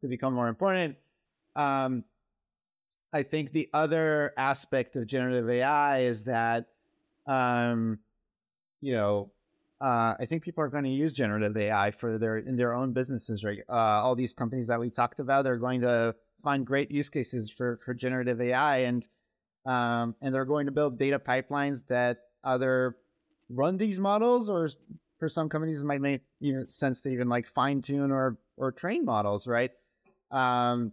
to 0.02 0.08
become 0.08 0.34
more 0.34 0.48
important. 0.48 0.96
Um, 1.56 2.04
I 3.14 3.24
think 3.24 3.52
the 3.52 3.70
other 3.74 4.34
aspect 4.38 4.96
of 4.96 5.06
generative 5.06 5.50
AI 5.50 6.02
is 6.04 6.24
that 6.26 6.68
um, 7.28 8.00
you 8.80 8.94
know 8.94 9.32
uh, 9.82 10.16
I 10.20 10.26
think 10.26 10.44
people 10.44 10.64
are 10.64 10.70
going 10.70 10.84
to 10.84 10.90
use 10.90 11.14
generative 11.14 11.58
AI 11.58 11.92
for 11.92 12.18
their 12.18 12.38
in 12.38 12.56
their 12.56 12.74
own 12.74 12.94
businesses. 12.94 13.44
Right, 13.44 13.60
uh, 13.68 13.74
all 13.74 14.16
these 14.16 14.34
companies 14.34 14.68
that 14.68 14.80
we 14.80 14.90
talked 14.90 15.20
about, 15.20 15.44
they're 15.44 15.58
going 15.58 15.82
to 15.82 16.16
find 16.44 16.66
great 16.66 16.90
use 16.90 17.10
cases 17.10 17.50
for 17.50 17.78
for 17.78 17.94
generative 17.94 18.40
AI, 18.40 18.78
and 18.78 19.06
um, 19.66 20.16
and 20.22 20.34
they're 20.34 20.46
going 20.46 20.68
to 20.68 20.72
build 20.72 20.98
data 20.98 21.20
pipelines 21.20 21.86
that 21.88 22.20
either 22.44 22.98
run 23.50 23.78
these 23.78 24.00
models, 24.00 24.50
or 24.50 24.70
for 25.18 25.30
some 25.30 25.50
companies, 25.50 25.84
it 25.84 25.86
might 25.86 26.02
make 26.02 26.22
you 26.40 26.54
know, 26.54 26.66
sense 26.68 27.02
to 27.02 27.10
even 27.10 27.30
like 27.30 27.46
fine 27.46 27.82
tune 27.82 28.12
or 28.12 28.38
or 28.58 28.72
train 28.72 29.06
models, 29.06 29.48
right? 29.48 29.72
Um, 30.32 30.92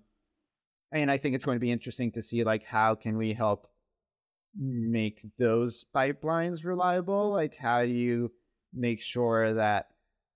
and 0.93 1.11
I 1.11 1.19
think 1.19 1.35
it's 1.35 1.45
going 1.45 1.57
to 1.57 1.61
be 1.61 1.71
interesting 1.71 2.13
to 2.13 2.23
see 2.23 2.45
like 2.45 2.65
how 2.65 2.95
can 2.95 3.17
we 3.17 3.33
help 3.33 3.69
make 4.57 5.25
those 5.39 5.85
pipelines 5.95 6.65
reliable? 6.65 7.31
Like 7.31 7.57
how 7.57 7.83
do 7.83 7.91
you 7.91 8.33
make 8.73 9.01
sure 9.01 9.55
that 9.55 9.89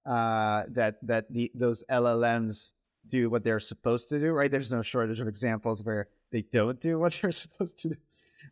uh, 0.07 0.65
that 0.69 0.99
that 1.07 1.33
the, 1.33 1.51
those 1.55 1.85
LLMs 1.91 2.73
do 3.09 3.31
what 3.31 3.45
they're 3.45 3.61
supposed 3.61 4.09
to 4.11 4.19
do. 4.19 4.33
Right? 4.33 4.51
There's 4.51 4.73
no 4.73 4.83
shortage 4.83 5.21
of 5.21 5.29
examples 5.29 5.85
where 5.85 6.09
they 6.31 6.43
don't 6.43 6.81
do 6.81 6.99
what 6.99 7.19
they're 7.23 7.33
supposed 7.33 7.79
to 7.81 7.89
do, 7.91 7.97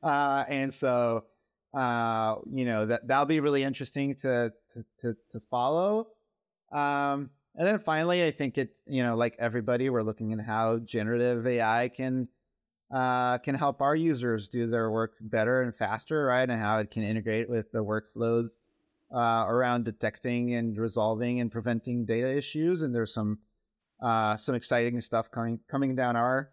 uh, 0.02 0.44
and 0.48 0.72
so 0.72 1.24
uh, 1.74 2.36
you 2.52 2.64
know 2.64 2.86
that 2.86 3.06
that'll 3.06 3.26
be 3.26 3.40
really 3.40 3.62
interesting 3.62 4.14
to 4.16 4.52
to 4.74 4.84
to, 5.00 5.16
to 5.30 5.40
follow. 5.50 6.08
Um, 6.72 7.30
and 7.56 7.66
then 7.66 7.78
finally, 7.78 8.24
I 8.24 8.30
think 8.30 8.58
it 8.58 8.74
you 8.86 9.02
know 9.02 9.16
like 9.16 9.36
everybody, 9.38 9.90
we're 9.90 10.02
looking 10.02 10.32
at 10.32 10.40
how 10.40 10.78
generative 10.78 11.46
AI 11.46 11.88
can 11.88 12.28
uh, 12.90 13.38
can 13.38 13.54
help 13.54 13.82
our 13.82 13.94
users 13.94 14.48
do 14.48 14.66
their 14.66 14.90
work 14.90 15.14
better 15.20 15.62
and 15.62 15.74
faster, 15.74 16.26
right? 16.26 16.48
And 16.48 16.60
how 16.60 16.78
it 16.78 16.90
can 16.90 17.02
integrate 17.02 17.48
with 17.48 17.70
the 17.72 17.84
workflows 17.84 18.48
uh, 19.14 19.44
around 19.46 19.84
detecting 19.84 20.54
and 20.54 20.76
resolving 20.76 21.40
and 21.40 21.50
preventing 21.50 22.04
data 22.04 22.36
issues. 22.36 22.82
And 22.82 22.94
there's 22.94 23.14
some 23.14 23.38
uh, 24.00 24.36
some 24.36 24.54
exciting 24.54 25.00
stuff 25.00 25.30
coming 25.30 25.60
coming 25.68 25.94
down 25.94 26.16
our 26.16 26.50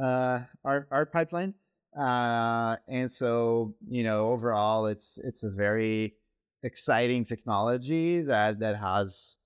uh, 0.00 0.40
our 0.64 0.86
our 0.90 1.06
pipeline. 1.06 1.54
Uh, 1.96 2.76
and 2.88 3.10
so 3.10 3.74
you 3.88 4.02
know, 4.02 4.30
overall, 4.30 4.86
it's 4.86 5.18
it's 5.18 5.42
a 5.42 5.50
very 5.50 6.14
exciting 6.62 7.24
technology 7.24 8.20
that 8.22 8.60
that 8.60 8.76
has 8.76 9.36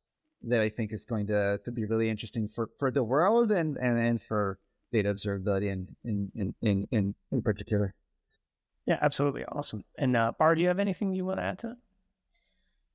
that 0.43 0.61
I 0.61 0.69
think 0.69 0.93
is 0.93 1.05
going 1.05 1.27
to 1.29 1.61
to 1.65 1.73
be 1.73 1.85
really 1.87 2.11
interesting 2.11 2.49
for 2.49 2.71
for 2.79 2.91
the 2.91 3.03
world 3.03 3.51
and 3.51 3.77
and, 3.77 3.99
and 3.99 4.23
for 4.23 4.59
data 4.93 5.13
observability 5.13 5.73
in 5.73 5.97
in 6.05 6.55
in 6.61 6.89
in 6.91 7.15
in 7.33 7.43
particular. 7.43 7.95
Yeah, 8.87 8.99
absolutely 9.01 9.45
awesome. 9.47 9.85
And 9.97 10.15
uh, 10.15 10.33
Barr, 10.39 10.55
do 10.55 10.61
you 10.61 10.69
have 10.69 10.79
anything 10.79 11.15
you 11.15 11.25
want 11.25 11.39
to 11.39 11.45
add 11.45 11.59
to 11.61 11.67
that? 11.69 11.77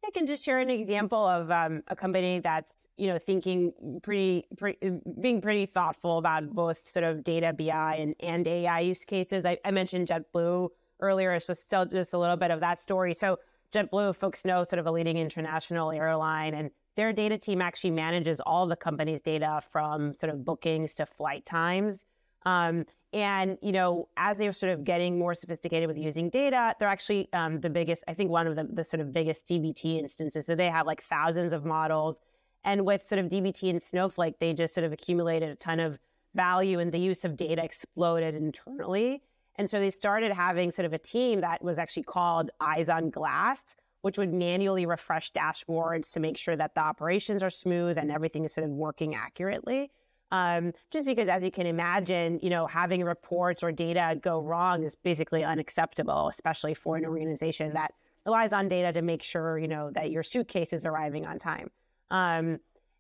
I 0.09 0.11
can 0.11 0.25
just 0.25 0.43
share 0.43 0.57
an 0.57 0.71
example 0.71 1.23
of 1.23 1.51
um, 1.51 1.83
a 1.87 1.95
company 1.95 2.39
that's 2.39 2.87
you 2.97 3.05
know 3.05 3.19
thinking 3.19 3.71
pretty, 4.01 4.47
pretty, 4.57 4.99
being 5.21 5.39
pretty 5.39 5.67
thoughtful 5.67 6.17
about 6.17 6.49
both 6.49 6.89
sort 6.89 7.03
of 7.03 7.23
data 7.23 7.53
BI 7.53 7.95
and, 7.95 8.15
and 8.19 8.47
AI 8.47 8.79
use 8.79 9.05
cases. 9.05 9.45
I, 9.45 9.59
I 9.63 9.69
mentioned 9.69 10.07
JetBlue 10.07 10.69
earlier. 10.99 11.33
It's 11.33 11.45
just 11.45 11.63
still 11.63 11.85
just 11.85 12.15
a 12.15 12.17
little 12.17 12.37
bit 12.37 12.49
of 12.49 12.59
that 12.61 12.79
story. 12.79 13.13
So 13.13 13.37
JetBlue, 13.71 14.15
folks 14.15 14.45
know, 14.45 14.63
sort 14.63 14.79
of 14.79 14.87
a 14.87 14.91
leading 14.91 15.17
international 15.17 15.91
airline, 15.91 16.55
and 16.55 16.71
their 16.95 17.13
data 17.13 17.37
team 17.37 17.61
actually 17.61 17.91
manages 17.91 18.41
all 18.41 18.65
the 18.65 18.75
company's 18.75 19.21
data 19.21 19.61
from 19.69 20.15
sort 20.15 20.33
of 20.33 20.43
bookings 20.43 20.95
to 20.95 21.05
flight 21.05 21.45
times. 21.45 22.05
Um, 22.47 22.85
and 23.11 23.57
you 23.61 23.71
know, 23.71 24.07
as 24.17 24.37
they're 24.37 24.53
sort 24.53 24.71
of 24.71 24.83
getting 24.83 25.17
more 25.17 25.33
sophisticated 25.33 25.87
with 25.87 25.97
using 25.97 26.29
data, 26.29 26.75
they're 26.79 26.87
actually 26.87 27.27
um, 27.33 27.59
the 27.59 27.69
biggest. 27.69 28.03
I 28.07 28.13
think 28.13 28.29
one 28.29 28.47
of 28.47 28.55
the, 28.55 28.67
the 28.71 28.83
sort 28.83 29.01
of 29.01 29.11
biggest 29.11 29.47
DBT 29.47 29.99
instances. 29.99 30.45
So 30.45 30.55
they 30.55 30.69
have 30.69 30.85
like 30.85 31.01
thousands 31.01 31.53
of 31.53 31.65
models, 31.65 32.21
and 32.63 32.85
with 32.85 33.03
sort 33.03 33.19
of 33.19 33.27
DBT 33.27 33.69
and 33.69 33.81
Snowflake, 33.81 34.39
they 34.39 34.53
just 34.53 34.73
sort 34.73 34.85
of 34.85 34.93
accumulated 34.93 35.49
a 35.49 35.55
ton 35.55 35.79
of 35.79 35.97
value, 36.35 36.79
and 36.79 36.91
the 36.91 36.99
use 36.99 37.25
of 37.25 37.35
data 37.35 37.63
exploded 37.63 38.35
internally. 38.35 39.23
And 39.55 39.69
so 39.69 39.79
they 39.79 39.89
started 39.89 40.31
having 40.31 40.71
sort 40.71 40.85
of 40.85 40.93
a 40.93 40.97
team 40.97 41.41
that 41.41 41.61
was 41.61 41.79
actually 41.79 42.03
called 42.03 42.49
Eyes 42.61 42.87
on 42.87 43.09
Glass, 43.09 43.75
which 44.01 44.17
would 44.17 44.33
manually 44.33 44.85
refresh 44.85 45.33
dashboards 45.33 46.13
to 46.13 46.21
make 46.21 46.37
sure 46.37 46.55
that 46.55 46.75
the 46.75 46.81
operations 46.81 47.43
are 47.43 47.49
smooth 47.49 47.97
and 47.97 48.09
everything 48.09 48.45
is 48.45 48.53
sort 48.53 48.65
of 48.65 48.71
working 48.71 49.15
accurately. 49.15 49.91
Um, 50.31 50.73
just 50.91 51.07
because, 51.07 51.27
as 51.27 51.43
you 51.43 51.51
can 51.51 51.65
imagine, 51.65 52.39
you 52.41 52.49
know, 52.49 52.67
having 52.67 53.03
reports 53.03 53.63
or 53.63 53.71
data 53.71 54.17
go 54.21 54.41
wrong 54.41 54.83
is 54.83 54.95
basically 54.95 55.43
unacceptable, 55.43 56.27
especially 56.27 56.73
for 56.73 56.97
an 56.97 57.05
organization 57.05 57.73
that 57.73 57.93
relies 58.25 58.53
on 58.53 58.67
data 58.67 58.93
to 58.93 59.01
make 59.01 59.23
sure, 59.23 59.57
you 59.57 59.67
know, 59.67 59.89
that 59.95 60.11
your 60.11 60.21
suitcase 60.21 60.71
is 60.71 60.85
arriving 60.85 61.25
on 61.25 61.39
time. 61.39 61.71
Um, 62.11 62.59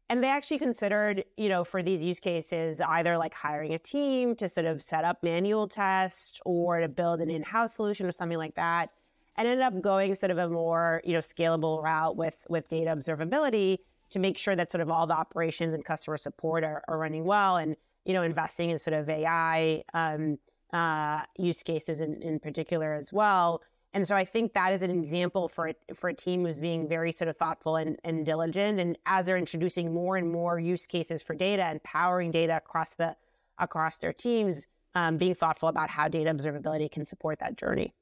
and 0.09 0.23
they 0.23 0.29
actually 0.29 0.57
considered, 0.57 1.23
you 1.37 1.49
know, 1.49 1.63
for 1.63 1.83
these 1.83 2.01
use 2.01 2.19
cases, 2.19 2.81
either 2.81 3.15
like 3.15 3.33
hiring 3.33 3.75
a 3.75 3.79
team 3.79 4.35
to 4.37 4.49
sort 4.49 4.65
of 4.65 4.81
set 4.81 5.05
up 5.05 5.21
manual 5.21 5.67
tests 5.67 6.39
or 6.45 6.79
to 6.79 6.87
build 6.87 7.21
an 7.21 7.29
in-house 7.29 7.75
solution 7.75 8.07
or 8.07 8.11
something 8.11 8.39
like 8.39 8.55
that. 8.55 8.89
And 9.35 9.47
ended 9.47 9.63
up 9.63 9.79
going 9.81 10.15
sort 10.15 10.31
of 10.31 10.39
a 10.39 10.49
more, 10.49 11.01
you 11.05 11.13
know, 11.13 11.19
scalable 11.19 11.81
route 11.81 12.17
with 12.17 12.43
with 12.49 12.67
data 12.67 12.89
observability 12.89 13.77
to 14.11 14.19
make 14.19 14.37
sure 14.37 14.55
that 14.55 14.71
sort 14.71 14.81
of 14.81 14.89
all 14.89 15.07
the 15.07 15.13
operations 15.13 15.73
and 15.73 15.85
customer 15.85 16.17
support 16.17 16.63
are, 16.63 16.83
are 16.87 16.97
running 16.97 17.25
well 17.25 17.57
and 17.57 17.75
you 18.05 18.13
know 18.13 18.23
investing 18.23 18.69
in 18.69 18.77
sort 18.77 18.93
of 18.93 19.09
ai 19.09 19.83
um, 19.93 20.37
uh, 20.73 21.21
use 21.37 21.63
cases 21.63 21.99
in, 22.01 22.21
in 22.21 22.39
particular 22.39 22.93
as 22.93 23.11
well. 23.11 23.61
And 23.93 24.07
so 24.07 24.15
i 24.15 24.23
think 24.23 24.53
that 24.53 24.71
is 24.73 24.83
an 24.83 24.91
example 24.91 25.47
for 25.47 25.71
for 25.95 26.09
a 26.09 26.13
team 26.13 26.45
who's 26.45 26.61
being 26.61 26.87
very 26.87 27.11
sort 27.11 27.27
of 27.27 27.37
thoughtful 27.37 27.75
and, 27.75 27.97
and 28.03 28.25
diligent. 28.25 28.79
And 28.79 28.97
as 29.05 29.25
they're 29.25 29.37
introducing 29.37 29.93
more 29.93 30.17
and 30.17 30.31
more 30.31 30.59
use 30.59 30.85
cases 30.85 31.21
for 31.23 31.35
data 31.35 31.63
and 31.63 31.81
powering 31.83 32.31
data 32.31 32.57
across 32.57 32.93
the 32.93 33.15
across 33.57 33.97
their 33.97 34.13
teams 34.13 34.67
um, 34.95 35.17
being 35.17 35.35
thoughtful 35.35 35.69
about 35.69 35.89
how 35.89 36.07
data 36.07 36.31
observability 36.31 36.91
can 36.91 37.03
support 37.03 37.39
that 37.39 37.57
journey. 37.57 37.93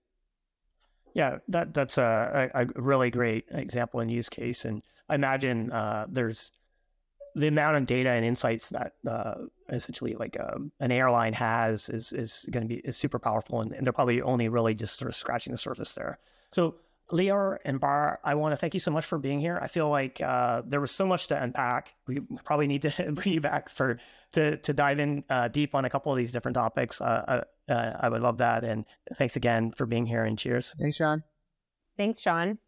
Yeah 1.14 1.38
that 1.48 1.74
that's 1.74 1.98
a, 1.98 2.52
a 2.54 2.66
really 2.82 3.10
great 3.10 3.46
example 3.52 4.02
and 4.02 4.12
use 4.12 4.28
case. 4.28 4.66
And 4.66 4.84
imagine 5.10 5.72
uh, 5.72 6.06
there's 6.10 6.52
the 7.36 7.48
amount 7.48 7.78
of 7.78 7.86
data 7.86 8.10
and 8.10 8.26
insights 8.26 8.70
that 8.70 8.94
uh, 9.08 9.36
essentially 9.70 10.16
like 10.16 10.38
um, 10.40 10.72
an 10.80 10.92
airline 10.92 11.34
has 11.34 11.90
is 11.90 12.12
is 12.14 12.48
going 12.52 12.68
to 12.68 12.68
be 12.68 12.82
is 12.82 12.98
super 12.98 13.20
powerful, 13.20 13.62
and, 13.62 13.72
and, 13.74 13.86
they're 13.86 13.94
probably 13.94 14.22
only 14.22 14.50
really 14.50 14.74
just 14.74 14.98
sort 14.98 15.10
of 15.10 15.16
scratching 15.16 15.52
the 15.52 15.58
surface 15.58 15.94
there. 15.94 16.20
So. 16.52 16.76
Lior 17.10 17.58
and 17.64 17.80
Barr, 17.80 18.20
I 18.26 18.36
want 18.36 18.52
to 18.52 18.58
thank 18.58 18.74
you 18.74 18.82
so 18.82 18.92
much 18.92 19.06
for 19.06 19.18
being 19.18 19.40
here. 19.40 19.58
I 19.62 19.68
feel 19.68 19.90
like 19.90 20.20
uh, 20.20 20.62
there 20.66 20.82
was 20.82 20.92
so 20.92 21.08
much 21.08 21.28
to 21.28 21.42
unpack. 21.42 21.94
We 22.06 22.20
probably 22.44 22.68
need 22.68 22.82
to 22.82 23.12
bring 23.14 23.34
you 23.34 23.40
back 23.40 23.70
for 23.70 23.98
to 24.34 24.58
to 24.58 24.74
dive 24.74 25.00
in 25.00 25.24
uh, 25.30 25.48
deep 25.48 25.74
on 25.74 25.86
a 25.86 25.90
couple 25.90 26.12
of 26.12 26.18
these 26.18 26.34
different 26.34 26.56
topics. 26.56 27.00
Uh, 27.00 27.46
uh, 27.70 27.92
I 28.00 28.10
would 28.10 28.22
love 28.22 28.40
that. 28.40 28.64
And 28.64 28.86
thanks 29.16 29.36
again 29.36 29.72
for 29.72 29.86
being 29.86 30.06
here. 30.06 30.24
And 30.24 30.38
cheers. 30.38 30.76
Thanks, 30.78 30.98
Sean. 30.98 31.24
Thanks, 31.98 32.22
Sean. 32.22 32.60